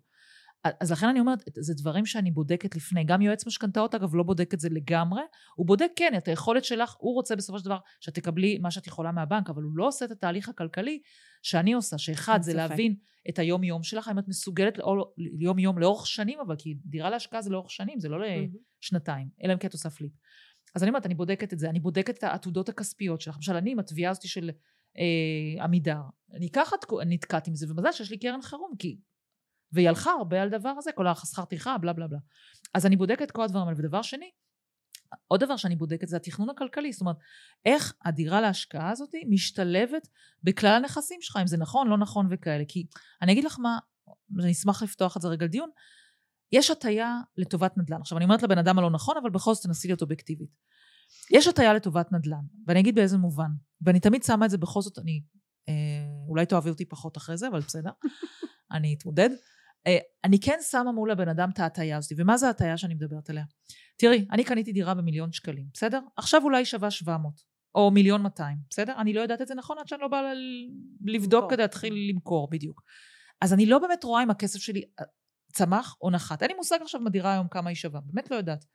אז 0.79 0.91
לכן 0.91 1.07
אני 1.07 1.19
אומרת, 1.19 1.43
זה 1.59 1.73
דברים 1.73 2.05
שאני 2.05 2.31
בודקת 2.31 2.75
לפני. 2.75 3.03
גם 3.03 3.21
יועץ 3.21 3.47
משכנתאות, 3.47 3.95
אגב, 3.95 4.15
לא 4.15 4.23
בודק 4.23 4.53
את 4.53 4.59
זה 4.59 4.69
לגמרי. 4.71 5.21
הוא 5.55 5.67
בודק, 5.67 5.87
כן, 5.95 6.13
את 6.17 6.27
היכולת 6.27 6.65
שלך, 6.65 6.95
הוא 6.97 7.13
רוצה 7.13 7.35
בסופו 7.35 7.59
של 7.59 7.65
דבר 7.65 7.77
שאת 7.99 8.15
תקבלי 8.15 8.57
מה 8.57 8.71
שאת 8.71 8.87
יכולה 8.87 9.11
מהבנק, 9.11 9.49
אבל 9.49 9.63
הוא 9.63 9.71
לא 9.75 9.87
עושה 9.87 10.05
את 10.05 10.11
התהליך 10.11 10.49
הכלכלי 10.49 10.99
שאני 11.41 11.73
עושה, 11.73 11.97
שאחד 11.97 12.41
זה. 12.41 12.53
להבין 12.53 12.95
את 13.29 13.39
היום-יום 13.39 13.83
שלך, 13.83 14.09
אם 14.11 14.19
את 14.19 14.27
מסוגלת 14.27 14.79
ליום-יום 15.17 15.79
לאורך 15.79 16.07
שנים, 16.07 16.39
אבל 16.39 16.55
כי 16.57 16.77
דירה 16.85 17.09
להשקעה 17.09 17.41
זה 17.41 17.49
לאורך 17.49 17.71
שנים, 17.71 17.99
זה 17.99 18.09
לא. 18.09 18.17
לשנתיים, 18.83 19.29
אלא 19.43 19.53
אם 19.53 19.57
כן 19.57 19.67
את 19.67 19.73
עושה 19.73 19.89
פליפ. 19.89 20.11
אז 20.75 20.83
אני 20.83 20.89
אומרת, 20.89 21.05
אני 21.05 21.15
בודקת 21.15 21.53
את 21.53 21.59
זה, 21.59 21.69
אני 21.69 21.79
בודקת 21.79 22.17
את 22.17 22.23
העתודות 22.23 22.69
הכספיות 22.69 23.21
שלך. 23.21 23.35
למשל, 23.35 23.55
אני 23.55 23.71
עם 23.71 23.79
התביעה 23.79 24.11
הזאת 24.11 24.27
של 24.27 24.49
אה, 24.97 25.63
עמידר, 25.63 26.01
אני 26.33 26.49
ככה 26.49 26.77
תקו- 26.77 27.01
נתקעת 27.05 27.47
עם 27.47 27.55
זה, 27.55 27.71
ומזל 27.71 27.91
שיש 27.91 28.11
לי 28.11 28.19
קרן 28.19 28.41
חירום, 28.41 28.71
כי... 28.79 28.97
והיא 29.71 29.89
הלכה 29.89 30.11
הרבה 30.11 30.41
על 30.41 30.49
דבר 30.49 30.73
הזה, 30.77 30.91
כל 30.91 31.07
השכר 31.07 31.45
טרחה, 31.45 31.77
בלה 31.77 31.93
בלה 31.93 32.07
בלה. 32.07 32.19
אז 32.73 32.85
אני 32.85 32.95
בודקת 32.95 33.31
כל 33.31 33.43
הדברים 33.43 33.67
האלה. 33.67 33.79
ודבר 33.79 34.01
שני, 34.01 34.31
עוד 35.27 35.43
דבר 35.43 35.57
שאני 35.57 35.75
בודקת 35.75 36.07
זה 36.07 36.17
התכנון 36.17 36.49
הכלכלי, 36.49 36.91
זאת 36.91 37.01
אומרת, 37.01 37.15
איך 37.65 37.93
הדירה 38.05 38.41
להשקעה 38.41 38.89
הזאת 38.89 39.09
משתלבת 39.29 40.07
בכלל 40.43 40.75
הנכסים 40.75 41.21
שלך, 41.21 41.37
אם 41.41 41.47
זה 41.47 41.57
נכון, 41.57 41.87
לא 41.87 41.97
נכון 41.97 42.27
וכאלה. 42.29 42.63
כי 42.67 42.85
אני 43.21 43.31
אגיד 43.31 43.43
לך 43.43 43.59
מה, 43.59 43.79
אני 44.39 44.51
אשמח 44.51 44.83
לפתוח 44.83 45.17
את 45.17 45.21
זה 45.21 45.27
רגע 45.27 45.45
לדיון, 45.45 45.69
יש 46.51 46.71
הטיה 46.71 47.19
לטובת 47.37 47.77
נדל"ן. 47.77 48.01
עכשיו, 48.01 48.17
אני 48.17 48.25
אומרת 48.25 48.43
לבן 48.43 48.57
אדם 48.57 48.79
הלא 48.79 48.89
נכון, 48.89 49.17
אבל 49.21 49.29
בכל 49.29 49.53
זאת 49.53 49.63
תנסי 49.63 49.87
להיות 49.87 50.01
אובייקטיבית. 50.01 50.49
יש 51.31 51.47
הטיה 51.47 51.73
לטובת 51.73 52.11
נדל"ן, 52.11 52.45
ואני 52.67 52.79
אגיד 52.79 52.95
באיזה 52.95 53.17
מובן. 53.17 53.49
ואני 53.81 53.99
תמיד 53.99 54.23
שמה 54.23 54.45
את 54.45 54.49
זה 54.49 54.57
בכל 54.57 54.81
זאת, 54.81 54.99
אני... 54.99 55.23
אה, 55.69 55.73
אולי 56.27 56.45
תאהבי 56.45 56.69
אותי 56.69 56.85
פחות 56.85 57.17
אחרי 57.17 57.37
זה, 57.37 57.47
אבל 57.47 57.59
בסדר. 57.59 57.91
אני 58.75 58.95
אתמודד. 58.97 59.29
אה, 59.87 59.97
אני 60.23 60.39
כן 60.39 60.57
שמה 60.71 60.91
מול 60.91 61.11
הבן 61.11 61.29
אדם 61.29 61.49
את 61.53 61.59
ההטיה 61.59 61.97
הזאת, 61.97 62.11
ומה 62.17 62.37
זה 62.37 62.47
ההטיה 62.47 62.77
שאני 62.77 62.93
מדברת 62.93 63.29
עליה? 63.29 63.43
תראי, 63.97 64.27
אני 64.31 64.43
קניתי 64.43 64.71
דירה 64.71 64.93
במיליון 64.93 65.31
שקלים, 65.31 65.65
בסדר? 65.73 65.99
עכשיו 66.17 66.43
אולי 66.43 66.65
שווה 66.65 66.91
700, 66.91 67.33
או 67.75 67.91
מיליון 67.91 68.21
200, 68.21 68.57
בסדר? 68.69 68.93
אני 68.97 69.13
לא 69.13 69.21
יודעת 69.21 69.41
את 69.41 69.47
זה 69.47 69.55
נכון 69.55 69.77
עד 69.79 69.87
שאני 69.87 70.01
לא 70.01 70.07
באה 70.07 70.21
לבדוק. 71.05 71.51
כדי 71.51 71.61
להתחיל 71.61 71.93
למכור, 72.09 72.49
בדיוק. 72.51 72.81
אז 73.41 73.53
אני 73.53 73.65
לא 73.65 73.79
באמת 73.79 74.03
רואה 74.03 74.23
אם 74.23 74.29
הכסף 74.29 74.59
שלי 74.59 74.81
צמח 75.53 75.95
או 76.01 76.09
נחת. 76.09 76.41
אין 76.41 76.51
לי 76.51 76.57
מושג 76.57 76.77
עכשיו 76.81 77.03
בדירה 77.05 77.33
היום 77.33 77.47
כמה 77.47 77.69
היא 77.69 77.75
שווה, 77.75 78.01
באמת 78.05 78.31
לא 78.31 78.35
יודעת. 78.35 78.65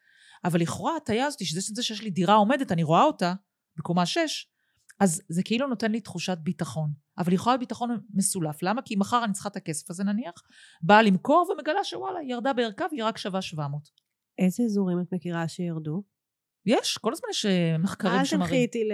אבל 0.44 0.60
לכאורה 0.60 0.94
ההטיה 0.94 1.26
הזאת, 1.26 1.44
שזה 1.46 1.60
זה 1.74 1.82
שיש 1.82 2.02
לי 2.02 2.10
דירה 2.10 2.34
עומדת, 2.34 2.72
אני 2.72 2.82
רואה 2.82 3.02
אותה 3.02 3.34
בקומה 3.76 4.06
6, 4.06 4.46
אז 5.00 5.22
זה 5.28 5.42
כאילו 5.42 5.66
נותן 5.66 5.92
לי 5.92 6.00
תחושת 6.00 6.38
ביטחון. 6.38 6.92
אבל 7.18 7.32
להיות 7.32 7.60
ביטחון 7.60 8.00
מסולף. 8.14 8.62
למה? 8.62 8.82
כי 8.82 8.96
מחר 8.96 9.24
אני 9.24 9.32
צריכה 9.32 9.48
את 9.48 9.56
הכסף 9.56 9.90
הזה 9.90 10.04
נניח, 10.04 10.42
באה 10.82 11.02
למכור 11.02 11.50
ומגלה 11.52 11.84
שוואלה, 11.84 12.18
היא 12.18 12.30
ירדה 12.30 12.52
בערכה 12.52 12.84
והיא 12.90 13.04
רק 13.04 13.18
שווה 13.18 13.42
700. 13.42 13.82
איזה 14.38 14.62
אזורים 14.62 15.00
את 15.00 15.12
מכירה 15.12 15.48
שירדו? 15.48 16.02
יש, 16.66 16.98
כל 16.98 17.12
הזמן 17.12 17.28
יש 17.30 17.46
אה, 17.46 17.78
מחקרים 17.78 18.14
אל 18.14 18.24
שמראים. 18.24 18.44
תלכי 18.44 18.56
איתי 18.56 18.88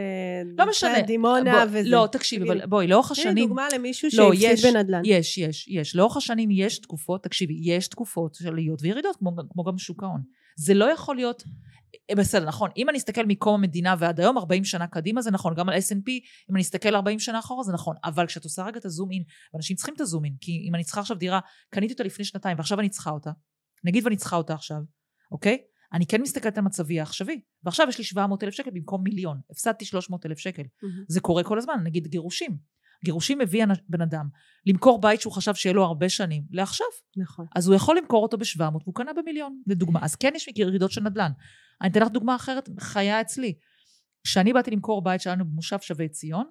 לא. 0.56 0.98
לדימונה 0.98 1.52
בוא, 1.52 1.78
וזה. 1.80 1.88
לא, 1.88 2.08
תקשיבי, 2.12 2.44
אבל 2.48 2.66
בואי, 2.66 2.86
לאורך 2.86 3.10
השנים... 3.10 3.48
דוגמה 3.48 3.68
למישהו 3.74 4.08
לא, 4.12 4.34
שהפסיד 4.34 4.74
בנדל"ן. 4.74 5.02
יש, 5.04 5.38
יש, 5.38 5.68
יש. 5.68 5.96
לאורך 5.96 6.16
השנים 6.16 6.50
יש 6.50 6.78
תקופות, 6.78 7.22
תקשיבי, 7.24 7.60
יש 7.62 7.88
תקופות 7.88 8.34
של 8.34 8.48
עליות 8.48 8.82
וירידות, 8.82 9.16
כמו, 9.16 9.32
כמו 9.50 9.64
גם 9.64 9.78
שוק 9.78 10.02
ההון. 10.02 10.22
זה 10.56 10.74
לא 10.74 10.84
יכול 10.84 11.16
להיות... 11.16 11.42
אה, 12.10 12.14
בסדר, 12.14 12.46
נכון, 12.46 12.70
אם 12.76 12.88
אני 12.88 12.98
אסתכל 12.98 13.26
מקום 13.26 13.54
המדינה 13.54 13.94
ועד 13.98 14.20
היום, 14.20 14.38
40 14.38 14.64
שנה 14.64 14.86
קדימה 14.86 15.22
זה 15.22 15.30
נכון, 15.30 15.54
גם 15.54 15.68
על 15.68 15.74
S&P, 15.74 16.10
אם 16.50 16.54
אני 16.54 16.62
אסתכל 16.62 16.94
40 16.94 17.18
שנה 17.18 17.38
אחורה 17.38 17.62
זה 17.62 17.72
נכון, 17.72 17.96
אבל 18.04 18.26
כשאת 18.26 18.44
עושה 18.44 18.64
רגע 18.64 18.78
את 18.78 18.84
הזום 18.84 19.10
אין, 19.12 19.22
ואנשים 19.54 19.76
צריכים 19.76 19.94
את 19.94 20.00
הזום 20.00 20.24
אין, 20.24 20.34
כי 20.40 20.64
אם 20.68 20.74
אני 20.74 20.84
צריכה 20.84 21.00
עכשיו 21.00 21.16
דירה, 21.16 21.40
קניתי 21.70 21.92
אותה 21.92 22.04
לפני 22.04 22.24
שנתיים 22.24 22.56
ועכשיו 22.56 22.80
אני 22.80 22.88
צריכה 22.88 23.10
אותה, 23.10 23.30
נגיד 23.84 24.04
ואני 24.04 24.16
צריכה 24.16 24.36
אותה 24.36 24.54
עכשיו, 24.54 24.78
אוקיי? 25.32 25.58
אני 25.94 26.06
כן 26.06 26.22
מסתכלת 26.22 26.58
על 26.58 26.64
מצבי 26.64 27.00
העכשווי, 27.00 27.40
ועכשיו 27.62 27.86
יש 27.88 27.98
לי 27.98 28.04
700 28.04 28.44
אלף 28.44 28.54
שקל 28.54 28.70
במקום 28.70 29.02
מיליון, 29.04 29.40
הפסדתי 29.50 29.84
300 29.84 30.26
אלף 30.26 30.38
שקל. 30.38 30.62
מהמם. 30.82 31.04
זה 31.08 31.20
קורה 31.20 31.44
כל 31.44 31.58
הזמן, 31.58 31.80
נגיד 31.84 32.06
גירושים. 32.06 32.56
גירושים 33.04 33.38
מביא 33.38 33.64
בן 33.88 34.00
אדם 34.02 34.28
למכור 34.66 35.00
בית 35.00 35.20
שהוא 35.20 35.32
חשב 35.32 35.54
שיהיה 35.54 35.72
לו 35.72 35.84
הרבה 35.84 36.08
שנים, 36.08 36.42
לעכשיו. 36.50 36.86
נכון. 37.16 37.46
אז 37.56 37.66
הוא 37.66 37.76
יכול 37.76 37.96
למכור 37.98 38.22
אותו 38.22 38.38
ב-700 38.38 38.62
והוא 38.82 38.94
קנה 38.94 39.12
במיליון, 39.12 39.62
לדוגמה. 39.66 40.00
אז 40.04 40.14
כן 40.16 40.32
יש 40.36 40.48
ירידות 40.56 40.90
של 40.90 41.00
נדל"ן. 41.00 41.30
אני 41.82 41.90
אתן 41.90 42.02
לך 42.02 42.08
דוגמה 42.08 42.36
אחרת, 42.36 42.68
חיה 42.80 43.20
אצלי. 43.20 43.58
כשאני 44.24 44.52
באתי 44.52 44.70
למכור 44.70 45.04
בית 45.04 45.20
שלנו 45.20 45.44
במושב 45.44 45.78
שבי 45.80 46.08
ציון, 46.08 46.46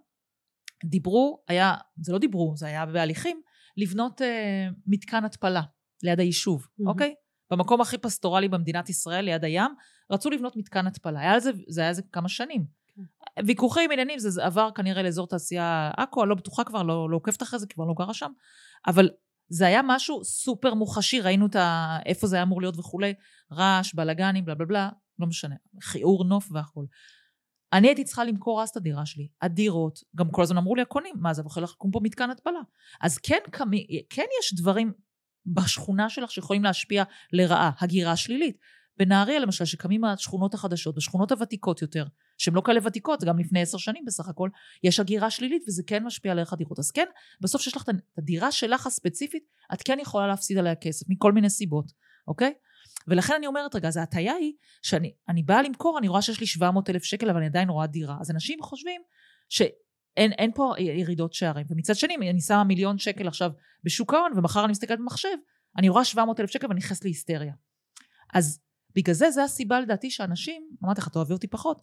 דיברו, 0.85 1.43
היה, 1.47 1.73
זה 2.01 2.13
לא 2.13 2.19
דיברו, 2.19 2.53
זה 2.57 2.67
היה 2.67 2.85
בהליכים, 2.85 3.41
לבנות 3.77 4.21
אה, 4.21 4.67
מתקן 4.87 5.25
התפלה 5.25 5.61
ליד 6.03 6.19
היישוב, 6.19 6.63
Mhm. 6.65 6.87
אוקיי? 6.87 7.13
במקום 7.53 7.81
הכי 7.81 7.97
פסטורלי 7.97 8.49
במדינת 8.49 8.89
ישראל, 8.89 9.25
ליד 9.25 9.43
הים, 9.43 9.71
רצו 10.11 10.29
לבנות 10.29 10.55
מתקן 10.55 10.87
התפלה. 10.87 11.19
היה 11.19 11.39
זה, 11.39 11.51
זה 11.67 11.81
היה 11.81 11.93
זה 11.93 12.01
כמה 12.11 12.29
שנים. 12.29 12.65
כן. 12.95 13.45
ויכוחים, 13.45 13.91
עניינים, 13.91 14.19
זה, 14.19 14.29
זה 14.29 14.45
עבר 14.45 14.69
כנראה 14.75 15.03
לאזור 15.03 15.27
תעשייה 15.27 15.91
עכו, 15.97 16.21
אני 16.23 16.29
לא 16.29 16.35
בטוחה 16.35 16.63
כבר, 16.63 16.83
לא, 16.83 17.09
לא 17.09 17.15
עוקבת 17.15 17.43
אחרי 17.43 17.59
זה, 17.59 17.67
כבר 17.67 17.85
לא 17.85 17.93
גרה 17.97 18.13
שם. 18.13 18.31
אבל 18.87 19.09
זה 19.49 19.67
היה 19.67 19.81
משהו 19.85 20.23
סופר 20.23 20.73
מוחשי, 20.73 21.21
ראינו 21.21 21.45
את 21.45 21.55
ה... 21.55 21.97
איפה 22.05 22.27
זה 22.27 22.35
היה 22.35 22.43
אמור 22.43 22.61
להיות 22.61 22.77
וכולי, 22.77 23.13
רעש, 23.51 23.93
בלאגנים, 23.93 24.45
בלה 24.45 24.55
בלה 24.55 24.65
בלה, 24.65 24.89
לא 25.19 25.27
משנה, 25.27 25.55
כיעור 25.91 26.25
נוף 26.25 26.47
והכול. 26.51 26.85
אני 27.73 27.87
הייתי 27.87 28.03
צריכה 28.03 28.23
למכור 28.23 28.61
אז 28.61 28.69
את 28.69 28.77
הדירה 28.77 29.05
שלי. 29.05 29.27
הדירות, 29.41 29.99
גם 30.15 30.31
כל 30.31 30.41
הזמן 30.41 30.57
אמרו 30.57 30.75
לי 30.75 30.81
הקונים, 30.81 31.15
מה 31.19 31.33
זה, 31.33 31.41
הולך 31.55 31.71
לקום 31.71 31.91
פה 31.91 31.99
מתקן 32.03 32.29
התפלה. 32.29 32.59
אז 33.01 33.17
כן, 33.17 33.39
קמי, 33.51 33.87
כן 34.09 34.25
יש 34.39 34.53
דברים 34.53 34.93
בשכונה 35.45 36.09
שלך 36.09 36.31
שיכולים 36.31 36.63
להשפיע 36.63 37.03
לרעה, 37.33 37.71
הגירה 37.79 38.15
שלילית. 38.15 38.57
בנהריה 38.97 39.39
למשל, 39.39 39.65
שקמים 39.65 40.03
השכונות 40.03 40.53
החדשות, 40.53 40.95
בשכונות 40.95 41.31
הוותיקות 41.31 41.81
יותר, 41.81 42.05
שהן 42.37 42.53
לא 42.53 42.61
כאלה 42.65 42.79
ותיקות, 42.83 43.23
גם 43.23 43.39
לפני 43.39 43.61
עשר 43.61 43.77
שנים 43.77 44.05
בסך 44.05 44.27
הכל, 44.29 44.49
יש 44.83 44.99
הגירה 44.99 45.29
שלילית 45.29 45.63
וזה 45.67 45.83
כן 45.87 46.03
משפיע 46.03 46.31
על 46.31 46.39
ערך 46.39 46.53
הדירות. 46.53 46.79
אז 46.79 46.91
כן, 46.91 47.05
בסוף 47.41 47.61
שיש 47.61 47.75
לך 47.75 47.83
את 47.89 47.95
הדירה 48.17 48.51
שלך 48.51 48.87
הספציפית, 48.87 49.43
את 49.73 49.81
כן 49.81 49.97
יכולה 50.01 50.27
להפסיד 50.27 50.57
עליה 50.57 50.75
כסף, 50.75 51.05
מכל 51.09 51.31
מיני 51.31 51.49
סיבות, 51.49 51.91
אוקיי? 52.27 52.53
ולכן 53.07 53.33
אני 53.37 53.47
אומרת, 53.47 53.75
רגע, 53.75 53.87
אז 53.87 53.97
ההטייה 53.97 54.33
היא 54.33 54.53
שאני 54.81 55.13
אני 55.29 55.43
באה 55.43 55.61
למכור, 55.61 55.97
אני 55.99 56.07
רואה 56.07 56.21
שיש 56.21 56.39
לי 56.39 56.47
700 56.47 56.89
אלף 56.89 57.03
שקל, 57.03 57.29
אבל 57.29 57.37
אני 57.37 57.45
עדיין 57.45 57.69
רואה 57.69 57.87
דירה. 57.87 58.17
אז 58.21 58.31
אנשים 58.31 58.59
חושבים 58.61 59.01
אין 60.17 60.51
פה 60.55 60.73
ירידות 60.79 61.33
שערים. 61.33 61.65
ומצד 61.69 61.95
שני, 61.95 62.15
אני 62.15 62.41
שמה 62.41 62.63
מיליון 62.63 62.97
שקל 62.97 63.27
עכשיו 63.27 63.51
בשוק 63.83 64.13
ההון, 64.13 64.31
ומחר 64.35 64.63
אני 64.63 64.71
מסתכלת 64.71 64.99
במחשב, 64.99 65.37
אני 65.77 65.89
רואה 65.89 66.05
700 66.05 66.39
אלף 66.39 66.49
שקל 66.49 66.67
ואני 66.67 66.77
נכנסת 66.77 67.05
להיסטריה. 67.05 67.53
אז 68.33 68.59
בגלל 68.95 69.15
זה, 69.15 69.31
זה 69.31 69.43
הסיבה 69.43 69.79
לדעתי 69.79 70.11
שאנשים, 70.11 70.67
אמרתי 70.83 71.01
לך, 71.01 71.07
תאהבי 71.07 71.33
אותי 71.33 71.47
פחות. 71.47 71.81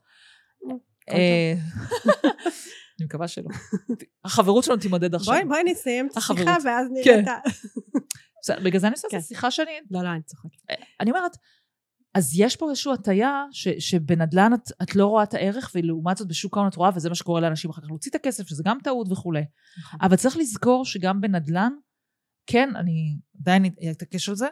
אה, 1.10 1.54
אני 2.98 3.04
מקווה 3.04 3.28
שלא. 3.28 3.48
החברות 4.24 4.64
שלנו 4.64 4.80
תימדד 4.80 5.14
עכשיו. 5.14 5.34
בואי, 5.34 5.44
בואי 5.44 5.62
נסיים 5.64 6.08
את 6.12 6.16
השיחה. 6.16 6.56
ואז 6.64 6.86
נראה 6.90 7.04
כן. 7.04 7.22
את 7.22 7.28
ה... 7.28 8.60
בגלל 8.64 8.80
זה 8.80 8.86
אני 8.86 8.92
עושה 8.92 9.06
את 9.08 9.12
כן. 9.12 9.18
השיחה 9.18 9.50
שאני... 9.50 9.70
לא, 9.90 10.02
לא, 10.02 10.08
אני 10.08 10.22
צוחקת. 10.22 10.58
אני 11.00 11.10
אומרת, 11.10 11.36
אז 12.14 12.32
יש 12.38 12.56
פה 12.56 12.70
איזושהי 12.70 12.92
הטיה 12.92 13.44
שבנדל"ן 13.78 14.54
את, 14.54 14.72
את 14.82 14.96
לא 14.96 15.06
רואה 15.06 15.22
את 15.22 15.34
הערך, 15.34 15.70
ולעומת 15.74 16.16
זאת 16.16 16.28
בשוק 16.28 16.56
ההון 16.56 16.68
את 16.68 16.74
רואה, 16.74 16.90
וזה 16.94 17.08
מה 17.08 17.14
שקורה 17.14 17.40
לאנשים 17.40 17.70
אחר 17.70 17.82
כך 17.82 17.88
להוציא 17.88 18.10
את 18.10 18.14
הכסף, 18.14 18.46
שזה 18.48 18.62
גם 18.66 18.78
טעות 18.84 19.12
וכולי. 19.12 19.44
נכון. 19.80 20.00
אבל 20.02 20.16
צריך 20.16 20.36
לזכור 20.36 20.84
שגם 20.84 21.20
בנדל"ן, 21.20 21.72
כן, 22.46 22.76
אני 22.76 23.18
עדיין 23.40 23.64
אתעקש 23.90 24.28
על 24.28 24.34
זה. 24.34 24.46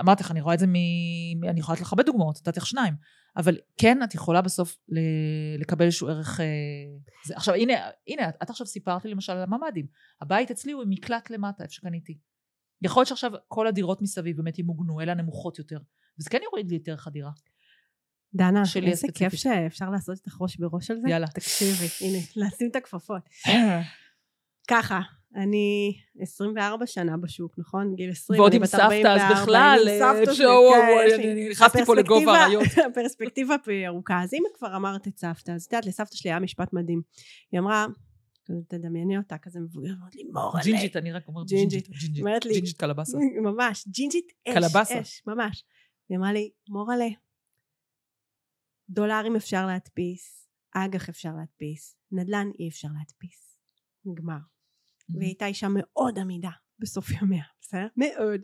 אמרתי 0.00 0.22
לך, 0.22 0.30
אני 0.30 0.40
רואה 0.40 0.54
את 0.54 0.58
זה 0.58 0.66
מ... 0.66 0.72
מ- 0.72 1.48
אני 1.48 1.60
יכולה 1.60 1.76
לתת 1.76 1.86
לך 1.86 1.92
הרבה 1.92 2.02
דוגמאות, 2.02 2.36
נתתי 2.36 2.60
לך 2.60 2.66
שניים. 2.66 2.94
אבל 3.36 3.58
כן, 3.76 4.02
את 4.04 4.14
יכולה 4.14 4.42
בסוף 4.42 4.76
ל... 4.88 4.98
לקבל 5.60 5.84
איזשהו 5.84 6.08
ערך... 6.08 6.40
אה, 6.40 6.46
זה. 7.26 7.36
עכשיו, 7.36 7.54
הנה, 7.54 7.72
הנה, 8.08 8.28
את, 8.28 8.34
את 8.42 8.50
עכשיו 8.50 8.66
סיפרת 8.66 9.04
לי 9.04 9.10
למשל 9.10 9.32
על 9.32 9.42
הממ"דים. 9.42 9.86
הבית 10.20 10.50
אצלי 10.50 10.72
הוא 10.72 10.82
עם 10.82 10.90
מקלט 10.90 11.30
למטה, 11.30 11.62
איפה 11.62 11.74
שקניתי. 11.74 12.18
יכול 12.82 13.00
להיות 13.00 13.08
שעכשיו 13.08 13.32
כל 13.48 13.66
הדירות 13.66 14.02
מסביב 14.02 14.36
באמת 14.36 14.58
ימוגנו, 14.58 15.00
אלה 15.00 15.12
הנמוכות 15.12 15.58
יותר. 15.58 15.78
וזה 16.18 16.30
כן 16.30 16.38
יוריד 16.42 16.70
לי 16.70 16.76
את 16.76 16.88
ערך 16.88 17.06
הדירה. 17.06 17.30
דנה, 18.34 18.62
איזה 18.86 19.08
כיף. 19.14 19.34
שאפשר 19.34 19.90
לעשות 19.90 20.18
את 20.18 20.26
הראש 20.32 20.56
בראש 20.56 20.90
על 20.90 21.00
זה. 21.00 21.08
יאללה. 21.08 21.26
תקשיבי, 21.26 21.86
הנה, 22.00 22.18
לשים 22.46 22.68
את 22.70 22.76
הכפפות. 22.76 23.22
ככה, 24.70 25.00
אני 25.36 25.96
24 26.20 26.86
שנה 26.86 27.16
בשוק, 27.16 27.58
נכון? 27.58 27.94
גיל 27.94 28.10
20, 28.10 28.40
ועוד 28.40 28.54
עם 28.54 28.62
בת 28.62 28.68
סבתא, 28.68 28.84
44, 28.84 29.14
אז 29.14 29.42
בכלל, 29.42 29.88
אה, 29.88 30.34
שואו, 30.34 30.72
כן, 30.72 31.20
אני 31.20 31.48
נכנסתי 31.48 31.84
פה 31.84 31.94
לגובה 31.94 32.32
האריות. 32.32 32.64
הפרספקטיבה 32.90 33.56
היא 33.66 33.86
ארוכה. 33.86 34.22
אז 34.22 34.34
אם 34.34 34.42
כבר 34.54 34.76
אמרת 34.76 35.08
את 35.08 35.18
סבתא, 35.18 35.50
אז 35.50 35.64
את 35.64 35.72
יודעת, 35.72 35.86
לסבתא 35.86 36.16
שלי 36.16 36.30
היה 36.30 36.40
משפט 36.40 36.72
מדהים. 36.72 37.02
היא 37.52 37.60
אמרה, 37.60 37.86
תדמייני 38.68 39.18
אותה, 39.18 39.38
כזה 39.38 39.60
מבוגרת, 39.60 39.96
אמרת 40.00 40.14
לי, 40.14 40.22
מור. 40.32 40.60
ג'ינג'ית, 40.62 40.96
אני 40.96 41.12
רק 41.12 41.28
אומרת 41.28 41.46
ג'ינג'ית. 41.46 41.88
ג'ינג'ית. 41.90 42.24
קלבסה. 42.76 43.18
ממש, 43.42 43.84
ג'ינג'ית 43.88 44.32
אש. 44.48 44.92
אש, 44.92 45.22
ממש. 45.26 45.64
היא 46.08 46.18
אמרה 46.18 46.32
לי, 46.32 46.50
מורלה, 46.68 47.08
דולרים 48.88 49.36
אפשר 49.36 49.66
להדפיס, 49.66 50.48
אג"ח 50.74 51.08
אפשר 51.08 51.32
להדפיס, 51.38 51.96
נדל"ן 52.12 52.50
אי 52.58 52.68
אפשר 52.68 52.88
להדפיס. 52.98 53.58
נגמר. 54.04 54.38
והיא 55.08 55.26
הייתה 55.28 55.46
אישה 55.46 55.66
מאוד 55.70 56.18
עמידה 56.18 56.50
בסוף 56.78 57.10
ימיה, 57.10 57.44
בסדר? 57.60 57.86
מאוד. 57.96 58.40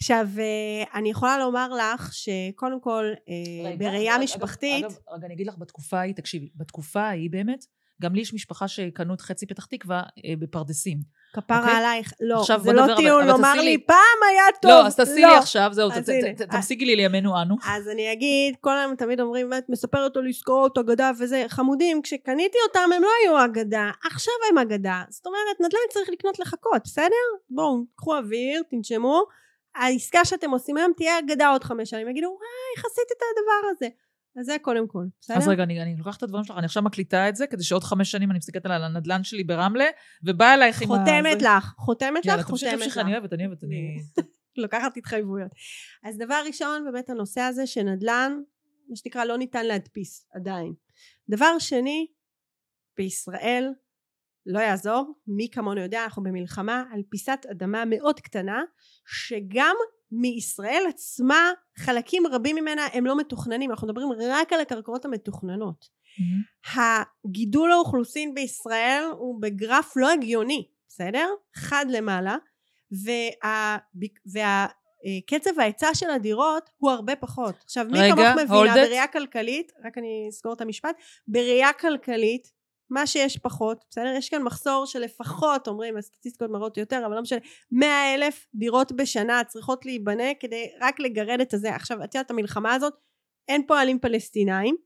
עכשיו, 0.00 0.26
אה, 0.38 0.98
אני 0.98 1.10
יכולה 1.10 1.38
לומר 1.38 1.68
לך 1.68 2.14
שקודם 2.14 2.80
כל, 2.80 3.04
אה, 3.28 3.68
רגע, 3.70 3.76
בראייה 3.78 4.14
אגב- 4.14 4.22
משפחתית, 4.22 4.84
אגב, 4.84 4.96
רגע, 5.08 5.26
אני 5.26 5.34
אגיד 5.34 5.46
לך, 5.46 5.58
בתקופה 5.58 5.98
ההיא, 5.98 6.14
תקשיבי, 6.14 6.50
בתקופה 6.54 7.00
ההיא 7.00 7.30
באמת, 7.30 7.64
גם 8.02 8.14
לי 8.14 8.20
יש 8.20 8.34
משפחה 8.34 8.68
שקנו 8.68 9.14
את 9.14 9.20
חצי 9.20 9.46
פתח 9.46 9.64
תקווה 9.64 10.02
אה, 10.24 10.34
בפרדסים. 10.38 11.18
כפרה 11.32 11.58
אוקיי? 11.58 11.76
עלייך, 11.76 12.12
לא, 12.20 12.44
זה 12.58 12.72
לא 12.72 12.96
טיעון 12.96 13.26
לומר 13.26 13.54
לי, 13.54 13.62
לי- 13.64 13.86
פעם 13.86 14.18
היה 14.30 14.44
טוב, 14.62 14.70
לא, 14.70 14.86
אז 14.86 14.96
תעשי 14.96 15.14
לי 15.14 15.34
עכשיו, 15.34 15.68
זהו, 15.72 15.88
תמשיגי 16.50 16.84
לי 16.84 16.96
לימינו 16.96 17.42
אנו. 17.42 17.56
אז 17.66 17.88
אני 17.88 18.12
אגיד, 18.12 18.56
כל 18.60 18.78
היום 18.78 18.94
תמיד 18.94 19.20
אומרים, 19.20 19.52
את 19.52 19.64
מספרת 19.68 20.16
על 20.16 20.28
עסקאות, 20.28 20.78
אגדה 20.78 21.10
וזה, 21.18 21.44
חמודים, 21.48 22.02
כשקניתי 22.02 22.58
אותם 22.68 22.90
הם 22.96 23.02
לא 23.02 23.08
היו 23.22 23.44
אגדה, 23.44 23.90
עכשיו 24.06 24.34
הם 24.50 24.58
אגדה. 24.58 25.02
זאת 25.10 25.26
אומרת, 25.26 25.60
נדל"ן 25.60 25.80
צריך 25.92 26.10
לקנות 26.12 26.38
לחכות, 26.38 26.82
בסדר? 26.84 27.26
בואו, 27.50 27.84
קחו 27.96 28.16
אוויר, 28.16 28.62
תנשמו. 28.70 29.22
העסקה 29.74 30.24
שאתם 30.24 30.50
עושים 30.50 30.76
היום 30.76 30.92
תהיה 30.96 31.18
אגדה 31.18 31.48
עוד 31.48 31.64
חמש 31.64 31.90
שנים. 31.90 32.08
יגידו, 32.08 32.26
וואי, 32.26 32.76
איך 32.76 32.84
עשית 32.84 33.06
את 33.16 33.22
הדבר 33.22 33.68
הזה? 33.70 33.88
אז 34.38 34.46
זה 34.46 34.56
קודם 34.62 34.88
כל, 34.88 35.04
בסדר? 35.20 35.36
אז 35.36 35.48
רגע, 35.48 35.62
אני, 35.62 35.82
אני 35.82 35.96
לוקחת 35.96 36.18
את 36.18 36.22
הדברים 36.22 36.44
שלך, 36.44 36.56
אני 36.56 36.64
עכשיו 36.64 36.82
מקליטה 36.82 37.28
את 37.28 37.36
זה, 37.36 37.46
כדי 37.46 37.62
שעוד 37.62 37.84
חמש 37.84 38.10
שנים 38.10 38.30
אני 38.30 38.38
מסתכלת 38.38 38.66
על 38.66 38.82
הנדלן 38.84 39.24
שלי 39.24 39.44
ברמלה, 39.44 39.84
ובאה 40.24 40.54
אלייך 40.54 40.82
עם 40.82 40.92
ה... 40.92 40.96
חותמת. 40.98 41.42
לך, 41.42 41.74
חותמת 41.76 42.26
לך, 42.26 42.34
תמשיכי, 42.34 42.50
חותמת 42.50 42.72
תמשיכי, 42.72 42.88
לך. 42.88 42.98
אני 42.98 43.12
אוהבת, 43.12 43.32
אני 43.32 43.46
אוהבת, 43.46 43.64
אני... 43.64 44.02
לוקחת 44.62 44.96
התחייבויות. 44.96 45.50
אז 46.04 46.18
דבר 46.18 46.42
ראשון, 46.46 46.84
באמת 46.84 47.10
הנושא 47.10 47.40
הזה 47.40 47.66
שנדל"ן, 47.66 48.32
מה 48.88 48.96
שנקרא, 48.96 49.24
לא 49.24 49.38
ניתן 49.38 49.66
להדפיס 49.66 50.26
עדיין. 50.34 50.74
דבר 51.28 51.58
שני, 51.58 52.06
בישראל, 52.96 53.72
לא 54.46 54.58
יעזור, 54.58 55.14
מי 55.26 55.48
כמונו 55.52 55.80
יודע, 55.80 56.04
אנחנו 56.04 56.22
במלחמה 56.22 56.84
על 56.92 57.02
פיסת 57.10 57.46
אדמה 57.50 57.84
מאוד 57.84 58.20
קטנה, 58.20 58.62
שגם 59.06 59.76
מישראל 60.12 60.82
עצמה, 60.88 61.50
חלקים 61.78 62.26
רבים 62.26 62.56
ממנה 62.56 62.86
הם 62.92 63.06
לא 63.06 63.16
מתוכננים, 63.16 63.70
אנחנו 63.70 63.88
מדברים 63.88 64.08
רק 64.20 64.52
על 64.52 64.60
הקרקעות 64.60 65.04
המתוכננות. 65.04 65.88
הגידול 66.74 67.72
האוכלוסין 67.72 68.34
בישראל 68.34 69.04
הוא 69.18 69.42
בגרף 69.42 69.92
לא 69.96 70.10
הגיוני, 70.10 70.68
בסדר? 70.88 71.28
חד 71.56 71.86
למעלה, 71.88 72.36
והקצב 74.32 75.60
ההיצע 75.60 75.94
של 75.94 76.10
הדירות 76.10 76.70
הוא 76.76 76.90
הרבה 76.90 77.16
פחות. 77.16 77.54
עכשיו 77.64 77.86
מי 77.90 77.98
רגע, 77.98 78.14
כמוך 78.14 78.26
מבינה. 78.28 78.74
בראייה 78.74 79.06
כלכלית, 79.06 79.72
רק 79.84 79.98
אני 79.98 80.26
אסגור 80.30 80.52
את 80.52 80.60
המשפט, 80.60 80.96
בראייה 81.28 81.72
כלכלית 81.72 82.57
מה 82.90 83.06
שיש 83.06 83.38
פחות, 83.38 83.84
בסדר? 83.90 84.14
יש 84.16 84.28
כאן 84.28 84.42
מחסור 84.42 84.86
של 84.86 84.98
לפחות, 84.98 85.68
אומרים 85.68 85.96
הסטטיסטיקות 85.96 86.50
מראות 86.50 86.76
יותר, 86.76 87.02
אבל 87.06 87.14
לא 87.14 87.22
משנה, 87.22 87.38
100 87.72 88.14
אלף 88.14 88.46
דירות 88.54 88.92
בשנה 88.92 89.44
צריכות 89.44 89.86
להיבנה 89.86 90.34
כדי 90.40 90.66
רק 90.80 91.00
לגרד 91.00 91.40
את 91.40 91.54
הזה. 91.54 91.74
עכשיו, 91.74 92.04
את 92.04 92.14
יודעת, 92.14 92.30
המלחמה 92.30 92.74
הזאת, 92.74 92.94
אין 93.48 93.66
פועלים 93.66 93.98
פלסטינאים, 93.98 94.76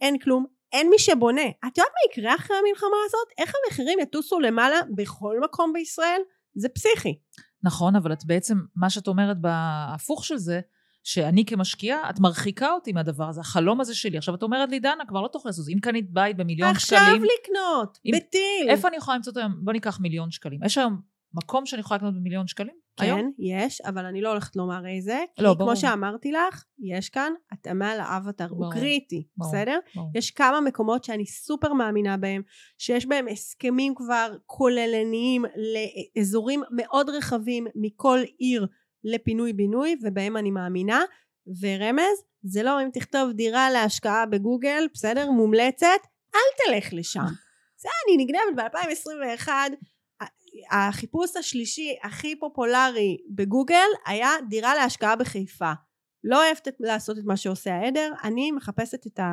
אין 0.00 0.18
כלום, 0.18 0.46
אין 0.72 0.90
מי 0.90 0.98
שבונה. 0.98 1.42
את 1.42 1.78
יודעת 1.78 1.92
מה 1.92 2.12
יקרה 2.12 2.34
אחרי 2.34 2.56
המלחמה 2.56 2.96
הזאת? 3.06 3.28
איך 3.38 3.52
המחירים 3.64 3.98
יטוסו 3.98 4.40
למעלה 4.40 4.76
בכל 4.94 5.40
מקום 5.44 5.72
בישראל? 5.72 6.20
זה 6.54 6.68
פסיכי. 6.68 7.18
נכון, 7.62 7.96
אבל 7.96 8.12
את 8.12 8.24
בעצם, 8.24 8.54
מה 8.76 8.90
שאת 8.90 9.08
אומרת 9.08 9.36
בהפוך 9.40 10.24
של 10.24 10.36
זה, 10.36 10.60
שאני 11.08 11.44
כמשקיעה, 11.44 12.10
את 12.10 12.20
מרחיקה 12.20 12.72
אותי 12.72 12.92
מהדבר 12.92 13.28
הזה, 13.28 13.40
החלום 13.40 13.80
הזה 13.80 13.94
שלי. 13.94 14.18
עכשיו 14.18 14.34
את 14.34 14.42
אומרת 14.42 14.70
לי, 14.70 14.78
דנה, 14.80 15.04
כבר 15.08 15.20
לא 15.20 15.28
תוכל 15.28 15.48
לעשות, 15.48 15.66
אם 15.68 15.78
קנית 15.80 16.10
בית 16.10 16.36
במיליון 16.36 16.70
עכשיו 16.70 16.98
שקלים, 16.98 17.22
לקנות, 17.22 17.98
אם- 18.06 18.12
בטיל. 18.16 18.68
איפה 18.70 18.88
אני 18.88 18.96
יכולה 18.96 19.16
למצוא 19.16 19.32
את 19.32 19.36
היום? 19.36 19.52
בוא 19.64 19.72
ניקח 19.72 20.00
מיליון 20.00 20.30
שקלים. 20.30 20.64
יש 20.64 20.78
היום 20.78 21.00
מקום 21.34 21.66
שאני 21.66 21.80
יכולה 21.80 21.98
לקנות 21.98 22.14
במיליון 22.14 22.46
שקלים? 22.46 22.74
היום? 22.98 23.20
כן, 23.20 23.26
יש, 23.38 23.80
אבל 23.80 24.04
אני 24.04 24.20
לא 24.20 24.28
הולכת 24.28 24.56
לומר 24.56 24.86
איזה, 24.86 25.18
כי 25.36 25.42
לא, 25.42 25.54
ברור. 25.54 25.70
כמו 25.70 25.76
שאמרתי 25.76 26.32
לך, 26.32 26.64
יש 26.78 27.08
כאן 27.08 27.32
התאמה 27.52 27.96
לאבטר, 27.96 28.46
הוא 28.50 28.72
קריטי, 28.72 29.26
ברור. 29.36 29.52
בסדר? 29.52 29.78
ברור. 29.94 30.10
יש 30.14 30.30
כמה 30.30 30.60
מקומות 30.60 31.04
שאני 31.04 31.26
סופר 31.26 31.72
מאמינה 31.72 32.16
בהם, 32.16 32.42
שיש 32.78 33.06
בהם 33.06 33.28
הסכמים 33.28 33.94
כבר 33.94 34.32
כוללניים 34.46 35.44
לאזורים 36.16 36.62
מאוד 36.70 37.10
רחבים 37.10 37.66
מכל 37.74 38.18
עיר 38.38 38.66
לפינוי 39.08 39.52
בינוי, 39.52 39.96
ובהם 40.02 40.36
אני 40.36 40.50
מאמינה, 40.50 41.02
ורמז, 41.60 42.22
זה 42.42 42.62
לא 42.62 42.82
אם 42.82 42.88
תכתוב 42.92 43.32
דירה 43.32 43.70
להשקעה 43.70 44.26
בגוגל, 44.26 44.86
בסדר? 44.94 45.30
מומלצת, 45.30 46.00
אל 46.34 46.64
תלך 46.66 46.92
לשם. 46.92 47.20
זה 47.82 47.88
אני 48.06 48.24
נגנבת 48.24 48.72
ב-2021 48.74 49.48
החיפוש 50.70 51.36
השלישי 51.36 51.96
הכי 52.02 52.36
פופולרי 52.36 53.16
בגוגל 53.30 53.88
היה 54.06 54.30
דירה 54.48 54.74
להשקעה 54.74 55.16
בחיפה. 55.16 55.72
לא 56.24 56.44
אוהבת 56.44 56.68
לעשות 56.80 57.18
את 57.18 57.24
מה 57.24 57.36
שעושה 57.36 57.74
העדר 57.74 58.12
אני 58.24 58.52
מחפשת 58.52 59.06
את, 59.06 59.18
ה, 59.18 59.32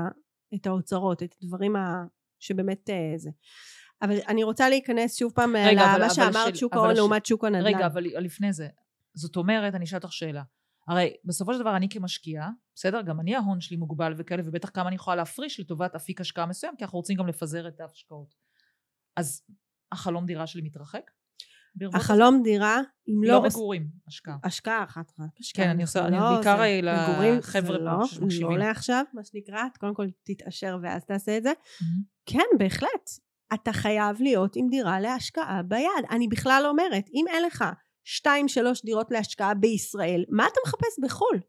את 0.56 0.68
האוצרות 0.68 1.24
את 1.24 1.36
הדברים 1.42 1.76
ה, 1.76 2.04
שבאמת 2.40 2.90
אה, 2.90 3.14
זה. 3.18 3.30
אבל 4.02 4.16
אני 4.28 4.44
רוצה 4.44 4.70
להיכנס 4.70 5.16
שוב 5.16 5.32
פעם 5.36 5.56
למה 5.56 6.10
שאמרת 6.10 6.56
שוק 6.56 6.74
ההון 6.74 6.96
לעומת 6.96 7.26
שוק 7.26 7.44
הנדל"ן. 7.44 7.76
רגע 7.76 7.86
אבל 7.86 8.04
לפני 8.04 8.54
זה 8.54 8.68
זאת 9.16 9.36
אומרת 9.36 9.76
אני 9.76 9.86
אשאל 9.86 9.98
אותך 9.98 10.14
שאלה 10.14 10.44
הרי 10.88 11.14
בסופו 11.26 11.54
של 11.54 11.60
דבר 11.60 11.76
אני 11.76 11.90
כמשקיעה, 11.90 12.50
בסדר? 12.76 13.02
גם 13.02 13.20
אני 13.20 13.36
ההון 13.36 13.62
שלי 13.62 13.78
מוגבל 13.78 14.14
וכאלה, 14.18 14.44
ובטח 14.46 14.70
כמה 14.70 14.88
אני 14.88 14.96
יכולה 14.96 15.16
להפריש 15.16 15.60
לטובת 15.60 15.96
אפיק 15.96 16.22
השקעה 16.22 16.46
מסוים, 16.46 16.74
כי 16.78 16.84
אנחנו 16.84 16.98
רוצים 16.98 17.18
גם 17.18 17.28
לפזר 17.28 17.68
את 17.68 17.80
ההשקעות. 17.80 18.36
אז 19.16 19.44
החלום 19.92 20.26
דירה 20.26 20.48
שלי 20.48 20.62
מתרחק? 20.62 21.12
החלום 21.94 22.42
דירה, 22.44 22.78
אם 23.08 23.24
לא... 23.24 23.34
לא 23.34 23.44
מגורים, 23.44 23.88
השקעה. 24.08 24.38
השקעה 24.44 24.84
אחת 24.84 25.12
רק. 25.20 25.30
כן, 25.56 25.70
אני 25.70 25.82
עושה, 25.82 26.06
אני 26.08 26.18
לא, 26.18 26.36
בעיקר 26.36 26.62
לחבר'ה 27.38 27.78
פה 27.78 28.08
שמקשיבים. 28.08 28.50
לא 28.50 28.58
לעכשיו, 28.58 29.06
מה 29.14 29.24
שנקרא, 29.24 29.64
קודם 29.80 29.94
כל 29.94 30.08
תתעשר 30.24 30.78
ואז 30.84 31.06
תעשה 31.06 31.38
את 31.38 31.44
זה. 31.44 31.52
כן, 32.26 32.58
בהחלט. 32.60 33.10
אתה 33.54 33.74
חייב 33.74 34.22
להיות 34.22 34.56
עם 34.56 34.68
דירה 34.70 35.00
להשקעה 35.00 35.64
ביד. 35.64 36.06
אני 36.12 36.28
בכלל 36.28 36.64
אומרת, 36.70 37.06
אם 37.14 37.26
אין 37.28 37.44
לך 37.44 37.64
שתיים 38.06 38.48
שלוש 38.48 38.86
דירות 38.86 39.12
להשקעה 39.12 39.54
בישראל, 39.54 40.26
מה 40.30 40.48
אתה 40.48 40.60
מחפש 40.66 41.00
בחו"ל? 41.04 41.40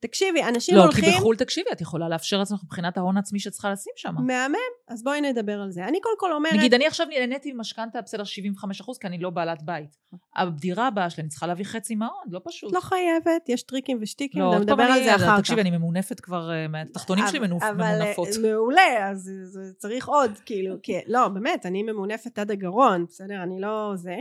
תקשיבי, 0.00 0.42
אנשים 0.42 0.76
לא, 0.76 0.82
הולכים... 0.82 1.04
לא, 1.04 1.10
כי 1.10 1.16
בחו"ל, 1.16 1.36
תקשיבי, 1.36 1.70
את 1.72 1.80
יכולה 1.80 2.08
לאפשר 2.08 2.38
לעצמך 2.38 2.60
מבחינת 2.64 2.96
ההון 2.96 3.16
העצמי 3.16 3.38
שאת 3.40 3.52
צריכה 3.52 3.70
לשים 3.72 3.92
שם. 3.96 4.14
מהמם, 4.26 4.56
אז 4.88 5.02
בואי 5.04 5.20
נדבר 5.20 5.60
על 5.60 5.70
זה. 5.70 5.84
אני 5.84 6.00
קודם 6.00 6.14
כל 6.18 6.32
אומרת... 6.32 6.52
נגיד, 6.52 6.74
אני 6.74 6.86
עכשיו 6.86 7.06
נהניתי 7.06 7.52
ממשכנתה 7.52 8.00
בסדר 8.00 8.24
75 8.24 8.80
אחוז, 8.80 8.98
כי 8.98 9.06
אני 9.06 9.18
לא 9.18 9.30
בעלת 9.30 9.62
בית. 9.62 9.96
הדירה 10.36 10.86
הבאה 10.86 11.10
שלי, 11.10 11.22
אני 11.22 11.28
צריכה 11.28 11.46
להביא 11.46 11.64
חצי 11.64 11.94
מההון, 11.94 12.24
לא 12.30 12.40
פשוט. 12.44 12.72
לא 12.72 12.80
חייבת, 12.80 13.48
יש 13.48 13.62
טריקים 13.62 13.98
ושטיקים, 14.00 14.42
לא, 14.42 14.58
נדבר 14.58 14.82
על 14.82 15.04
זה 15.04 15.16
אחר 15.16 15.26
כך. 15.26 15.40
תקשיבי, 15.40 15.60
אני 15.60 15.70
ממונפת 15.70 16.20
כבר, 16.20 16.50
אה, 16.50 16.82
התחתונים 16.82 17.24
שלי 17.28 17.38
ממונפות. 17.38 17.70
אבל 17.70 18.48
מעולה, 18.50 19.10
אז 19.10 19.30
צריך 19.78 20.08
עוד, 20.08 20.30
כאילו, 20.44 20.76
כי... 20.82 20.92
לא, 21.06 21.28
באמת, 21.28 21.66
אני 21.66 21.82
ממונפת 21.82 22.38
עד 22.38 22.50
הגרון, 22.50 23.04
בסדר? 23.08 23.42
אני 23.42 23.60
לא 23.60 23.92
זה. 23.94 24.16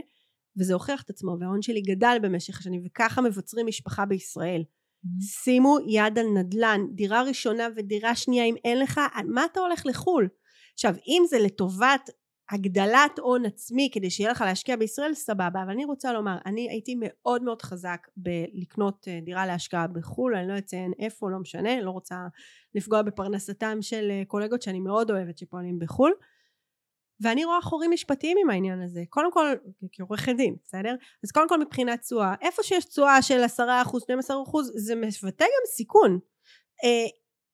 וזה 0.58 0.74
הוכיח 0.74 1.02
את 1.02 1.10
עצמו 1.10 1.38
וההון 1.40 1.62
שלי 1.62 1.82
גדל 1.82 2.18
במשך 2.22 2.60
השנים 2.60 2.82
וככה 2.86 3.22
מבצרים 3.22 3.68
משפחה 3.68 4.06
בישראל. 4.06 4.64
Mm-hmm. 4.64 5.44
שימו 5.44 5.78
יד 5.88 6.20
על 6.20 6.26
נדל"ן 6.28 6.82
דירה 6.96 7.22
ראשונה 7.22 7.68
ודירה 7.76 8.16
שנייה 8.16 8.46
אם 8.46 8.56
אין 8.66 8.80
לך 8.80 9.02
מה 9.26 9.46
אתה 9.46 9.60
הולך 9.60 9.86
לחו"ל? 9.86 10.28
עכשיו 10.74 10.94
אם 11.08 11.24
זה 11.30 11.40
לטובת 11.40 12.10
הגדלת 12.52 13.20
הון 13.20 13.46
עצמי 13.46 13.90
כדי 13.94 14.10
שיהיה 14.10 14.32
לך 14.32 14.42
להשקיע 14.42 14.76
בישראל 14.76 15.14
סבבה 15.14 15.64
אבל 15.64 15.72
אני 15.72 15.86
רוצה 15.86 16.14
לומר 16.14 16.38
אני 16.46 16.70
הייתי 16.70 16.96
מאוד 17.00 17.44
מאוד 17.44 17.62
חזק 17.62 18.08
בלקנות 18.18 19.08
אה, 19.08 19.20
דירה 19.26 19.46
להשקעה 19.46 19.88
בחו"ל 19.88 20.36
אני 20.36 20.48
לא 20.48 20.58
אציין 20.58 20.92
איפה 21.00 21.30
לא 21.30 21.40
משנה 21.40 21.82
לא 21.82 21.92
רוצה 21.92 22.16
לפגוע 22.76 23.02
בפרנסתם 23.02 23.78
של 23.82 24.08
אה, 24.12 24.24
קולגות 24.28 24.62
שאני 24.62 24.80
מאוד 24.80 25.12
אוהבת 25.12 25.38
שפועלים 25.38 25.80
בחו"ל 25.80 26.14
ואני 27.22 27.46
רואה 27.46 27.62
חורים 27.62 27.92
משפטיים 27.92 28.38
עם 28.42 28.50
העניין 28.50 28.82
הזה 28.82 29.04
קודם 29.10 29.32
כל 29.32 29.54
כעורכת 29.92 30.34
דין 30.38 30.56
בסדר 30.64 30.96
אז 31.24 31.32
קודם 31.32 31.50
כל 31.50 31.60
מבחינת 31.60 32.02
תשואה 32.02 32.34
איפה 32.42 32.64
שיש 32.64 32.86
תשואה 32.86 33.22
של 33.22 33.44
עשרה 33.44 33.82
אחוז 33.82 34.04
12 34.04 34.44
אחוז 34.44 34.72
זה 34.76 34.96
מבטא 34.96 35.46
גם 35.46 35.66
סיכון 35.76 36.20
אה, 36.84 37.08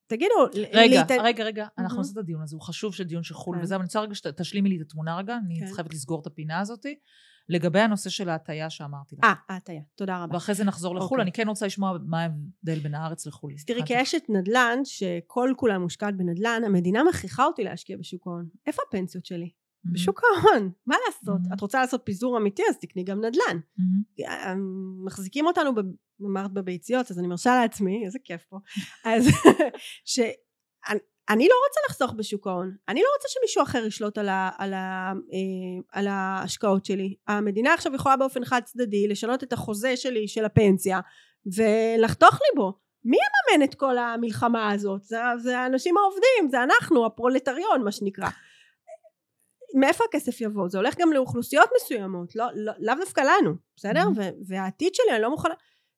תגידו 0.08 0.36
רגע 0.74 0.96
להת... 0.96 1.12
רגע 1.12 1.44
רגע 1.44 1.66
mm-hmm. 1.66 1.82
אנחנו 1.82 1.98
נעשה 1.98 2.12
את 2.12 2.18
הדיון 2.18 2.42
הזה 2.42 2.56
הוא 2.56 2.62
חשוב 2.62 2.94
של 2.94 3.04
דיון 3.04 3.24
של 3.24 3.34
חו"ל 3.34 3.58
כן. 3.58 3.64
וזה 3.64 3.76
אבל 3.76 3.82
אני 3.82 3.88
רוצה 3.88 4.00
רגע 4.02 4.16
שתשלימי 4.16 4.70
לי 4.70 4.78
את 4.78 4.82
התמונה 4.82 5.18
רגע 5.18 5.38
אני 5.46 5.60
כן. 5.60 5.74
חייבת 5.74 5.94
לסגור 5.94 6.22
את 6.22 6.28
הפינה 6.28 6.60
הזאתי 6.60 6.96
לגבי 7.50 7.80
הנושא 7.80 8.10
של 8.10 8.30
ההטייה 8.30 8.70
שאמרתי 8.70 9.16
לך. 9.16 9.24
אה, 9.24 9.34
ההטייה, 9.50 9.82
תודה 9.96 10.24
רבה. 10.24 10.34
ואחרי 10.34 10.56
זה 10.56 10.64
נחזור 10.64 10.96
לחו"ל, 10.96 11.06
אוקיי. 11.06 11.24
אני 11.24 11.32
כן 11.32 11.48
רוצה 11.48 11.66
לשמוע 11.66 11.98
מה 12.06 12.22
ההבדל 12.22 12.80
בין 12.80 12.96
הארץ 12.96 13.28
לחו"ל. 13.28 13.54
אז 13.54 13.66
תראי, 13.66 13.82
כאשת 13.86 14.24
נדל"ן, 14.30 14.80
שכל 14.84 15.54
כולה 15.58 15.80
מושקעת 15.80 16.18
בנדל"ן, 16.18 16.62
המדינה 16.66 17.04
מכריחה 17.04 17.46
אותי 17.46 17.64
להשקיע 17.64 17.98
בשוק 17.98 18.28
ההון. 18.28 18.50
איפה 18.68 18.82
הפנסיות 18.88 19.26
שלי? 19.26 19.50
Mm-hmm. 19.50 19.94
בשוק 19.94 20.22
ההון, 20.24 20.72
מה 20.86 20.96
לעשות? 21.08 21.42
Mm-hmm. 21.42 21.54
את 21.54 21.62
רוצה 21.62 21.82
לעשות 21.82 22.02
פיזור 22.04 22.38
אמיתי 22.38 22.64
אז 22.70 22.78
תקני 22.78 23.04
גם 23.04 23.26
נדל"ן. 23.26 23.58
Mm-hmm. 23.58 24.24
מחזיקים 25.06 25.46
אותנו, 25.48 25.72
אמרת 26.26 26.54
בביציות, 26.54 27.12
אז 27.12 27.20
אני 27.20 27.28
מרשה 27.28 27.56
לעצמי, 27.62 28.06
איזה 28.06 28.20
כיף 28.24 28.44
פה. 28.50 28.58
אז 29.06 29.28
שאני 31.30 31.48
לא 31.48 31.56
רוצה 31.68 31.80
לחסוך 31.90 32.14
בשוק 32.14 32.48
ההון, 32.48 32.76
אני 32.90 33.02
לא 33.02 33.08
רוצה 33.16 33.28
שמישהו 33.30 33.64
אחר 33.64 33.86
ישלוט 33.86 34.18
על, 34.18 34.30
ה, 34.30 34.50
על, 34.58 34.74
ה, 34.74 35.14
אה, 35.34 36.00
על 36.00 36.08
ההשקעות 36.08 36.86
שלי. 36.86 37.16
המדינה 37.28 37.74
עכשיו 37.74 37.96
יכולה 37.96 38.18
באופן 38.18 38.46
חד 38.46 38.62
צדדי 38.66 39.08
לשנות 39.08 39.44
את 39.44 39.54
החוזה 39.54 39.98
שלי 39.98 40.28
של 40.28 40.46
הפנסיה 40.46 41.00
ולחתוך 41.46 42.34
לי 42.34 42.56
בו. 42.56 42.74
מי 43.06 43.18
יממן 43.18 43.64
את 43.64 43.76
כל 43.76 43.98
המלחמה 43.98 44.72
הזאת? 44.72 45.04
זה, 45.04 45.18
זה 45.38 45.60
האנשים 45.60 45.98
העובדים, 45.98 46.50
זה 46.52 46.64
אנחנו, 46.64 47.06
הפרולטריון 47.06 47.84
מה 47.84 47.92
שנקרא. 47.92 48.28
מאיפה 49.76 50.04
הכסף 50.10 50.42
יבוא? 50.42 50.70
זה 50.70 50.78
הולך 50.78 50.96
גם 51.00 51.14
לאוכלוסיות 51.14 51.70
מסוימות, 51.76 52.36
לא, 52.36 52.46
לא, 52.56 52.74
לאו 52.80 52.96
דווקא 53.00 53.22
לנו, 53.22 53.54
בסדר? 53.76 54.02
Mm-hmm. 54.02 54.46
והעתיד 54.48 54.96
שלי, 54.96 55.12
אני 55.14 55.22
לא 55.22 55.30
מוכנה... 55.30 55.54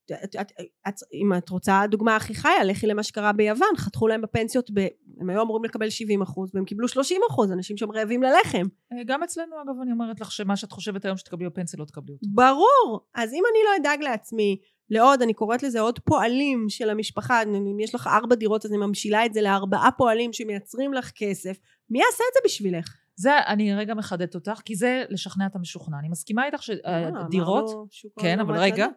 את, 0.06 0.36
את, 0.42 0.52
את, 0.88 0.96
אם 1.14 1.34
את 1.38 1.50
רוצה 1.50 1.82
דוגמה 1.90 2.16
הכי 2.16 2.36
חיה, 2.36 2.64
לכי 2.64 2.88
למה 2.88 3.04
שקרה 3.04 3.32
ביוון, 3.32 3.68
חתכו 3.78 4.08
להם 4.08 4.22
בפנסיות, 4.22 4.72
ב, 4.74 4.88
הם 5.20 5.30
היו 5.30 5.42
אמורים 5.42 5.64
לקבל 5.64 5.90
70 5.90 6.22
אחוז, 6.22 6.52
והם 6.54 6.66
קיבלו 6.66 6.88
30 6.88 7.22
אחוז, 7.30 7.52
אנשים 7.52 7.78
שם 7.78 7.92
רעבים 7.92 8.24
ללחם. 8.24 8.66
אה, 8.94 9.04
גם 9.06 9.24
אצלנו, 9.24 9.56
אגב, 9.62 9.82
אני 9.82 9.92
אומרת 9.92 10.22
לך 10.22 10.32
שמה 10.32 10.56
שאת 10.56 10.72
חושבת 10.72 11.06
היום 11.06 11.18
שתקבלי 11.18 11.46
בפנסיה, 11.46 11.80
לא 11.80 11.86
תקבלי 11.86 12.14
אותו. 12.14 12.28
ברור! 12.34 13.00
אז 13.16 13.34
אם 13.34 13.44
אני 13.52 13.60
לא 13.66 13.82
אדאג 13.82 14.04
לעצמי 14.04 14.58
לעוד, 14.90 15.22
אני 15.22 15.34
קוראת 15.34 15.64
לזה 15.64 15.80
עוד 15.80 16.00
פועלים 16.00 16.66
של 16.70 16.90
המשפחה, 16.90 17.42
אם 17.44 17.80
יש 17.80 17.96
לך 17.96 18.08
ארבע 18.08 18.36
דירות, 18.36 18.66
אז 18.66 18.72
אני 18.72 18.78
ממשילה 18.78 19.26
את 19.26 19.34
זה 19.34 19.42
לארבעה 19.42 19.90
פועלים 19.98 20.34
שמייצרים 20.34 20.94
לך 20.94 21.12
כסף, 21.16 21.58
מי 21.90 22.00
יעשה 22.00 22.24
את 22.30 22.34
זה 22.34 22.40
בשבילך? 22.46 23.03
זה, 23.16 23.40
אני 23.48 23.74
רגע 23.74 23.94
מחדדת 23.94 24.36
אותך, 24.36 24.62
כי 24.66 24.76
זה 24.76 25.04
לשכנע 25.10 25.46
את 25.46 25.56
המשוכנע. 25.56 26.00
אני 26.00 26.10
מסכימה 26.10 26.46
איתך 26.46 26.64
שדירות... 26.64 27.70
אה, 27.70 28.24
כן, 28.24 28.40
אבל 28.40 28.58
רגע. 28.58 28.88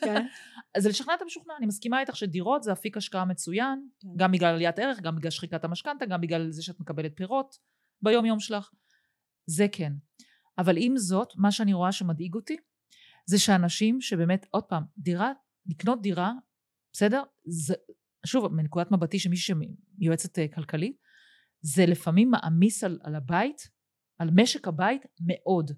כן. 0.00 0.26
זה 0.78 0.88
לשכנע 0.88 1.14
את 1.14 1.22
המשוכנע. 1.22 1.54
אני 1.58 1.66
מסכימה 1.66 2.00
איתך 2.00 2.16
שדירות 2.16 2.62
זה 2.62 2.72
אפיק 2.72 2.96
השקעה 2.96 3.24
מצוין, 3.24 3.88
כן. 4.00 4.08
גם 4.16 4.32
בגלל 4.32 4.54
עליית 4.54 4.78
ערך, 4.78 5.00
גם 5.00 5.16
בגלל 5.16 5.30
שחיקת 5.30 5.64
המשכנתה, 5.64 6.06
גם 6.06 6.20
בגלל 6.20 6.50
זה 6.50 6.62
שאת 6.62 6.80
מקבלת 6.80 7.12
פירות 7.16 7.56
ביום 8.02 8.26
יום 8.26 8.40
שלך. 8.40 8.70
זה 9.46 9.66
כן. 9.72 9.92
אבל 10.58 10.76
עם 10.78 10.96
זאת, 10.96 11.32
מה 11.36 11.50
שאני 11.50 11.72
רואה 11.72 11.92
שמדאיג 11.92 12.34
אותי, 12.34 12.56
זה 13.26 13.38
שאנשים 13.38 14.00
שבאמת, 14.00 14.46
עוד 14.50 14.64
פעם, 14.64 14.82
דירה, 14.98 15.32
לקנות 15.66 16.02
דירה, 16.02 16.32
בסדר? 16.92 17.22
זה, 17.44 17.74
שוב, 18.26 18.46
מנקודת 18.46 18.90
מבטי 18.90 19.18
של 19.18 19.30
מישהי 19.30 19.54
שיועצת 20.00 20.38
אה, 20.38 20.48
כלכלית, 20.48 20.96
זה 21.66 21.86
לפעמים 21.86 22.30
מעמיס 22.30 22.84
על, 22.84 22.98
על 23.02 23.14
הבית, 23.14 23.68
על 24.18 24.30
משק 24.34 24.68
הבית 24.68 25.06
מאוד. 25.20 25.70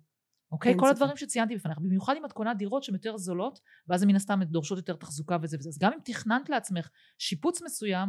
אוקיי? 0.52 0.74
כל 0.78 0.88
הדברים 0.88 1.16
שציינתי 1.16 1.56
בפניך, 1.56 1.78
במיוחד 1.78 2.14
אם 2.16 2.24
את 2.24 2.32
קונה 2.32 2.54
דירות 2.54 2.82
שהן 2.82 2.94
יותר 2.94 3.16
זולות, 3.16 3.58
ואז 3.88 4.04
מן 4.04 4.16
הסתם 4.16 4.40
דורשות 4.44 4.78
יותר 4.78 4.96
תחזוקה 4.96 5.36
וזה 5.42 5.56
וזה. 5.60 5.68
אז 5.68 5.78
גם 5.78 5.92
אם 5.92 5.98
תכננת 6.04 6.48
לעצמך 6.48 6.88
שיפוץ 7.18 7.62
מסוים, 7.62 8.08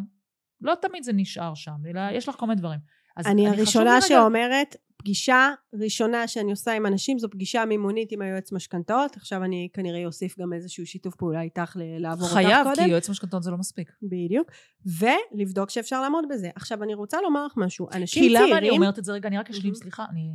לא 0.61 0.73
תמיד 0.81 1.03
זה 1.03 1.13
נשאר 1.13 1.55
שם, 1.55 1.75
אלא 1.89 2.01
יש 2.11 2.29
לך 2.29 2.35
כל 2.35 2.47
מיני 2.47 2.59
דברים. 2.59 2.79
אני, 3.17 3.47
אני 3.47 3.47
הראשונה 3.47 4.01
שאומרת, 4.01 4.75
פגישה 4.99 5.49
ראשונה 5.73 6.27
שאני 6.27 6.51
עושה 6.51 6.71
עם 6.73 6.85
אנשים 6.85 7.19
זו 7.19 7.29
פגישה 7.29 7.65
מימונית 7.65 8.11
עם 8.11 8.21
היועץ 8.21 8.51
משכנתאות. 8.51 9.17
עכשיו 9.17 9.43
אני 9.43 9.69
כנראה 9.73 10.05
אוסיף 10.05 10.39
גם 10.39 10.53
איזשהו 10.53 10.85
שיתוף 10.85 11.15
פעולה 11.15 11.41
איתך 11.41 11.75
לעבור 11.99 12.23
אותך 12.23 12.33
קודם. 12.33 12.45
חייב 12.45 12.67
כי 12.75 12.91
יועץ 12.91 13.09
משכנתאות 13.09 13.43
זה 13.43 13.51
לא 13.51 13.57
מספיק. 13.57 13.91
בדיוק. 14.01 14.51
ולבדוק 14.85 15.69
שאפשר 15.69 16.01
לעמוד 16.01 16.25
בזה. 16.29 16.49
עכשיו 16.55 16.83
אני 16.83 16.93
רוצה 16.93 17.21
לומר 17.21 17.45
לך 17.45 17.53
משהו. 17.57 17.87
אנשים 17.93 18.23
צעירים 18.23 18.45
כי 18.45 18.49
למה 18.49 18.57
אני 18.57 18.69
אומרת 18.69 18.99
את 18.99 19.05
זה 19.05 19.13
רגע? 19.13 19.27
אני 19.27 19.37
רק 19.37 19.49
אשלים 19.49 19.75
סליחה 19.75 20.05
אני 20.11 20.29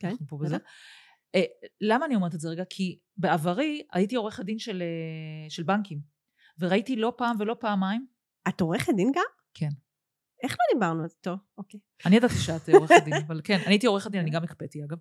כן 0.00 0.14
פה 0.28 0.38
בזה. 0.38 0.56
אה, 1.34 1.44
למה 1.80 2.06
אני 2.06 2.14
אומרת 2.14 2.34
את 2.34 2.40
זה 2.40 2.48
רגע? 2.48 2.64
כי 2.70 2.98
בעברי 3.16 3.82
הייתי 3.92 4.16
עורכת 4.16 4.44
דין 4.44 4.58
של, 4.58 4.82
אה, 4.82 5.50
של 5.50 5.62
בנקים. 5.62 6.00
וראיתי 6.58 6.96
לא 6.96 7.12
פעם 7.16 7.36
ולא 7.38 7.56
פעמיים 7.60 8.06
את 8.48 8.60
עורכת 8.60 8.92
דין 8.96 9.12
גם? 9.14 9.24
כן 9.54 9.68
איך 10.42 10.52
לא 10.52 10.74
דיברנו 10.74 11.02
על 11.02 11.08
זה? 11.08 11.14
טוב, 11.20 11.38
אוקיי. 11.58 11.80
אני 12.06 12.16
ידעתי 12.16 12.34
שאת 12.34 12.68
עורכת 12.68 13.04
דין, 13.04 13.14
אבל 13.26 13.40
כן, 13.44 13.58
אני 13.66 13.74
הייתי 13.74 13.86
עורכת 13.86 14.10
דין, 14.10 14.20
אני 14.20 14.30
גם 14.30 14.44
הקפאתי 14.44 14.84
אגב. 14.84 14.98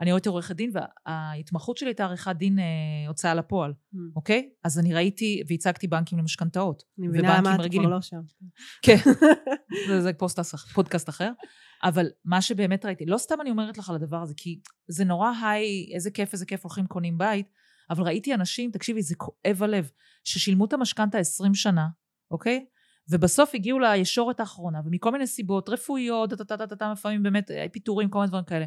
אני 0.00 0.12
הייתי 0.12 0.28
עורכת 0.28 0.56
דין, 0.56 0.70
וההתמחות 0.74 1.76
שלי 1.76 1.88
הייתה 1.88 2.04
עריכת 2.04 2.36
דין 2.36 2.58
אה, 2.58 2.64
הוצאה 3.08 3.34
לפועל, 3.34 3.72
hmm. 3.72 3.98
אוקיי? 4.16 4.50
אז 4.64 4.78
אני 4.78 4.94
ראיתי 4.94 5.42
והצגתי 5.48 5.86
בנקים 5.86 6.18
למשכנתאות. 6.18 6.82
אני 6.98 7.08
מבינה 7.08 7.38
למה 7.38 7.54
את 7.54 7.70
כבר 7.70 7.82
לא 7.82 8.00
שם. 8.00 8.20
כן, 8.82 8.96
זה 10.02 10.10
פודקאסט 10.74 11.08
אחר. 11.08 11.30
אבל 11.82 12.06
מה 12.24 12.42
שבאמת 12.42 12.84
ראיתי, 12.84 13.06
לא 13.06 13.18
סתם 13.18 13.40
אני 13.40 13.50
אומרת 13.50 13.78
לך 13.78 13.90
על 13.90 13.96
הדבר 13.96 14.22
הזה, 14.22 14.34
כי 14.36 14.60
זה 14.88 15.04
נורא 15.04 15.30
היי, 15.42 15.90
איזה 15.94 16.10
כיף, 16.10 16.32
איזה 16.32 16.46
כיף 16.46 16.64
הולכים 16.64 16.86
קונים 16.86 17.18
בית, 17.18 17.46
אבל 17.90 18.04
ראיתי 18.04 18.34
אנשים, 18.34 18.70
תקשיבי, 18.70 19.02
זה 19.02 19.14
כואב 19.14 19.62
הלב, 19.62 19.90
ששילמו 20.24 20.64
את 20.64 20.72
המשכנתה 20.72 21.18
20 21.18 21.54
שנה, 21.54 21.86
אוקיי? 22.30 22.66
ובסוף 23.10 23.54
הגיעו 23.54 23.78
לישורת 23.78 24.40
האחרונה, 24.40 24.80
ומכל 24.84 25.10
מיני 25.10 25.26
סיבות 25.26 25.68
רפואיות, 25.68 26.30
טה-טה-טה-טה, 26.30 26.92
לפעמים 26.92 27.22
באמת 27.22 27.50
פיטורים, 27.72 28.10
כל 28.10 28.18
מיני 28.18 28.28
דברים 28.28 28.44
כאלה. 28.44 28.64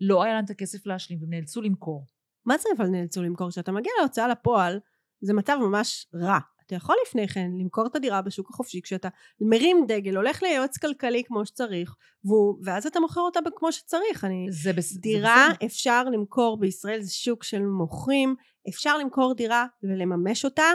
לא 0.00 0.22
היה 0.22 0.34
להם 0.34 0.44
את 0.44 0.50
הכסף 0.50 0.86
להשלים 0.86 1.20
והם 1.20 1.30
נאלצו 1.30 1.62
למכור. 1.62 2.06
מה 2.46 2.58
זה 2.58 2.68
אבל 2.76 2.86
נאלצו 2.86 3.22
למכור? 3.22 3.50
כשאתה 3.50 3.72
מגיע 3.72 3.92
להוצאה 4.00 4.28
לפועל, 4.28 4.80
זה 5.20 5.34
מצב 5.34 5.58
ממש 5.60 6.06
רע. 6.14 6.38
אתה 6.66 6.76
יכול 6.76 6.96
לפני 7.06 7.28
כן 7.28 7.50
למכור 7.60 7.86
את 7.86 7.96
הדירה 7.96 8.22
בשוק 8.22 8.50
החופשי 8.50 8.80
כשאתה 8.82 9.08
מרים 9.40 9.84
דגל, 9.88 10.16
הולך 10.16 10.42
ליועץ 10.42 10.78
כלכלי 10.78 11.22
כמו 11.26 11.46
שצריך, 11.46 11.94
והוא, 12.24 12.58
ואז 12.64 12.86
אתה 12.86 13.00
מוכר 13.00 13.20
אותה 13.20 13.40
כמו 13.56 13.72
שצריך. 13.72 14.24
אני, 14.24 14.46
זה, 14.50 14.72
בס... 14.72 14.96
דירה 14.96 15.46
זה 15.48 15.54
בסדר. 15.54 15.66
אפשר 15.66 16.04
למכור 16.04 16.60
בישראל, 16.60 17.00
זה 17.00 17.12
שוק 17.12 17.44
של 17.44 17.62
מוכרים, 17.62 18.34
אפשר 18.68 18.98
למכור 18.98 19.34
דירה 19.34 19.66
ולממש 19.82 20.44
אותה, 20.44 20.66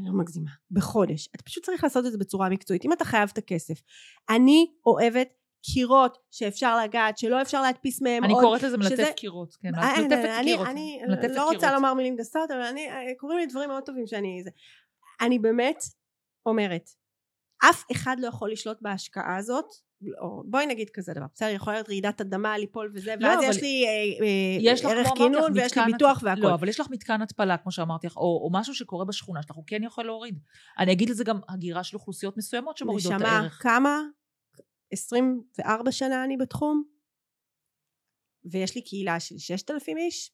אני 0.00 0.08
לא 0.08 0.14
מגזימה, 0.18 0.50
בחודש. 0.70 1.28
אתה 1.34 1.42
פשוט 1.42 1.64
צריך 1.64 1.84
לעשות 1.84 2.06
את 2.06 2.12
זה 2.12 2.18
בצורה 2.18 2.48
מקצועית, 2.48 2.84
אם 2.84 2.92
אתה 2.92 3.04
חייב 3.04 3.28
את 3.32 3.38
הכסף. 3.38 3.82
אני 4.30 4.66
אוהבת 4.86 5.28
קירות 5.74 6.18
שאפשר 6.30 6.82
לגעת, 6.84 7.18
שלא 7.18 7.42
אפשר 7.42 7.62
להדפיס 7.62 8.02
מהם 8.02 8.24
אני 8.24 8.32
עוד. 8.32 8.42
קוראת 8.44 8.62
לזה 8.62 8.76
מלטף 8.78 8.90
שזה- 8.94 9.10
קירות, 9.16 9.54
כן, 9.62 9.74
אה, 9.74 9.92
מלטפת 10.00 10.28
אני- 10.40 10.50
קירות. 10.50 10.66
אני 10.66 11.00
מלטפת 11.08 11.30
לא 11.34 11.44
רוצה 11.44 11.58
קירות. 11.58 11.74
לומר 11.74 11.94
מילים 11.94 12.16
גסות, 12.16 12.50
אבל 12.50 12.62
אני, 12.62 12.86
קוראים 13.18 13.38
לי 13.38 13.46
דברים 13.46 13.68
מאוד 13.68 13.82
טובים 13.82 14.06
שאני... 14.06 14.40
זה. 14.44 14.50
אני 15.20 15.38
באמת 15.38 15.82
אומרת, 16.46 16.90
אף 17.70 17.84
אחד 17.92 18.16
לא 18.20 18.26
יכול 18.26 18.52
לשלוט 18.52 18.78
בהשקעה 18.82 19.36
הזאת, 19.36 19.64
או 20.20 20.42
בואי 20.46 20.66
נגיד 20.66 20.90
כזה 20.90 21.12
דבר, 21.14 21.26
בסדר, 21.34 21.48
יכולה 21.48 21.76
להיות 21.76 21.88
רעידת 21.88 22.20
אדמה, 22.20 22.58
ליפול 22.58 22.90
וזה, 22.94 23.14
לא, 23.20 23.28
ואז 23.28 23.40
יש 23.42 23.62
לי 23.62 23.84
אה, 23.86 24.26
אה, 24.26 24.56
יש 24.60 24.84
לך, 24.84 24.90
ערך 24.90 25.08
כינון 25.16 25.52
ויש 25.54 25.78
לי 25.78 25.82
ביטוח 25.92 26.20
והכל. 26.22 26.40
לא, 26.40 26.54
אבל 26.54 26.68
יש 26.68 26.80
לך 26.80 26.86
מתקן 26.90 27.22
התפלה, 27.22 27.56
כמו 27.56 27.72
שאמרתי 27.72 28.06
לך, 28.06 28.16
או, 28.16 28.40
או 28.44 28.48
משהו 28.52 28.74
שקורה 28.74 29.04
בשכונה 29.04 29.42
שלך, 29.42 29.56
הוא 29.56 29.64
כן 29.66 29.82
יכול 29.82 30.04
להוריד. 30.04 30.38
אני 30.78 30.92
אגיד 30.92 31.10
לזה 31.10 31.24
גם 31.24 31.40
הגירה 31.48 31.84
של 31.84 31.96
אוכלוסיות 31.96 32.36
מסוימות 32.36 32.76
שמורידות 32.76 33.12
את 33.12 33.16
נשמה, 33.16 33.38
הערך. 33.38 33.62
כמה? 33.62 34.00
24 34.92 35.92
שנה 35.92 36.24
אני 36.24 36.36
בתחום, 36.36 36.82
ויש 38.44 38.74
לי 38.74 38.82
קהילה 38.82 39.20
של 39.20 39.38
6,000 39.38 39.96
איש. 39.96 40.32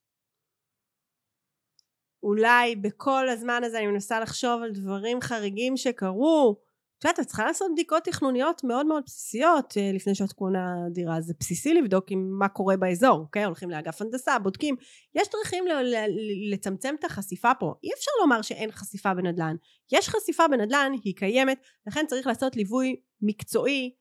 אולי 2.22 2.76
בכל 2.76 3.28
הזמן 3.28 3.64
הזה 3.64 3.78
אני 3.78 3.86
מנסה 3.86 4.20
לחשוב 4.20 4.62
על 4.62 4.72
דברים 4.72 5.20
חריגים 5.20 5.76
שקרו. 5.76 6.65
את 6.98 7.04
יודעת, 7.04 7.20
את 7.20 7.26
צריכה 7.26 7.44
לעשות 7.44 7.70
בדיקות 7.72 8.04
תכנוניות 8.04 8.64
מאוד 8.64 8.86
מאוד 8.86 9.02
בסיסיות 9.06 9.74
אה, 9.76 9.90
לפני 9.94 10.14
שאת 10.14 10.32
קונה 10.32 10.74
דירה. 10.92 11.20
זה 11.20 11.34
בסיסי 11.40 11.74
לבדוק 11.74 12.10
עם 12.10 12.38
מה 12.38 12.48
קורה 12.48 12.76
באזור, 12.76 13.18
אוקיי? 13.18 13.44
הולכים 13.44 13.70
לאגף 13.70 14.02
הנדסה, 14.02 14.38
בודקים. 14.38 14.76
יש 15.14 15.28
דרכים 15.32 15.66
ל- 15.66 15.82
ל- 15.82 16.52
לצמצם 16.52 16.94
את 16.98 17.04
החשיפה 17.04 17.54
פה. 17.60 17.74
אי 17.84 17.88
אפשר 17.98 18.10
לומר 18.20 18.42
שאין 18.42 18.70
חשיפה 18.72 19.14
בנדל"ן. 19.14 19.56
יש 19.92 20.08
חשיפה 20.08 20.48
בנדל"ן, 20.48 20.92
היא 21.04 21.14
קיימת, 21.16 21.58
לכן 21.86 22.04
צריך 22.08 22.26
לעשות 22.26 22.56
ליווי 22.56 22.96
מקצועי 23.22 23.94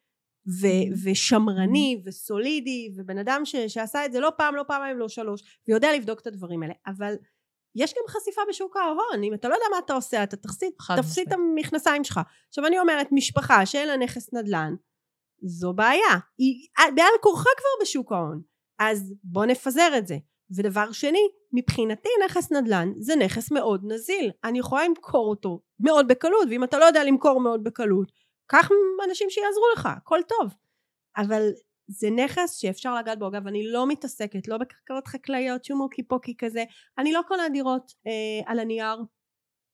ו- 0.62 0.96
ושמרני 1.04 2.02
וסולידי, 2.06 2.90
ובן 2.96 3.18
אדם 3.18 3.42
ש- 3.46 3.56
שעשה 3.56 4.06
את 4.06 4.12
זה 4.12 4.20
לא 4.20 4.32
פעם, 4.38 4.56
לא 4.56 4.64
פעמיים, 4.68 5.00
לא 5.00 5.10
שלוש, 5.10 5.42
ויודע 5.68 5.88
לבדוק 5.96 6.20
את 6.20 6.28
הדברים 6.28 6.64
האלה. 6.64 6.74
אבל 6.88 7.14
יש 7.76 7.94
גם 7.94 8.04
חשיפה 8.08 8.42
בשוק 8.50 8.78
ההון, 8.78 9.24
אם 9.24 9.34
אתה 9.34 9.50
לא 9.50 9.54
יודע 9.54 9.66
מה 9.72 9.80
אתה 9.80 9.94
עושה, 9.94 10.24
אתה 10.24 10.38
תפסיד, 10.38 10.72
חד 10.80 11.02
תפסיד 11.02 11.28
את. 11.28 11.34
המכנסיים 11.34 12.04
שלך. 12.04 12.20
עכשיו 12.48 12.66
אני 12.66 12.80
אומרת, 12.80 13.08
משפחה 13.12 13.66
שאין 13.66 13.88
לה 13.88 13.98
נכס 13.98 14.34
נדל"ן, 14.34 14.76
זו 15.42 15.74
בעיה. 15.74 16.20
היא 16.38 16.68
בעל 16.96 17.14
כורחה 17.22 17.50
כבר 17.58 17.82
בשוק 17.82 18.12
ההון. 18.12 18.42
אז 18.80 19.14
בוא 19.24 19.46
נפזר 19.46 19.98
את 19.98 20.08
זה. 20.08 20.16
ודבר 20.58 20.92
שני, 20.92 21.28
מבחינתי 21.54 22.10
נכס 22.26 22.52
נדל"ן 22.52 22.94
זה 23.00 23.16
נכס 23.16 23.52
מאוד 23.52 23.82
נזיל. 23.84 24.32
אני 24.44 24.60
יכולה 24.60 24.88
למכור 24.88 25.30
אותו 25.30 25.60
מאוד 25.80 26.08
בקלות, 26.08 26.48
ואם 26.50 26.64
אתה 26.64 26.80
לא 26.80 26.86
יודע 26.86 27.04
למכור 27.04 27.40
מאוד 27.40 27.64
בקלות, 27.64 28.12
קח 28.48 28.70
אנשים 29.10 29.30
שיעזרו 29.30 29.64
לך, 29.76 29.90
הכל 29.98 30.20
טוב. 30.28 30.54
אבל 31.18 31.50
זה 31.88 32.10
נכס 32.10 32.56
שאפשר 32.56 32.96
לגעת 32.96 33.20
בו. 33.20 33.28
אגב, 33.28 33.48
אני 33.48 33.68
לא 33.68 33.88
מתעסקת, 33.88 34.48
לא 34.48 34.58
בקרקעות 34.58 35.08
חקלאיות, 35.08 35.66
שום 35.66 35.78
מוקי 35.78 36.04
פוקי 36.04 36.34
כזה. 36.38 36.64
אני 36.98 37.14
לא 37.14 37.22
קונה 37.28 37.50
דירות 37.50 37.92
אה, 38.08 38.52
על 38.52 38.60
הנייר. 38.60 38.98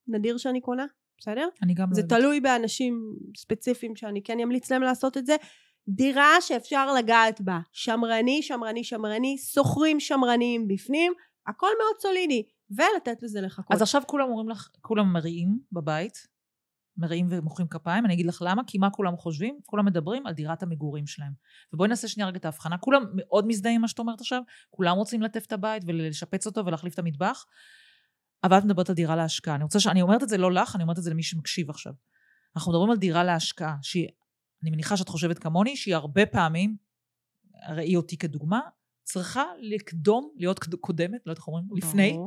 נדיר 0.07 0.37
שאני 0.37 0.61
קונה, 0.61 0.85
בסדר? 1.17 1.47
אני 1.63 1.73
גם 1.73 1.89
לא 1.89 1.95
זה. 1.95 2.03
תלוי 2.03 2.39
באנשים 2.39 3.15
ספציפיים 3.37 3.95
שאני 3.95 4.23
כן 4.23 4.39
אמליץ 4.39 4.71
להם 4.71 4.81
לעשות 4.81 5.17
את 5.17 5.25
זה. 5.25 5.35
דירה 5.87 6.41
שאפשר 6.41 6.93
לגעת 6.93 7.41
בה, 7.41 7.59
שמרני, 7.71 8.41
שמרני, 8.41 8.83
שמרני, 8.83 9.37
שוכרים 9.37 9.99
שמרניים 9.99 10.67
בפנים, 10.67 11.13
הכל 11.47 11.67
מאוד 11.79 12.01
סולידי, 12.01 12.43
ולתת 12.71 13.23
לזה 13.23 13.41
לחכות. 13.41 13.75
אז 13.75 13.81
עכשיו 13.81 14.01
כולם 14.07 14.29
אומרים 14.29 14.49
לך, 14.49 14.69
כולם 14.81 15.13
מריעים 15.13 15.59
בבית, 15.71 16.27
מריעים 16.97 17.27
ומוחאים 17.29 17.67
כפיים, 17.67 18.05
אני 18.05 18.13
אגיד 18.13 18.25
לך 18.25 18.43
למה, 18.45 18.61
כי 18.67 18.77
מה 18.77 18.89
כולם 18.89 19.17
חושבים? 19.17 19.59
כולם 19.65 19.85
מדברים 19.85 20.27
על 20.27 20.33
דירת 20.33 20.63
המגורים 20.63 21.07
שלהם. 21.07 21.31
ובואי 21.73 21.89
נעשה 21.89 22.07
שנייה 22.07 22.27
רגע 22.27 22.37
את 22.37 22.45
ההבחנה, 22.45 22.77
כולם 22.77 23.03
מאוד 23.15 23.47
מזדהים 23.47 23.75
עם 23.75 23.81
מה 23.81 23.87
שאת 23.87 23.99
אומרת 23.99 24.21
עכשיו, 24.21 24.41
כולם 24.69 24.97
רוצים 24.97 25.21
לטף 25.21 25.45
את 25.45 25.51
הבית 25.51 25.83
ולשפץ 25.87 26.45
אותו 26.45 26.65
ולהחליף 26.65 26.93
את 26.93 26.99
המטבח, 26.99 27.45
אבל 28.43 28.57
את 28.57 28.63
מדברת 28.63 28.89
על 28.89 28.95
דירה 28.95 29.15
להשקעה. 29.15 29.55
אני 29.55 29.63
רוצה 29.63 29.79
ש... 29.79 29.87
אני 29.87 30.01
אומרת 30.01 30.23
את 30.23 30.29
זה 30.29 30.37
לא 30.37 30.51
לך, 30.51 30.75
אני 30.75 30.83
אומרת 30.83 30.97
את 30.97 31.03
זה 31.03 31.09
למי 31.09 31.23
שמקשיב 31.23 31.69
עכשיו. 31.69 31.93
אנחנו 32.55 32.71
מדברים 32.71 32.91
על 32.91 32.97
דירה 32.97 33.23
להשקעה, 33.23 33.75
שהיא, 33.81 34.07
אני 34.63 34.71
מניחה 34.71 34.97
שאת 34.97 35.09
חושבת 35.09 35.39
כמוני, 35.39 35.75
שהיא 35.75 35.95
הרבה 35.95 36.25
פעמים, 36.25 36.75
ראי 37.69 37.95
אותי 37.95 38.17
כדוגמה, 38.17 38.59
צריכה 39.03 39.43
לקדום, 39.59 40.31
להיות 40.35 40.59
קודמת, 40.81 41.21
לא 41.25 41.31
יודעת 41.31 41.37
איך 41.37 41.47
אומרים, 41.47 41.65
לפני, 41.75 42.17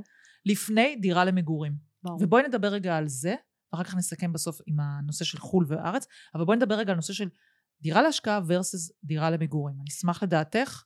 לפני 0.46 0.96
דירה 0.96 1.24
למגורים. 1.24 1.72
ברור. 2.02 2.18
ובואי 2.22 2.42
נדבר 2.48 2.68
רגע 2.68 2.96
על 2.96 3.08
זה, 3.08 3.34
ואחר 3.74 3.84
כך 3.84 3.94
נסכם 3.94 4.32
בסוף 4.32 4.60
עם 4.66 4.80
הנושא 4.80 5.24
של 5.24 5.38
חו"ל 5.38 5.64
וארץ, 5.68 6.06
אבל 6.34 6.44
בואי 6.44 6.56
נדבר 6.56 6.74
רגע 6.74 6.90
על 6.90 6.96
נושא 6.96 7.12
של 7.12 7.28
דירה 7.80 8.02
להשקעה 8.02 8.40
versus 8.40 8.92
דירה 9.04 9.30
למגורים. 9.30 9.76
אני 9.80 9.88
אשמח 9.88 10.22
לדעתך. 10.22 10.84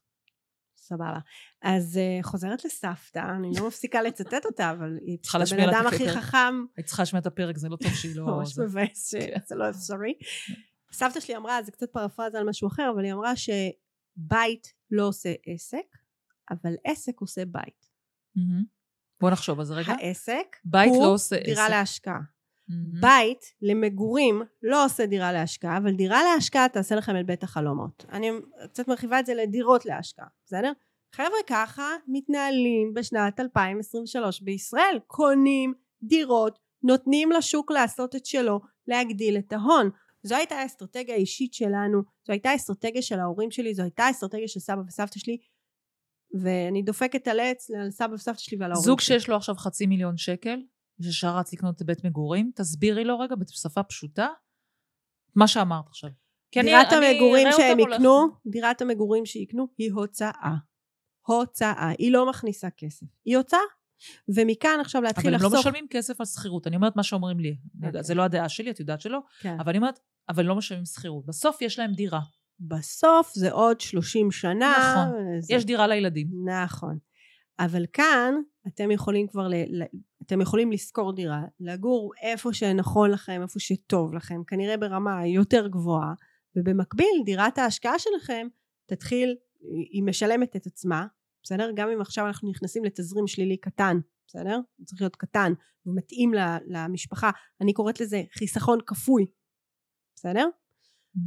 סבבה. 0.77 1.19
אז 1.63 1.99
uh, 1.99 2.27
חוזרת 2.27 2.65
לסבתא, 2.65 3.19
אני 3.19 3.51
לא 3.59 3.67
מפסיקה 3.67 4.03
לצטט 4.03 4.47
אותה, 4.47 4.71
אבל 4.71 4.99
היא 5.07 5.19
צריכה 5.19 5.39
פשוט 5.39 5.59
להשמיע 5.59 5.79
הבן 5.79 5.87
אדם 5.87 5.87
הכי. 5.87 6.09
חכם, 6.09 6.65
היית 6.77 6.87
צריכה 6.87 7.03
לשמוע 7.03 7.21
את 7.21 7.27
הפרק, 7.27 7.59
זה 7.59 7.69
לא 7.69 7.77
טוב 7.77 7.93
שהיא 7.93 8.17
לא... 8.17 8.27
ממש 8.37 8.55
זה. 8.55 8.65
מבאס 8.65 9.11
שזה 9.11 9.55
לא 9.55 9.71
אפשרי. 9.71 10.15
סבתא 10.99 11.21
שלי 11.21 11.37
אמרה, 11.37 11.63
זה 11.63 11.73
קצת 11.73 11.91
פרפרזה 11.93 12.39
על 12.39 12.49
משהו 12.49 12.69
אחר, 12.69 12.91
אבל 12.95 13.05
היא 13.05 13.13
אמרה 13.13 13.33
שבית 13.37 14.75
לא 14.91 15.09
עושה 15.09 15.35
עסק, 15.47 15.97
אבל 16.51 16.75
עסק 16.85 17.21
עושה 17.21 17.45
בית. 17.45 17.89
בוא 19.21 19.31
נחשוב 19.31 19.59
על 19.59 19.65
זה 19.65 19.75
רגע. 19.75 19.93
העסק 19.93 20.57
בית 20.65 20.91
הוא 20.91 21.05
לא 21.05 21.13
עושה 21.13 21.37
דירה 21.45 21.65
עסק. 21.65 21.71
להשקעה. 21.71 22.21
מהמם. 22.69 23.01
בית 23.01 23.53
למגורים 23.63 24.43
לא 24.63 24.85
עושה 24.85 25.07
דירה 25.07 25.33
להשקעה, 25.33 25.77
אבל 25.77 25.93
דירה 25.93 26.21
להשקעה 26.23 26.69
תעשה 26.69 26.95
לכם 26.95 27.21
את 27.21 27.27
בית 27.27 27.43
החלומות. 27.43 28.05
אני 28.13 28.31
קצת 28.69 28.89
מרחיבה 28.89 29.21
את 29.21 29.27
זה 29.27 29.35
לדירות 29.35 29.87
להשקעה, 29.87 30.27
בסדר? 30.47 30.73
חבר'ה 31.15 31.39
ככה 31.47 31.89
מתנהלים 32.09 32.95
בשנת 32.95 33.41
2023 33.41 34.43
בישראל. 34.43 34.99
קונים 35.07 35.75
דירות, 36.03 36.59
נותנים 36.83 37.33
לשוק 37.33 37.71
לעשות 37.71 38.17
את 38.17 38.27
שלו, 38.27 38.61
להגדיל 38.87 39.39
את 39.39 39.53
ההון. 39.53 39.91
זו 40.23 40.37
הייתה 40.37 40.55
האסטרטגיה 40.55 41.15
האישית 41.15 41.55
שלנו, 41.55 42.03
זו 42.27 42.33
הייתה 42.33 42.51
האסטרטגיה 42.51 43.03
של 43.03 43.21
ההורים 43.21 43.51
שלי, 43.51 43.75
זו 43.75 43.83
הייתה 43.83 44.05
האסטרטגיה 44.05 44.49
של 44.49 44.61
סבא 44.61 44.81
וסבתא 44.89 45.19
שלי, 45.19 45.39
ואני 46.43 46.83
דופקת 46.83 47.29
על 47.29 47.41
עץ 47.41 47.71
על 47.71 47.91
סבא 47.91 48.15
וסבתא 48.15 48.39
שלי 48.39 48.59
ועל 48.61 48.73
ההורים 48.73 48.85
זוג 48.85 49.01
שלי. 49.01 49.21
שיש 49.21 49.29
לו 49.29 49.37
עכשיו 49.37 49.55
חצי 49.55 49.87
מיליון 49.87 50.17
שקל, 50.17 50.61
ששר 51.03 51.37
רץ 51.37 51.53
לקנות 51.53 51.83
בית 51.83 52.05
מגורים, 52.05 52.51
תסבירי 52.55 53.05
לו 53.05 53.19
רגע 53.19 53.35
בשפה 53.37 53.83
פשוטה 53.83 54.29
מה 55.35 55.49
שאמרת 55.49 55.89
עכשיו. 55.89 56.11
דירת 56.55 56.93
אני 56.93 57.07
המגורים 57.07 57.49
שהם. 57.57 57.79
יקנו, 57.79 58.27
דירת 58.47 58.83
המגורים 58.83 59.27
שיקנו 59.27 59.69
היא 59.79 59.93
הוצאה. 59.93 60.55
הוצאה. 61.27 61.91
היא 61.99 62.13
לא 62.13 62.31
מכניסה 62.31 62.71
כסף. 62.71 63.07
היא 63.25 63.37
הוצאה. 63.37 63.61
ומכאן 64.29 64.79
עכשיו 64.81 65.03
להתחיל 65.03 65.27
אבל 65.27 65.35
הם 65.35 65.43
לא 65.43 65.49
לחסוך. 65.49 65.67
משלמים 65.67 65.87
כסף 65.91 66.21
על 66.21 66.27
שכירות. 66.27 66.67
אני 66.67 66.77
אומרת 66.77 66.97
מה 66.97 67.03
שאומרים 67.03 67.41
לי. 67.41 67.57
יודעת, 67.83 68.05
זה 68.05 68.15
לא 68.15 68.23
הדעה 68.23 68.49
שלי, 68.49 68.71
את 68.71 68.81
יודעת 68.81 69.01
שלא. 69.01 69.19
כן. 69.41 69.57
אבל 69.61 69.69
אני 69.69 69.79
אומרת, 69.79 70.01
אבל 70.29 70.45
לא 70.45 70.57
משלמים 70.57 70.85
שכירות. 70.85 71.27
בסוף 71.27 71.63
יש 71.63 71.79
להם 71.79 71.93
דירה. 71.93 72.21
בסוף 72.61 73.33
זה 73.35 73.53
עוד 73.53 73.81
30 73.81 74.31
שנה. 74.31 74.75
נכון. 74.79 75.41
זה... 75.41 75.55
יש 75.55 75.65
דירה 75.65 75.87
לילדים. 75.87 76.29
נכון. 76.45 76.99
אבל 77.59 77.87
כאן 77.93 78.35
אתם 78.67 78.91
יכולים 78.91 79.27
כבר, 79.29 79.49
ל... 79.49 79.83
אתם 80.29 80.41
יכולים 80.41 80.73
לשכור 80.73 81.13
דירה, 81.13 81.43
לגור 81.61 82.13
איפה 82.23 82.53
שנכון 82.53 83.11
לכם, 83.11 83.43
איפה 83.43 83.61
שטוב 83.61 84.15
לכם, 84.15 84.45
כנראה 84.47 84.77
ברמה 84.77 85.27
יותר 85.27 85.69
גבוהה, 85.69 86.15
ובמקביל 86.57 87.23
דירת 87.25 87.59
ההשקעה 87.59 87.99
שלכם 87.99 88.47
תתחיל, 88.87 89.37
היא 89.93 90.03
משלמת 90.03 90.57
את 90.57 90.67
עצמה, 90.67 91.07
בסדר? 91.43 91.71
גם 91.75 91.91
אם 91.91 92.01
עכשיו 92.01 92.27
אנחנו 92.27 92.51
נכנסים 92.51 92.85
לתזרים 92.85 93.27
שלילי 93.27 93.57
קטן, 93.57 93.97
בסדר? 94.27 94.61
הוא 94.77 94.87
צריך 94.87 95.03
להיות 95.03 95.17
קטן 95.17 95.53
ומתאים 95.87 96.33
למשפחה, 96.67 97.31
אני 97.61 97.73
קוראת 97.73 98.01
לזה 98.01 98.23
חיסכון 98.39 98.79
כפוי, 98.87 99.27
בסדר? 100.17 100.49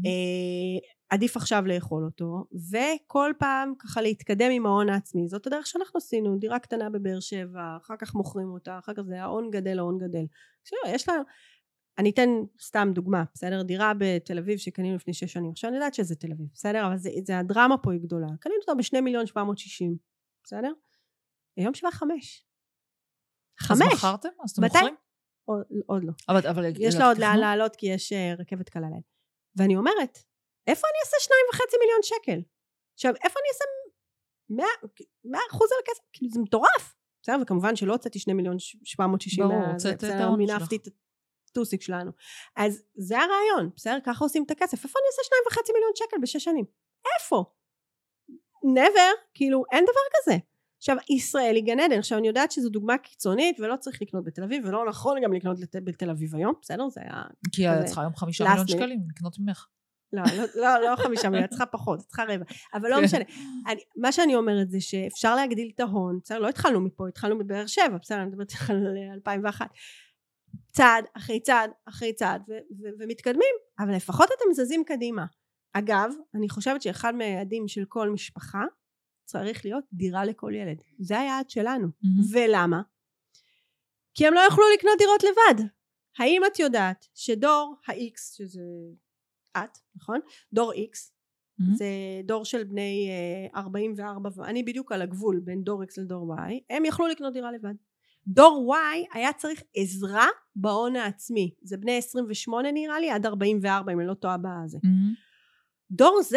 אה, 0.06 0.80
עדיף 1.12 1.38
עכשיו 1.38 1.64
לאכול 1.66 2.06
אותו 2.06 2.46
וכל 2.72 3.34
פעם 3.40 3.74
ככה 3.80 4.02
להתקדם 4.02 4.52
עם 4.52 4.66
ההון 4.66 4.90
העצמי 4.90 5.28
זאת 5.28 5.48
הדרך 5.48 5.68
שאנחנו 5.68 5.98
עשינו 5.98 6.38
דירה 6.40 6.60
קטנה 6.60 6.90
בבאר 6.90 7.20
שבע 7.20 7.78
אחר 7.82 7.96
כך 8.00 8.16
מוכרים 8.16 8.48
אותה 8.48 8.80
אחר 8.80 8.94
כך 8.94 9.02
זה 9.02 9.22
ההון 9.22 9.50
גדל 9.52 9.80
ההון 9.80 9.98
גדל 9.98 10.26
עכשיו, 10.62 10.80
יש 10.96 11.10
לה 11.10 11.16
אני 11.98 12.10
אתן 12.10 12.30
סתם 12.62 12.90
דוגמה 12.94 13.24
בסדר 13.34 13.62
דירה 13.62 13.92
בתל 13.98 14.38
אביב 14.38 14.58
שקנינו 14.58 14.96
לפני 14.96 15.14
שש 15.14 15.34
שנים 15.34 15.52
עכשיו 15.52 15.70
אני 15.70 15.78
יודעת 15.78 15.94
שזה 15.94 16.16
תל 16.16 16.32
אביב 16.32 16.48
בסדר 16.54 16.88
אבל 16.88 16.98
זה, 16.98 17.10
זה 17.26 17.40
הדרמה 17.40 17.78
פה 17.78 17.92
היא 17.92 18.02
גדולה 18.02 18.28
קנינו 18.40 18.60
אותה 18.62 18.76
בשני 18.76 19.02
מיליון 19.02 19.26
שבע 19.26 19.44
מאות 19.44 19.58
שישים 19.58 19.96
בסדר? 20.44 20.74
היום 21.58 21.74
שווה 21.74 21.92
חמש. 21.92 22.46
אז 23.62 23.68
חמש! 23.68 23.94
מכרתם? 23.94 24.30
אז 24.44 24.52
אתם? 24.52 24.64
מוכרים? 24.64 24.96
עוד, 25.46 25.64
עוד 25.86 26.04
לא. 26.04 26.12
אבל, 26.30 26.48
אבל 26.48 26.66
יש 26.80 26.96
לה 26.96 27.08
עוד 27.08 27.18
לאן 27.18 27.38
לעלות 27.40 27.76
כי 27.76 27.88
יש 27.88 28.14
אה, 28.14 28.34
רכבת 28.40 28.70
קלה 28.70 28.90
להם. 28.90 29.02
ואני 29.56 29.76
אומרת, 29.76 30.18
איפה 30.68 30.88
אני 30.88 31.00
אעשה 31.06 31.18
שניים 31.20 31.46
וחצי 31.54 31.78
מיליון 31.80 32.00
שקל? 32.04 32.40
עכשיו, 32.94 33.14
איפה 33.24 33.40
אני 33.40 33.48
אעשה 33.54 33.66
מאה, 35.24 35.42
אחוז 35.52 35.70
על 35.72 35.78
הכסף? 35.84 36.04
כאילו, 36.14 36.32
זה 36.32 36.40
מטורף. 36.40 36.96
בסדר, 37.24 37.36
וכמובן 37.42 37.76
שלא 37.76 37.94
הוצאתי 37.94 38.20
שני 38.20 38.34
מיליון 38.34 38.56
שבע 38.60 39.08
מאות 39.08 39.22
שישים 39.22 39.44
ברור, 39.44 39.60
מה- 39.60 39.72
הוצאת 39.72 40.04
את 40.04 40.10
ההון 40.10 40.38
מינפתי 40.38 40.76
את 40.76 40.88
הטוסיק 41.50 41.82
שלנו. 41.82 42.12
אז 42.56 42.84
זה 42.96 43.16
הרעיון, 43.20 43.70
בסדר? 43.76 43.98
ככה 44.06 44.26
עושים 44.26 44.44
את 44.46 44.52
הכסף. 44.52 44.84
איפה 44.86 45.00
אני 45.00 45.06
אעשה 45.08 45.22
שניים 45.28 45.44
וחצי 45.48 45.72
מיליון 45.74 45.92
שקל 45.96 46.18
בשש 46.22 46.44
שנים? 46.44 46.66
איפה? 47.16 47.44
never, 48.66 49.18
כאילו, 49.34 49.64
אין 49.72 49.84
דבר 49.84 49.94
כזה. 50.22 50.38
עכשיו, 50.78 50.96
ישראל 51.10 51.56
היא 51.56 51.64
גן 51.64 51.80
עדן. 51.80 52.00
עכשיו, 52.00 52.18
אני 52.18 52.28
יודעת 52.28 52.52
שזו 52.52 52.70
דוגמה 52.70 52.98
קיצונית, 52.98 53.60
ולא 53.60 53.76
צריך 53.76 54.02
לקנות 54.02 54.24
בתל 54.24 54.44
אביב, 54.44 54.66
ולא 54.66 54.86
נכון 54.90 55.18
גם 55.24 55.34
לקנות 55.34 55.60
לת- 55.60 55.84
בתל 55.84 56.10
אביב 56.10 56.36
היום, 56.36 56.54
בסדר? 56.62 56.90
זה 56.90 57.02
היה... 57.02 57.24
כי 57.52 57.68
את 57.70 57.74
כזה 57.78 57.86
צריכה 57.86 58.02
היום 58.02 58.16
חמישה 58.16 58.44
מיליון. 58.44 58.68
שקלים 58.68 59.00
לקנות 59.16 59.36
ממך. 59.40 59.66
לא, 60.14 60.24
לא, 60.38 60.46
לא, 60.56 60.90
לא 60.90 60.96
חמישה 60.96 61.30
מיליון, 61.30 61.48
צריכה 61.48 61.66
פחות, 61.66 62.00
צריכה 62.00 62.24
רבע. 62.24 62.46
אבל 62.74 62.90
לא 62.90 62.96
כן. 62.96 63.04
משנה. 63.04 63.24
אני, 63.68 63.82
מה 63.96 64.12
שאני 64.12 64.36
אומרת 64.36 64.72
זה 64.72 64.82
שאפשר 64.82 65.36
להגדיל 65.36 65.72
את 65.76 65.80
ההון, 65.80 66.20
בסדר? 66.24 66.40
לא 66.40 66.50
התחלנו 66.50 66.82
מפה, 66.82 67.08
התחלנו 67.08 67.36
מבאר 67.36 67.68
שבע, 67.68 67.98
בסדר? 68.02 68.18
אני 68.18 68.26
מדברת 68.26 68.50
איתך 68.52 68.70
על 68.70 68.98
2001. 69.14 69.68
צעד 70.72 71.06
אחרי 71.18 71.40
צעד 71.40 71.72
אחרי 71.86 72.14
צעד, 72.14 72.42
ו- 72.50 72.54
ו- 72.54 72.90
ומתקדמים, 73.00 73.56
אבל 73.80 73.96
לפחות 73.96 74.30
אתם 74.38 74.54
זזים 74.54 74.84
קדימה. 74.84 75.26
אגב, 75.74 76.12
אני 76.36 76.50
חושבת 76.50 76.82
שאחד 76.82 77.16
מהיעדים 77.16 77.68
של 77.68 77.86
כל 77.88 78.10
משפחה 78.10 78.64
צריך 79.26 79.66
להיות 79.66 79.84
דירה 79.94 80.26
לכל 80.26 80.52
ילד. 80.56 80.82
זה 81.00 81.20
היעד 81.20 81.50
שלנו. 81.50 81.88
מהמם. 82.04 82.22
ולמה? 82.34 82.82
כי 84.14 84.28
הם 84.28 84.34
לא 84.34 84.40
יוכלו 84.40 84.64
לקנות 84.74 84.98
דירות 84.98 85.24
לבד. 85.24 85.64
האם 86.20 86.42
את 86.46 86.60
יודעת 86.60 87.08
שדור 87.14 87.76
ה-X, 87.88 88.38
שזה 88.38 88.62
את, 89.58 89.78
נכון? 89.96 90.20
דור 90.54 90.74
X, 90.74 91.12
מהמם. 91.60 91.76
זה 91.76 91.86
דור 92.24 92.46
של 92.46 92.64
בני 92.64 93.10
אה, 93.56 93.62
44, 93.62 94.30
ואני 94.36 94.64
בדיוק 94.64 94.92
על 94.92 95.02
הגבול 95.02 95.40
בין 95.44 95.64
דור 95.64 95.84
X 95.84 95.88
לדור 95.98 96.36
Y, 96.36 96.52
הם 96.70 96.86
יכלו 96.86 97.08
לקנות 97.08 97.34
דירה 97.34 97.52
לבד. 97.52 97.74
דור 98.28 98.76
Y 98.76 99.18
היה 99.18 99.34
צריך 99.34 99.64
עזרה 99.76 100.28
בהון 100.56 100.96
העצמי. 100.96 101.54
זה 101.64 101.78
בני 101.78 101.98
28 101.98 102.72
נראה 102.72 103.00
לי, 103.00 103.12
עד 103.12 103.26
44 103.26 103.94
אם 103.94 104.00
אני 104.00 104.08
לא 104.08 104.14
טועה 104.14 104.38
בזה. 104.38 104.78
מהמם. 104.84 105.14
דור 105.92 106.20
Z, 106.32 106.36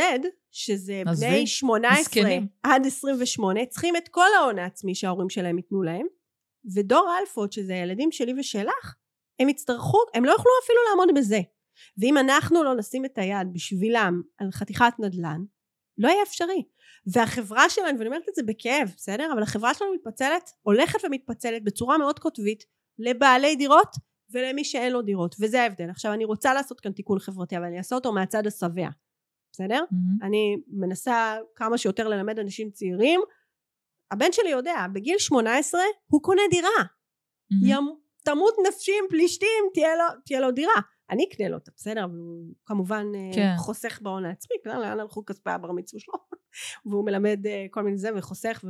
שזה 0.50 1.02
בני 1.20 1.46
18 1.46 2.00
מסכנים. 2.00 2.46
עד 2.62 2.86
28, 2.86 3.66
צריכים 3.66 3.96
את 3.96 4.08
כל 4.08 4.26
ההון 4.38 4.58
העצמי 4.58 4.94
שההורים 4.94 5.30
שלהם 5.30 5.56
ייתנו 5.56 5.82
להם, 5.82 6.06
ודור 6.74 7.10
אלפות, 7.20 7.52
שזה 7.52 7.74
הילדים 7.74 8.12
שלי 8.12 8.34
ושלך, 8.40 8.94
הם 9.40 9.48
יצטרכו, 9.48 9.98
הם 10.14 10.24
לא 10.24 10.32
יוכלו 10.32 10.50
אפילו 10.64 10.78
לעמוד 10.90 11.08
בזה. 11.18 11.40
ואם 11.98 12.18
אנחנו 12.18 12.62
לא 12.62 12.74
נשים 12.74 13.04
את 13.04 13.18
היד 13.18 13.52
בשבילם 13.52 14.22
על 14.38 14.50
חתיכת 14.50 14.92
נדל"ן, 14.98 15.40
לא 15.98 16.08
יהיה 16.08 16.22
אפשרי. 16.22 16.62
והחברה 17.06 17.70
שלנו, 17.70 17.98
ואני 17.98 18.06
אומרת 18.06 18.28
את 18.28 18.34
זה 18.34 18.42
בכאב, 18.42 18.92
בסדר? 18.96 19.32
אבל 19.32 19.42
החברה 19.42 19.74
שלנו 19.74 19.94
מתפצלת, 19.94 20.50
הולכת 20.62 20.98
ומתפצלת 21.04 21.64
בצורה 21.64 21.98
מאוד 21.98 22.18
קוטבית 22.18 22.64
לבעלי 22.98 23.56
דירות 23.56 23.96
ולמי 24.30 24.64
שאין 24.64 24.92
לו 24.92 25.02
דירות, 25.02 25.34
וזה 25.40 25.62
ההבדל. 25.62 25.90
עכשיו 25.90 26.12
אני 26.12 26.24
רוצה 26.24 26.54
לעשות 26.54 26.80
כאן 26.80 26.92
תיקון 26.92 27.18
חברתי, 27.18 27.56
אבל 27.56 27.64
אני 27.64 27.78
אעשה 27.78 27.94
אותו 27.94 28.12
מהצד 28.12 28.46
השבע, 28.46 28.88
בסדר? 29.52 29.84
מהמם. 29.90 30.22
אני 30.22 30.56
מנסה 30.68 31.36
כמה 31.54 31.78
שיותר 31.78 32.08
ללמד 32.08 32.38
אנשים 32.38 32.70
צעירים. 32.70 33.20
הבן 34.10 34.32
שלי 34.32 34.50
יודע, 34.50 34.86
בגיל 34.92 35.18
18 35.18 35.80
הוא 36.06 36.22
קונה 36.22 36.42
דירה. 36.50 36.68
מהמם. 37.50 37.66
ים, 37.66 37.94
תמות 38.24 38.54
נפשי 38.68 38.92
עם 39.02 39.04
פלישתים, 39.10 39.64
תהיה 39.74 39.96
לו, 39.96 40.04
תהיה 40.26 40.40
לו 40.40 40.50
דירה. 40.50 40.80
אני 41.10 41.26
אקנה 41.28 41.48
לו 41.48 41.54
אותה, 41.54 41.70
בסדר? 41.76 42.04
אבל 42.04 42.18
הוא 42.18 42.54
כמובן 42.64 43.06
אה, 43.14 43.30
כן. 43.34 43.54
חוסך 43.58 43.98
בהון 44.02 44.24
העצמי, 44.24 44.56
כלל 44.64 44.80
לאן 44.80 45.00
הלכו 45.00 45.24
כספי 45.24 45.50
הבר 45.50 45.72
מצווה 45.72 46.00
שלו. 46.00 46.14
והוא 46.86 47.04
מלמד 47.04 47.46
אה, 47.46 47.66
כל 47.70 47.82
מיני 47.82 47.98
זה 47.98 48.10
וחוסך 48.16 48.64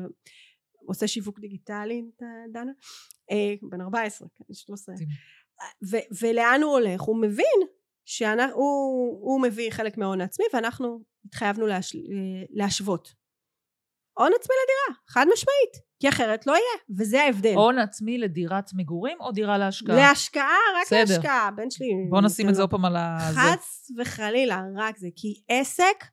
ועושה 0.82 1.08
שיווק 1.08 1.40
דיגיטלי, 1.40 2.04
דנה? 2.52 2.72
אה, 3.30 3.54
בן 3.70 3.80
14, 3.80 4.28
כן, 4.34 4.54
13. 4.54 4.94
מדהים. 4.94 5.08
ו- 5.90 6.24
ולאן 6.24 6.60
הוא 6.62 6.72
הולך? 6.72 7.00
הוא 7.00 7.20
מבין 7.20 7.60
שהוא 8.04 9.20
הוא 9.20 9.42
מביא 9.42 9.70
חלק 9.70 9.98
מההון 9.98 10.20
העצמי 10.20 10.46
ואנחנו 10.52 11.00
התחייבנו 11.24 11.66
להש, 11.66 11.96
להשוות. 12.50 13.14
הון 14.18 14.32
עצמי 14.40 14.54
לדירה, 14.62 15.00
חד 15.08 15.26
משמעית, 15.32 15.72
כי 16.04 16.08
אחרת 16.08 16.46
לא 16.46 16.52
יהיה, 16.52 16.98
וזה 16.98 17.22
ההבדל. 17.22 17.54
הון 17.54 17.78
עצמי 17.78 18.18
לדירת 18.18 18.70
מגורים 18.74 19.16
או 19.20 19.32
דירה 19.32 19.58
להשקעה? 19.58 19.96
להשקעה, 19.96 20.56
רק 20.76 20.86
בסדר. 20.86 20.98
להשקעה, 21.16 21.48
הבן 21.48 21.70
שלי... 21.70 21.86
בוא 22.10 22.20
נשים 22.20 22.48
את 22.48 22.54
זה 22.54 22.58
לו- 22.60 22.62
עוד 22.64 22.70
פעם 22.70 22.84
על 22.84 22.96
ה... 22.96 23.18
חס 23.34 23.90
וחלילה, 23.98 24.62
רק 24.76 24.98
זה, 24.98 25.08
כי 25.16 25.42
עסק 25.48 26.04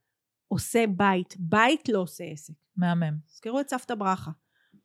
עושה 0.48 0.84
בית, 0.98 1.36
בית 1.39 1.89
לא 1.89 2.00
עושה 2.00 2.24
עסק. 2.24 2.54
מהמם. 2.78 3.18
תזכרו 3.28 3.60
את 3.60 3.70
סבתא 3.70 3.96
ברכה. 3.96 4.32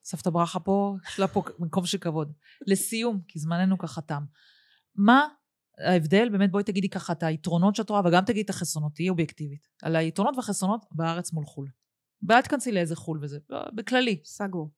סבתא 0.05 0.31
ברכה 0.31 0.61
פה, 0.61 0.97
יש 1.09 1.19
לה 1.19 1.29
פה 1.29 1.43
מקום 1.59 1.87
של 1.87 1.99
כבוד. 1.99 2.33
לסיום, 2.67 3.21
כי 3.29 3.39
זמננו 3.39 3.79
ככה 3.79 4.01
תם. 4.01 4.23
מה 4.95 5.29
ההבדל, 5.79 6.29
באמת 6.29 6.51
בואי 6.51 6.65
תגידי 6.65 6.89
ככה 6.89 7.13
את 7.13 7.23
היתרונות 7.23 7.77
שאת 7.77 7.91
רואה, 7.91 8.01
וגם 8.05 8.25
תגידי 8.25 8.43
את 8.43 8.51
החסרונות, 8.51 8.93
תהיי 8.95 9.09
אובייקטיבית. 9.09 9.69
על 9.83 9.97
היתרונות 9.97 10.37
והחסרונות 10.37 10.87
בארץ 10.93 11.33
מול 11.33 11.45
חו"ל. 11.45 11.69
ואל 12.29 12.41
תכנסי 12.43 12.73
לאיזה 12.73 12.97
חו"ל 12.97 13.19
וזה, 13.23 13.39
לא, 13.51 13.61
בכללי. 13.75 14.21
סגור. 14.25 14.71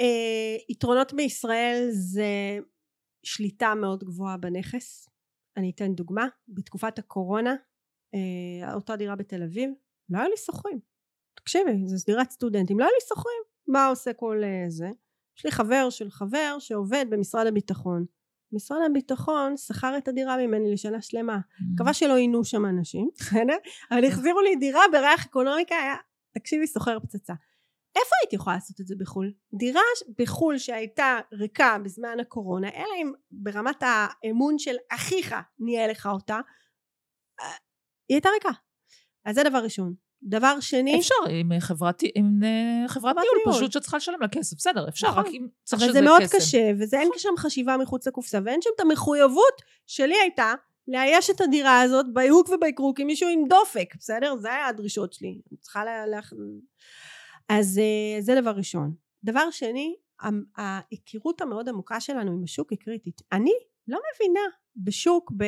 אה, 0.00 0.56
יתרונות 0.68 1.12
בישראל 1.12 1.88
זה 1.90 2.58
שליטה 3.22 3.74
מאוד 3.74 4.04
גבוהה 4.04 4.36
בנכס. 4.36 5.08
אני 5.56 5.70
אתן 5.70 5.94
דוגמה. 5.94 6.26
בתקופת 6.48 6.98
הקורונה, 6.98 7.54
אה, 8.14 8.74
אותה 8.74 8.96
דירה 8.96 9.16
בתל 9.16 9.42
אביב, 9.42 9.70
לא 10.10 10.18
היו 10.18 10.30
לי 10.30 10.36
שוכרים. 10.36 10.80
תקשיבי, 11.34 11.86
זו 11.86 12.04
דירת 12.06 12.30
סטודנטים, 12.30 12.78
לא 12.78 12.84
היו 12.84 12.92
לי 12.92 13.06
שוכרים. 13.08 13.42
מה 13.68 13.86
עושה 13.86 14.12
כל 14.12 14.42
אה, 14.44 14.64
זה? 14.68 14.90
יש 15.38 15.44
לי 15.44 15.50
חבר 15.50 15.90
של 15.90 16.10
חבר 16.10 16.56
שעובד 16.58 17.06
במשרד 17.10 17.46
הביטחון. 17.46 18.04
משרד 18.52 18.78
הביטחון 18.90 19.56
שכר 19.56 19.98
את 19.98 20.08
הדירה 20.08 20.36
ממני 20.36 20.72
לשנה 20.72 21.02
שלמה. 21.02 21.38
מקווה 21.74 21.94
שלא 21.94 22.16
עינו 22.16 22.44
שם 22.44 22.66
אנשים, 22.66 23.08
בסדר? 23.18 23.56
אבל 23.90 24.04
החזירו 24.04 24.40
לי 24.40 24.56
דירה 24.56 24.82
בריח 24.92 25.26
אקונומיקה, 25.26 25.74
היה, 25.74 25.94
תקשיבי, 26.34 26.66
סוחר 26.66 27.00
פצצה. 27.00 27.34
איפה 27.96 28.10
הייתי 28.22 28.36
יכולה 28.36 28.56
לעשות 28.56 28.80
את 28.80 28.86
זה 28.86 28.94
בחו"ל? 28.98 29.32
דירה 29.58 29.80
בחו"ל 30.18 30.58
שהייתה 30.58 31.18
ריקה 31.32 31.76
בזמן 31.84 32.20
הקורונה, 32.20 32.68
אלא 32.68 32.94
אם 33.02 33.12
ברמת 33.30 33.82
האמון 33.82 34.58
של 34.58 34.76
אחיך 34.90 35.34
ניהל 35.58 35.90
לך 35.90 36.06
אותה, 36.06 36.40
אה, 37.40 37.46
היא 38.08 38.16
הייתה 38.16 38.28
ריקה. 38.28 38.50
אז 39.24 39.34
זה 39.34 39.42
דבר 39.42 39.58
ראשון. 39.58 39.94
דבר 40.22 40.60
שני, 40.60 40.98
אפשר 40.98 41.14
עם 41.30 41.60
חברת, 41.60 42.02
עם 42.14 42.40
אה, 42.44 42.88
חברת 42.88 43.16
ניהול, 43.16 43.38
ניהול. 43.46 43.58
פשוט 43.58 43.72
שאת 43.72 43.82
צריכה 43.82 43.96
לשלם 43.96 44.20
לה 44.20 44.28
כסף, 44.28 44.56
בסדר, 44.56 44.88
אפשר, 44.88 45.08
נכון. 45.08 45.24
רק 45.24 45.26
אם 45.32 45.46
צריך 45.64 45.82
אבל 45.82 45.90
שזה 45.90 45.98
זה 45.98 46.04
מאוד. 46.04 46.22
קשה, 46.36 46.70
וזה 46.80 47.00
אין 47.00 47.08
שם 47.16 47.34
חשיבה 47.38 47.76
מחוץ 47.76 48.06
לקופסה, 48.06 48.38
ואין 48.44 48.62
שם 48.62 48.70
את 48.76 48.80
המחויבות 48.80 49.62
שלי 49.86 50.14
הייתה 50.20 50.54
לאייש 50.88 51.30
את 51.30 51.40
הדירה 51.40 51.80
הזאת 51.80 52.06
בהיהוק 52.12 52.48
וביקרוק 52.48 53.00
עם 53.00 53.06
מישהו 53.06 53.28
עם 53.28 53.48
דופק, 53.48 53.94
בסדר? 53.98 54.36
זה 54.40 54.52
היה 54.52 54.66
הדרישות 54.66 55.12
שלי. 55.12 55.40
אני 55.50 55.58
צריכה 55.60 55.84
לה... 55.84 56.06
לה... 56.06 56.20
אז 57.48 57.78
אה, 57.78 58.20
זה 58.20 58.40
דבר 58.40 58.50
ראשון. 58.50 58.94
דבר 59.24 59.50
שני, 59.50 59.96
ההיכרות 60.56 61.40
המאוד 61.40 61.68
עמוקה 61.68 62.00
שלנו 62.00 62.32
עם 62.32 62.44
השוק 62.44 62.70
היא 62.70 62.78
קריטית. 62.78 63.22
אני 63.32 63.52
לא 63.88 63.98
מבינה 64.14 64.40
בשוק 64.76 65.32
ב... 65.36 65.44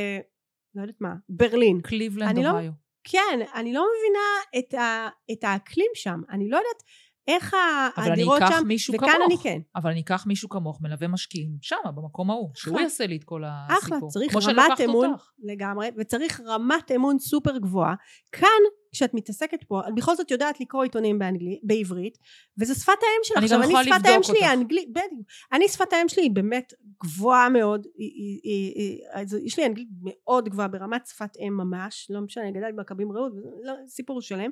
לא 0.74 0.82
יודעת 0.82 1.00
מה, 1.00 1.14
ברלין. 1.28 1.80
קליבלנד, 1.80 2.38
לא- 2.38 2.50
אוהיו. 2.50 2.72
כן, 3.04 3.40
אני 3.54 3.72
לא 3.72 3.86
מבינה 3.98 4.58
את, 4.58 4.74
ה, 4.74 5.08
את 5.32 5.44
האקלים 5.44 5.90
שם. 5.94 6.20
אני 6.30 6.48
לא 6.48 6.56
יודעת 6.56 6.82
איך 7.28 7.56
הדירות 7.96 8.42
שם, 8.48 8.94
וכאן 8.94 9.08
כמוך. 9.08 9.26
אני 9.26 9.36
כן. 9.42 9.58
אבל 9.76 9.90
אני 9.90 10.00
אקח 10.00 10.26
מישהו 10.26 10.48
כמוך, 10.48 10.78
מלווה 10.82 11.08
משקיעים, 11.08 11.56
שם, 11.60 11.76
במקום 11.94 12.30
ההוא, 12.30 12.50
שהוא. 12.54 12.80
יעשה 12.80 13.06
לי 13.06 13.16
את 13.16 13.24
כל 13.24 13.42
הסיפור. 13.46 13.78
אחלה, 13.78 14.08
צריך 14.08 14.36
רמת 14.36 14.80
אמון 14.84 15.12
אותך. 15.12 15.30
לגמרי, 15.42 15.88
וצריך 15.98 16.40
רמת 16.46 16.92
אמון 16.92 17.18
סופר 17.18 17.58
גבוהה. 17.58 17.94
כאן, 18.32 18.48
כשאת 18.92 19.14
מתעסקת 19.14 19.64
פה, 19.64 19.80
את 19.88 19.94
בכל 19.94 20.16
זאת 20.16 20.30
יודעת 20.30 20.60
לקרוא 20.60 20.82
עיתונים 20.82 21.18
באנגלית, 21.18 21.60
בעברית, 21.62 22.18
וזו 22.58 22.74
שפת 22.74 22.88
האם 22.88 23.20
שלך. 23.22 23.36
אני 23.36 23.44
עכשיו, 23.44 23.58
גם 23.58 23.64
יכולה 23.64 23.84
שפת 23.84 23.92
האם 23.92 24.14
לבדוק 24.14 24.24
שלי, 24.24 24.36
אותך. 24.36 24.48
האנגלית, 24.50 24.88
בדיוק. 24.90 25.26
אני 25.52 25.68
שפת 25.68 25.92
האם 25.92 26.08
שלי 26.08 26.22
היא 26.22 26.30
באמת 26.30 26.72
גבוהה 27.02 27.48
מאוד, 27.48 27.86
היא, 27.96 28.40
היא, 28.44 28.72
היא, 29.14 29.26
יש 29.44 29.58
לי 29.58 29.66
אנגלית 29.66 29.88
מאוד 30.02 30.48
גבוהה 30.48 30.68
ברמת 30.68 31.06
שפת 31.06 31.36
אם 31.36 31.56
ממש, 31.56 32.06
לא 32.10 32.20
משנה, 32.20 32.44
אני 32.44 32.52
גדלתי 32.52 32.72
במכבים 32.72 33.12
רעות, 33.12 33.32
לא, 33.62 33.72
סיפור 33.86 34.22
שלם. 34.22 34.50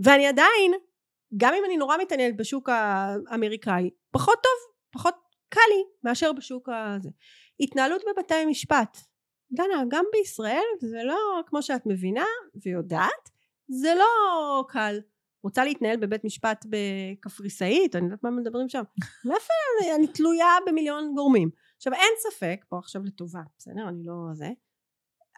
ואני 0.00 0.26
עדיין, 0.26 0.72
גם 1.36 1.54
אם 1.54 1.64
אני 1.64 1.76
נורא 1.76 1.96
מתעניינת 1.96 2.36
בשוק 2.36 2.68
האמריקאי, 2.68 3.90
פחות 4.10 4.38
טוב, 4.42 4.74
פחות 4.90 5.14
קל 5.48 5.60
לי 5.70 5.82
מאשר 6.04 6.32
בשוק 6.32 6.68
הזה. 6.72 7.10
התנהלות 7.60 8.02
בבתי 8.08 8.44
משפט. 8.46 8.98
דנה, 9.52 9.82
גם 9.88 10.04
בישראל 10.12 10.64
זה 10.80 10.98
לא, 11.04 11.42
כמו 11.46 11.62
שאת 11.62 11.86
מבינה 11.86 12.24
ויודעת, 12.64 13.30
זה 13.68 13.94
לא 13.94 14.64
קל. 14.68 15.00
רוצה 15.42 15.64
להתנהל 15.64 15.96
בבית 15.96 16.24
משפט 16.24 16.66
בקפריסאית, 16.68 17.96
אני 17.96 18.04
יודעת 18.04 18.22
מה 18.24 18.30
מדברים 18.30 18.68
שם, 18.68 18.82
מאיפה 19.28 19.52
אני 19.96 20.06
תלויה 20.06 20.46
במיליון 20.66 21.14
גורמים. 21.14 21.50
עכשיו 21.76 21.92
אין 21.92 22.12
ספק, 22.18 22.64
פה 22.68 22.78
עכשיו 22.78 23.02
לטובה, 23.04 23.40
בסדר? 23.58 23.88
אני 23.88 24.04
לא 24.04 24.14
זה. 24.32 24.48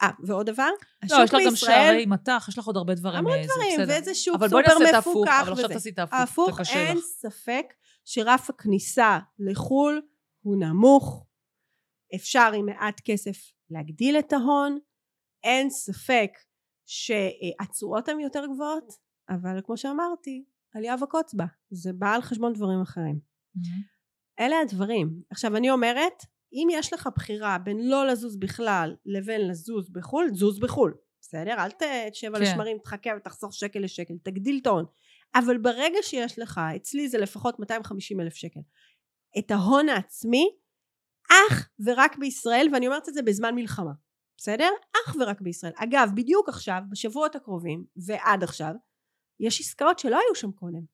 אה, 0.02 0.10
ועוד 0.24 0.46
דבר, 0.46 0.70
לא, 1.10 1.16
יש 1.24 1.32
לך 1.32 1.40
גם 1.46 1.56
שערי 1.56 2.06
מטח, 2.06 2.46
יש 2.48 2.58
לך 2.58 2.64
עוד 2.64 2.76
הרבה 2.76 2.94
דברים. 2.94 3.18
המון 3.18 3.32
אה, 3.32 3.44
דברים. 3.44 3.88
ואיזה 3.88 4.14
שוק 4.14 4.34
אבל 4.34 4.48
סופר 4.48 4.62
בואי 4.62 4.78
נעשה 4.78 4.88
את 4.90 4.94
ההפוך, 4.94 5.16
מפוקח 5.16 5.42
אבל 5.42 5.52
עכשיו. 5.52 5.68
תעשי 5.68 5.90
את 5.90 5.98
ההפוך, 5.98 6.56
זה 6.56 6.60
קשה 6.60 6.88
אין 6.88 6.96
לך. 6.96 7.04
ספק 7.04 7.74
שרף 8.04 8.50
הכניסה 8.50 9.18
לחו"ל 9.38 10.02
הוא 10.42 10.56
נמוך, 10.56 11.26
אפשר 12.14 12.52
עם 12.56 12.66
מעט 12.66 13.00
כסף 13.04 13.52
להגדיל 13.70 14.18
את 14.18 14.32
ההון, 14.32 14.78
אין 15.44 15.70
ספק 15.70 16.30
שהתשואות 16.86 18.08
הן 18.08 18.20
יותר 18.20 18.46
גבוהות, 18.54 18.92
אבל 19.30 19.60
כמו 19.64 19.76
שאמרתי, 19.76 20.44
עלייה 20.74 20.94
וקוץ 21.02 21.34
בה, 21.34 21.46
זה 21.70 21.92
בא 21.92 22.14
על 22.14 22.22
חשבון 22.22 22.52
דברים 22.52 22.80
אחרים. 22.80 23.20
מהמם. 23.54 23.82
אלה 24.40 24.56
הדברים. 24.60 25.22
עכשיו 25.30 25.56
אני 25.56 25.70
אומרת, 25.70 26.24
אם 26.52 26.68
יש 26.70 26.92
לך 26.92 27.08
בחירה 27.16 27.58
בין 27.58 27.88
לא 27.88 28.06
לזוז 28.06 28.36
בכלל 28.36 28.96
לבין 29.06 29.48
לזוז 29.48 29.90
בחו"ל, 29.90 30.28
זוז 30.32 30.60
בחו"ל. 30.60 30.94
בסדר? 31.20 31.54
אל 31.58 31.70
תשב 32.10 32.34
על 32.34 32.44
כן. 32.44 32.50
השמרים, 32.50 32.78
תחכה 32.78 33.10
ותחסוך 33.16 33.54
שקל 33.54 33.78
לשקל, 33.78 34.14
תגדיל 34.22 34.58
את 34.62 34.66
ההון. 34.66 34.84
אבל 35.34 35.58
ברגע 35.58 35.98
שיש 36.02 36.38
לך, 36.38 36.60
אצלי 36.76 37.08
זה 37.08 37.18
לפחות 37.18 37.58
250 37.58 38.20
אלף 38.20 38.34
שקל, 38.34 38.60
את 39.38 39.50
ההון 39.50 39.88
העצמי, 39.88 40.48
אך 41.30 41.68
ורק 41.86 42.16
בישראל, 42.18 42.68
ואני 42.72 42.86
אומרת 42.86 43.08
את 43.08 43.14
זה 43.14 43.22
בזמן 43.22 43.54
מלחמה. 43.54 43.92
בסדר? 44.36 44.70
אך 44.92 45.16
ורק 45.20 45.40
בישראל. 45.40 45.72
אגב, 45.76 46.10
בדיוק 46.14 46.48
עכשיו, 46.48 46.80
בשבועות 46.90 47.36
הקרובים, 47.36 47.84
ועד 48.06 48.42
עכשיו, 48.42 48.72
יש 49.40 49.60
עסקאות 49.60 49.98
שלא 49.98 50.16
היו 50.16 50.34
שם 50.34 50.52
קודם. 50.52 50.91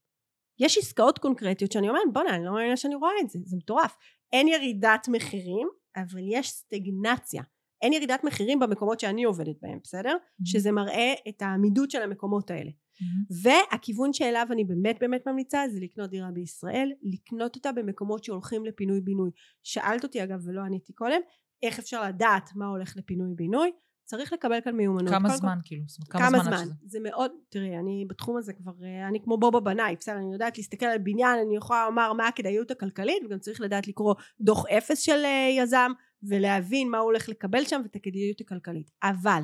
יש 0.61 0.78
עסקאות 0.78 1.18
קונקרטיות 1.18 1.72
שאני 1.72 1.88
אומרת, 1.88 2.02
בוא'נה, 2.12 2.34
אני 2.34 2.44
לא 2.44 2.52
מאמינה 2.52 2.76
שאני 2.76 2.94
רואה 2.94 3.12
את 3.24 3.30
זה, 3.30 3.38
זה 3.44 3.56
מטורף. 3.56 3.96
אין 4.32 4.48
ירידת 4.48 5.09
מחירים, 5.09 5.68
אבל 5.96 6.20
יש 6.30 6.50
סטגנציה. 6.50 7.42
אין 7.82 7.92
ירידת 7.92 8.24
מחירים 8.24 8.59
במקומות 8.59 9.00
שאני 9.00 9.24
עובדת 9.24 9.56
בהם, 9.62 9.78
בסדר? 9.84 10.16
שזה 10.44 10.72
מראה 10.72 11.12
את 11.28 11.42
העמידות 11.42 11.90
של 11.90 12.02
המקומות 12.02 12.50
האלה. 12.50 12.70
מהמם. 13.00 13.24
והכיוון 13.42 14.12
שאליו 14.12 14.46
אני 14.50 14.64
באמת 14.64 14.96
באמת 15.00 15.28
ממליצה 15.28 15.64
זה 15.72 15.80
לקנות 15.80 16.11
דירה 16.11 16.30
בישראל, 16.30 16.92
לקנות 17.02 17.56
אותה 17.56 17.72
במקומות 17.72 18.24
שהולכים 18.24 18.64
לפינוי 18.64 19.00
בינוי. 19.00 19.30
שאלת 19.62 20.04
אותי 20.04 20.22
אגב 20.22 20.40
ולא 20.44 20.61
עניתי 20.61 20.92
קודם, 20.92 21.20
איך 21.62 21.78
אפשר 21.78 22.09
לדעת 22.09 22.50
מה 22.54 22.66
הולך 22.66 22.96
לפינוי 22.96 23.34
בינוי? 23.34 23.72
צריך 24.09 24.32
לקבל 24.32 24.61
כאן 24.61 24.76
מיומנות. 24.76 25.11
כמה 25.11 25.28
כל- 25.28 25.36
זמן, 25.36 25.59
כאילו? 25.64 25.82
זאת 25.86 25.98
אומרת, 25.98 26.12
כמה, 26.12 26.42
כמה 26.42 26.44
זמן? 26.44 26.74
זה 26.86 26.98
מאוד, 27.00 27.30
תראי, 27.48 27.78
אני 27.78 28.04
בתחום 28.09 28.36
הזה 28.36 28.52
כבר, 28.52 28.72
אה, 28.84 29.09
אני 29.09 29.20
כמו 29.22 29.38
בובה 29.38 29.61
בנאי, 29.61 29.96
בסדר, 30.00 30.16
אני 30.16 30.32
יודעת 30.32 30.59
להסתכל 30.59 30.86
על 30.86 30.98
בניין, 30.98 31.38
אני 31.46 31.56
יכולה 31.56 31.86
לומר 31.86 32.12
מה 32.12 32.28
הכדאיות 32.28 32.70
הכלכלית, 32.70 33.22
וגם 33.24 33.38
צריך 33.38 33.61
לדעת 33.61 33.88
לקרוא 33.88 34.14
דוח 34.40 34.66
אפס 34.66 35.00
של 35.00 35.24
אה, 35.24 35.48
יזם, 35.59 35.92
ולהבין 36.22 36.90
מה 36.90 36.98
הוא 36.98 37.04
הולך 37.04 37.28
לקבל 37.28 37.64
שם 37.64 37.80
ואת 37.84 37.96
הכדאיות 37.96 38.40
הכלכלית. 38.40 38.90
אבל, 39.02 39.42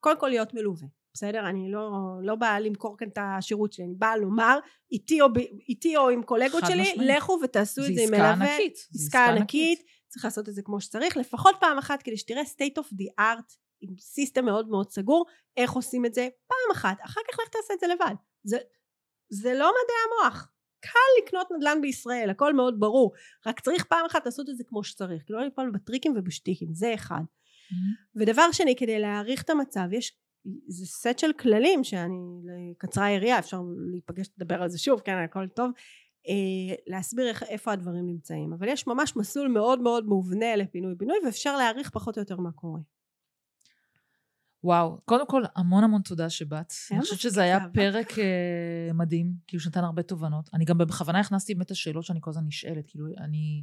קודם 0.00 0.20
כל 0.20 0.28
להיות 0.28 0.54
מלווה, 0.54 0.86
בסדר? 1.14 1.48
אני 1.48 1.70
לא, 1.70 1.90
לא 2.22 2.34
באה 2.34 2.60
למכור 2.60 2.96
כאן 2.98 3.08
את 3.08 3.18
השירות 3.20 3.72
שלי, 3.72 3.84
אני 3.84 3.94
באה 3.94 4.16
לומר, 4.16 4.58
איתי 4.92 5.20
או, 5.20 5.26
איתי 5.68 5.96
או 5.96 6.08
עם 6.08 6.22
קולגות 6.22 6.62
שלי, 6.66 6.82
משמעית. 6.92 7.16
לכו 7.16 7.38
ותעשו 7.44 7.80
את 7.80 7.94
זה 7.94 8.02
עם 8.02 8.14
עסקה 8.14 8.16
מלווה. 8.16 8.52
ענקית. 8.52 8.76
זה 8.90 9.04
עסקה 9.04 9.26
ענקית, 9.26 9.82
צריך 10.08 10.24
לעשות 10.24 10.48
את 10.48 10.54
זה 10.54 10.62
כמו 10.62 10.80
שצריך, 10.80 11.16
לפחות 11.16 11.56
פעם 11.60 11.78
אחת 11.78 12.02
כדי 12.02 12.16
שתראה 12.16 12.42
state 12.42 12.82
of 12.82 12.86
the 12.86 13.20
art 13.20 13.63
עם 13.88 13.98
סיסטם 13.98 14.44
מאוד 14.44 14.68
מאוד 14.68 14.90
סגור, 14.90 15.26
איך 15.56 15.72
עושים 15.72 16.06
את 16.06 16.14
זה 16.14 16.28
פעם 16.46 16.76
אחת, 16.76 16.96
אחר 17.04 17.20
כך 17.32 17.38
לך 17.40 17.48
תעשה 17.48 17.74
את 17.74 17.80
זה 17.80 17.86
לבד. 17.86 18.14
זה, 18.44 18.58
זה 19.28 19.54
לא 19.54 19.70
מדעי 19.70 19.96
המוח. 20.06 20.50
קל 20.80 21.24
לקנות 21.24 21.46
נדל"ן 21.56 21.80
בישראל, 21.80 22.30
הכל 22.30 22.54
מאוד 22.54 22.80
ברור, 22.80 23.12
רק 23.46 23.60
צריך 23.60 23.84
פעם 23.84 24.06
אחת 24.06 24.26
לעשות 24.26 24.48
את 24.50 24.56
זה 24.56 24.64
כמו 24.64 24.84
שצריך, 24.84 25.22
כי 25.26 25.32
לא 25.32 25.44
ליפול 25.44 25.70
בטריקים 25.70 26.12
ובשטיקים, 26.16 26.74
זה 26.74 26.94
אחד. 26.94 27.14
מהמם. 27.14 27.94
ודבר 28.16 28.52
שני, 28.52 28.76
כדי 28.76 28.98
להעריך 28.98 29.42
את 29.42 29.50
המצב, 29.50 29.92
יש, 29.92 30.18
זה 30.68 30.86
סט 30.86 31.18
של 31.18 31.32
כללים 31.32 31.84
שאני, 31.84 32.74
קצרה 32.78 33.04
היריעה, 33.04 33.38
אפשר 33.38 33.62
להיפגש 33.92 34.28
לדבר 34.38 34.62
על 34.62 34.68
זה 34.68 34.78
שוב, 34.78 35.00
כן, 35.00 35.16
הכל 35.16 35.48
טוב, 35.48 35.70
אה, 36.28 36.74
להסביר 36.86 37.28
איך, 37.28 37.42
איפה 37.42 37.72
הדברים 37.72 38.06
נמצאים. 38.06 38.52
אבל 38.52 38.68
יש 38.68 38.86
ממש 38.86 39.16
מסלול 39.16 39.48
מאוד 39.48 39.80
מאוד 39.80 40.06
מובנה 40.06 40.56
לפינוי 40.56 40.94
בינוי, 40.94 41.16
ואפשר 41.24 41.56
להעריך 41.56 41.90
פחות 41.90 42.16
או 42.16 42.22
יותר 42.22 42.36
מה 42.36 42.52
קורה. 42.52 42.80
וואו, 44.64 44.98
קודם 45.04 45.26
כל, 45.26 45.42
המון 45.56 45.84
המון 45.84 46.02
תודה 46.02 46.30
שבאת. 46.30 46.72
אני 46.92 47.00
חושבת 47.00 47.18
שזה 47.20 47.42
היה. 47.42 47.58
פרק 47.74 48.18
אה, 48.18 48.92
מדהים, 48.94 49.32
כאילו 49.46 49.62
שנתן 49.62 49.84
הרבה 49.84 50.02
תובנות. 50.02 50.50
אני 50.54 50.64
גם 50.64 50.78
בכוונה 50.78 51.20
הכנסתי 51.20 51.54
באמת 51.54 51.66
את 51.66 51.70
השאלות 51.70 52.04
שאני 52.04 52.18
כל 52.22 52.30
הזמן 52.30 52.44
נשאלת, 52.46 52.84
כאילו, 52.86 53.06
אני 53.18 53.62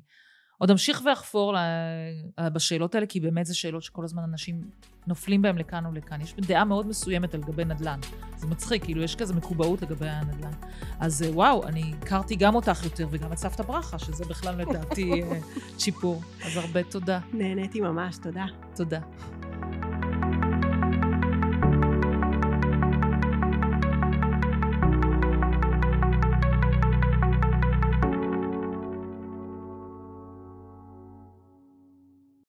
עוד 0.57 0.71
אמשיך 0.71 1.01
ואחפור 1.05 1.53
ל- 1.53 2.49
בשאלות 2.53 2.95
האלה, 2.95 3.05
כי 3.05 3.19
באמת 3.19 3.45
זה 3.45 3.55
שאלות 3.55 3.83
שכל 3.83 4.03
הזמן 4.03 4.23
אנשים 4.23 4.61
נופלים 5.07 5.41
בהם 5.41 5.57
לכאן 5.57 5.85
או 5.85 5.91
לכאן. 5.91 6.21
יש 6.21 6.33
דעה 6.35 6.65
מאוד 6.65 6.87
מסוימת 6.87 7.33
על 7.33 7.41
גבי 7.41 7.65
נדל"ן. 7.65 7.99
זה 8.37 8.47
מצחיק, 8.47 8.83
כאילו, 8.83 9.03
יש 9.03 9.15
כזה 9.15 9.33
מקובעות 9.33 9.81
לגבי 9.81 10.09
הנדל"ן. 10.09 10.51
אז 10.99 11.23
אה, 11.23 11.31
וואו, 11.31 11.67
אני 11.67 11.93
הכרתי 12.01 12.35
גם 12.35 12.55
אותך 12.55 12.83
יותר 12.83 13.07
וגם 13.11 13.33
את 13.33 13.37
סבתא 13.37 13.63
ברכה, 13.63 13.99
שזה 13.99 14.25
בכלל 14.25 14.55
לדעתי 14.61 15.11
אה, 15.23 15.39
שיפור. 15.79 16.21
אז 16.45 16.57
הרבה 16.57 16.83
תודה. 16.83 17.19
נהניתי 17.33 17.81
ממש, 17.81 18.17
תודה. 18.17 18.45
תודה. 18.75 18.99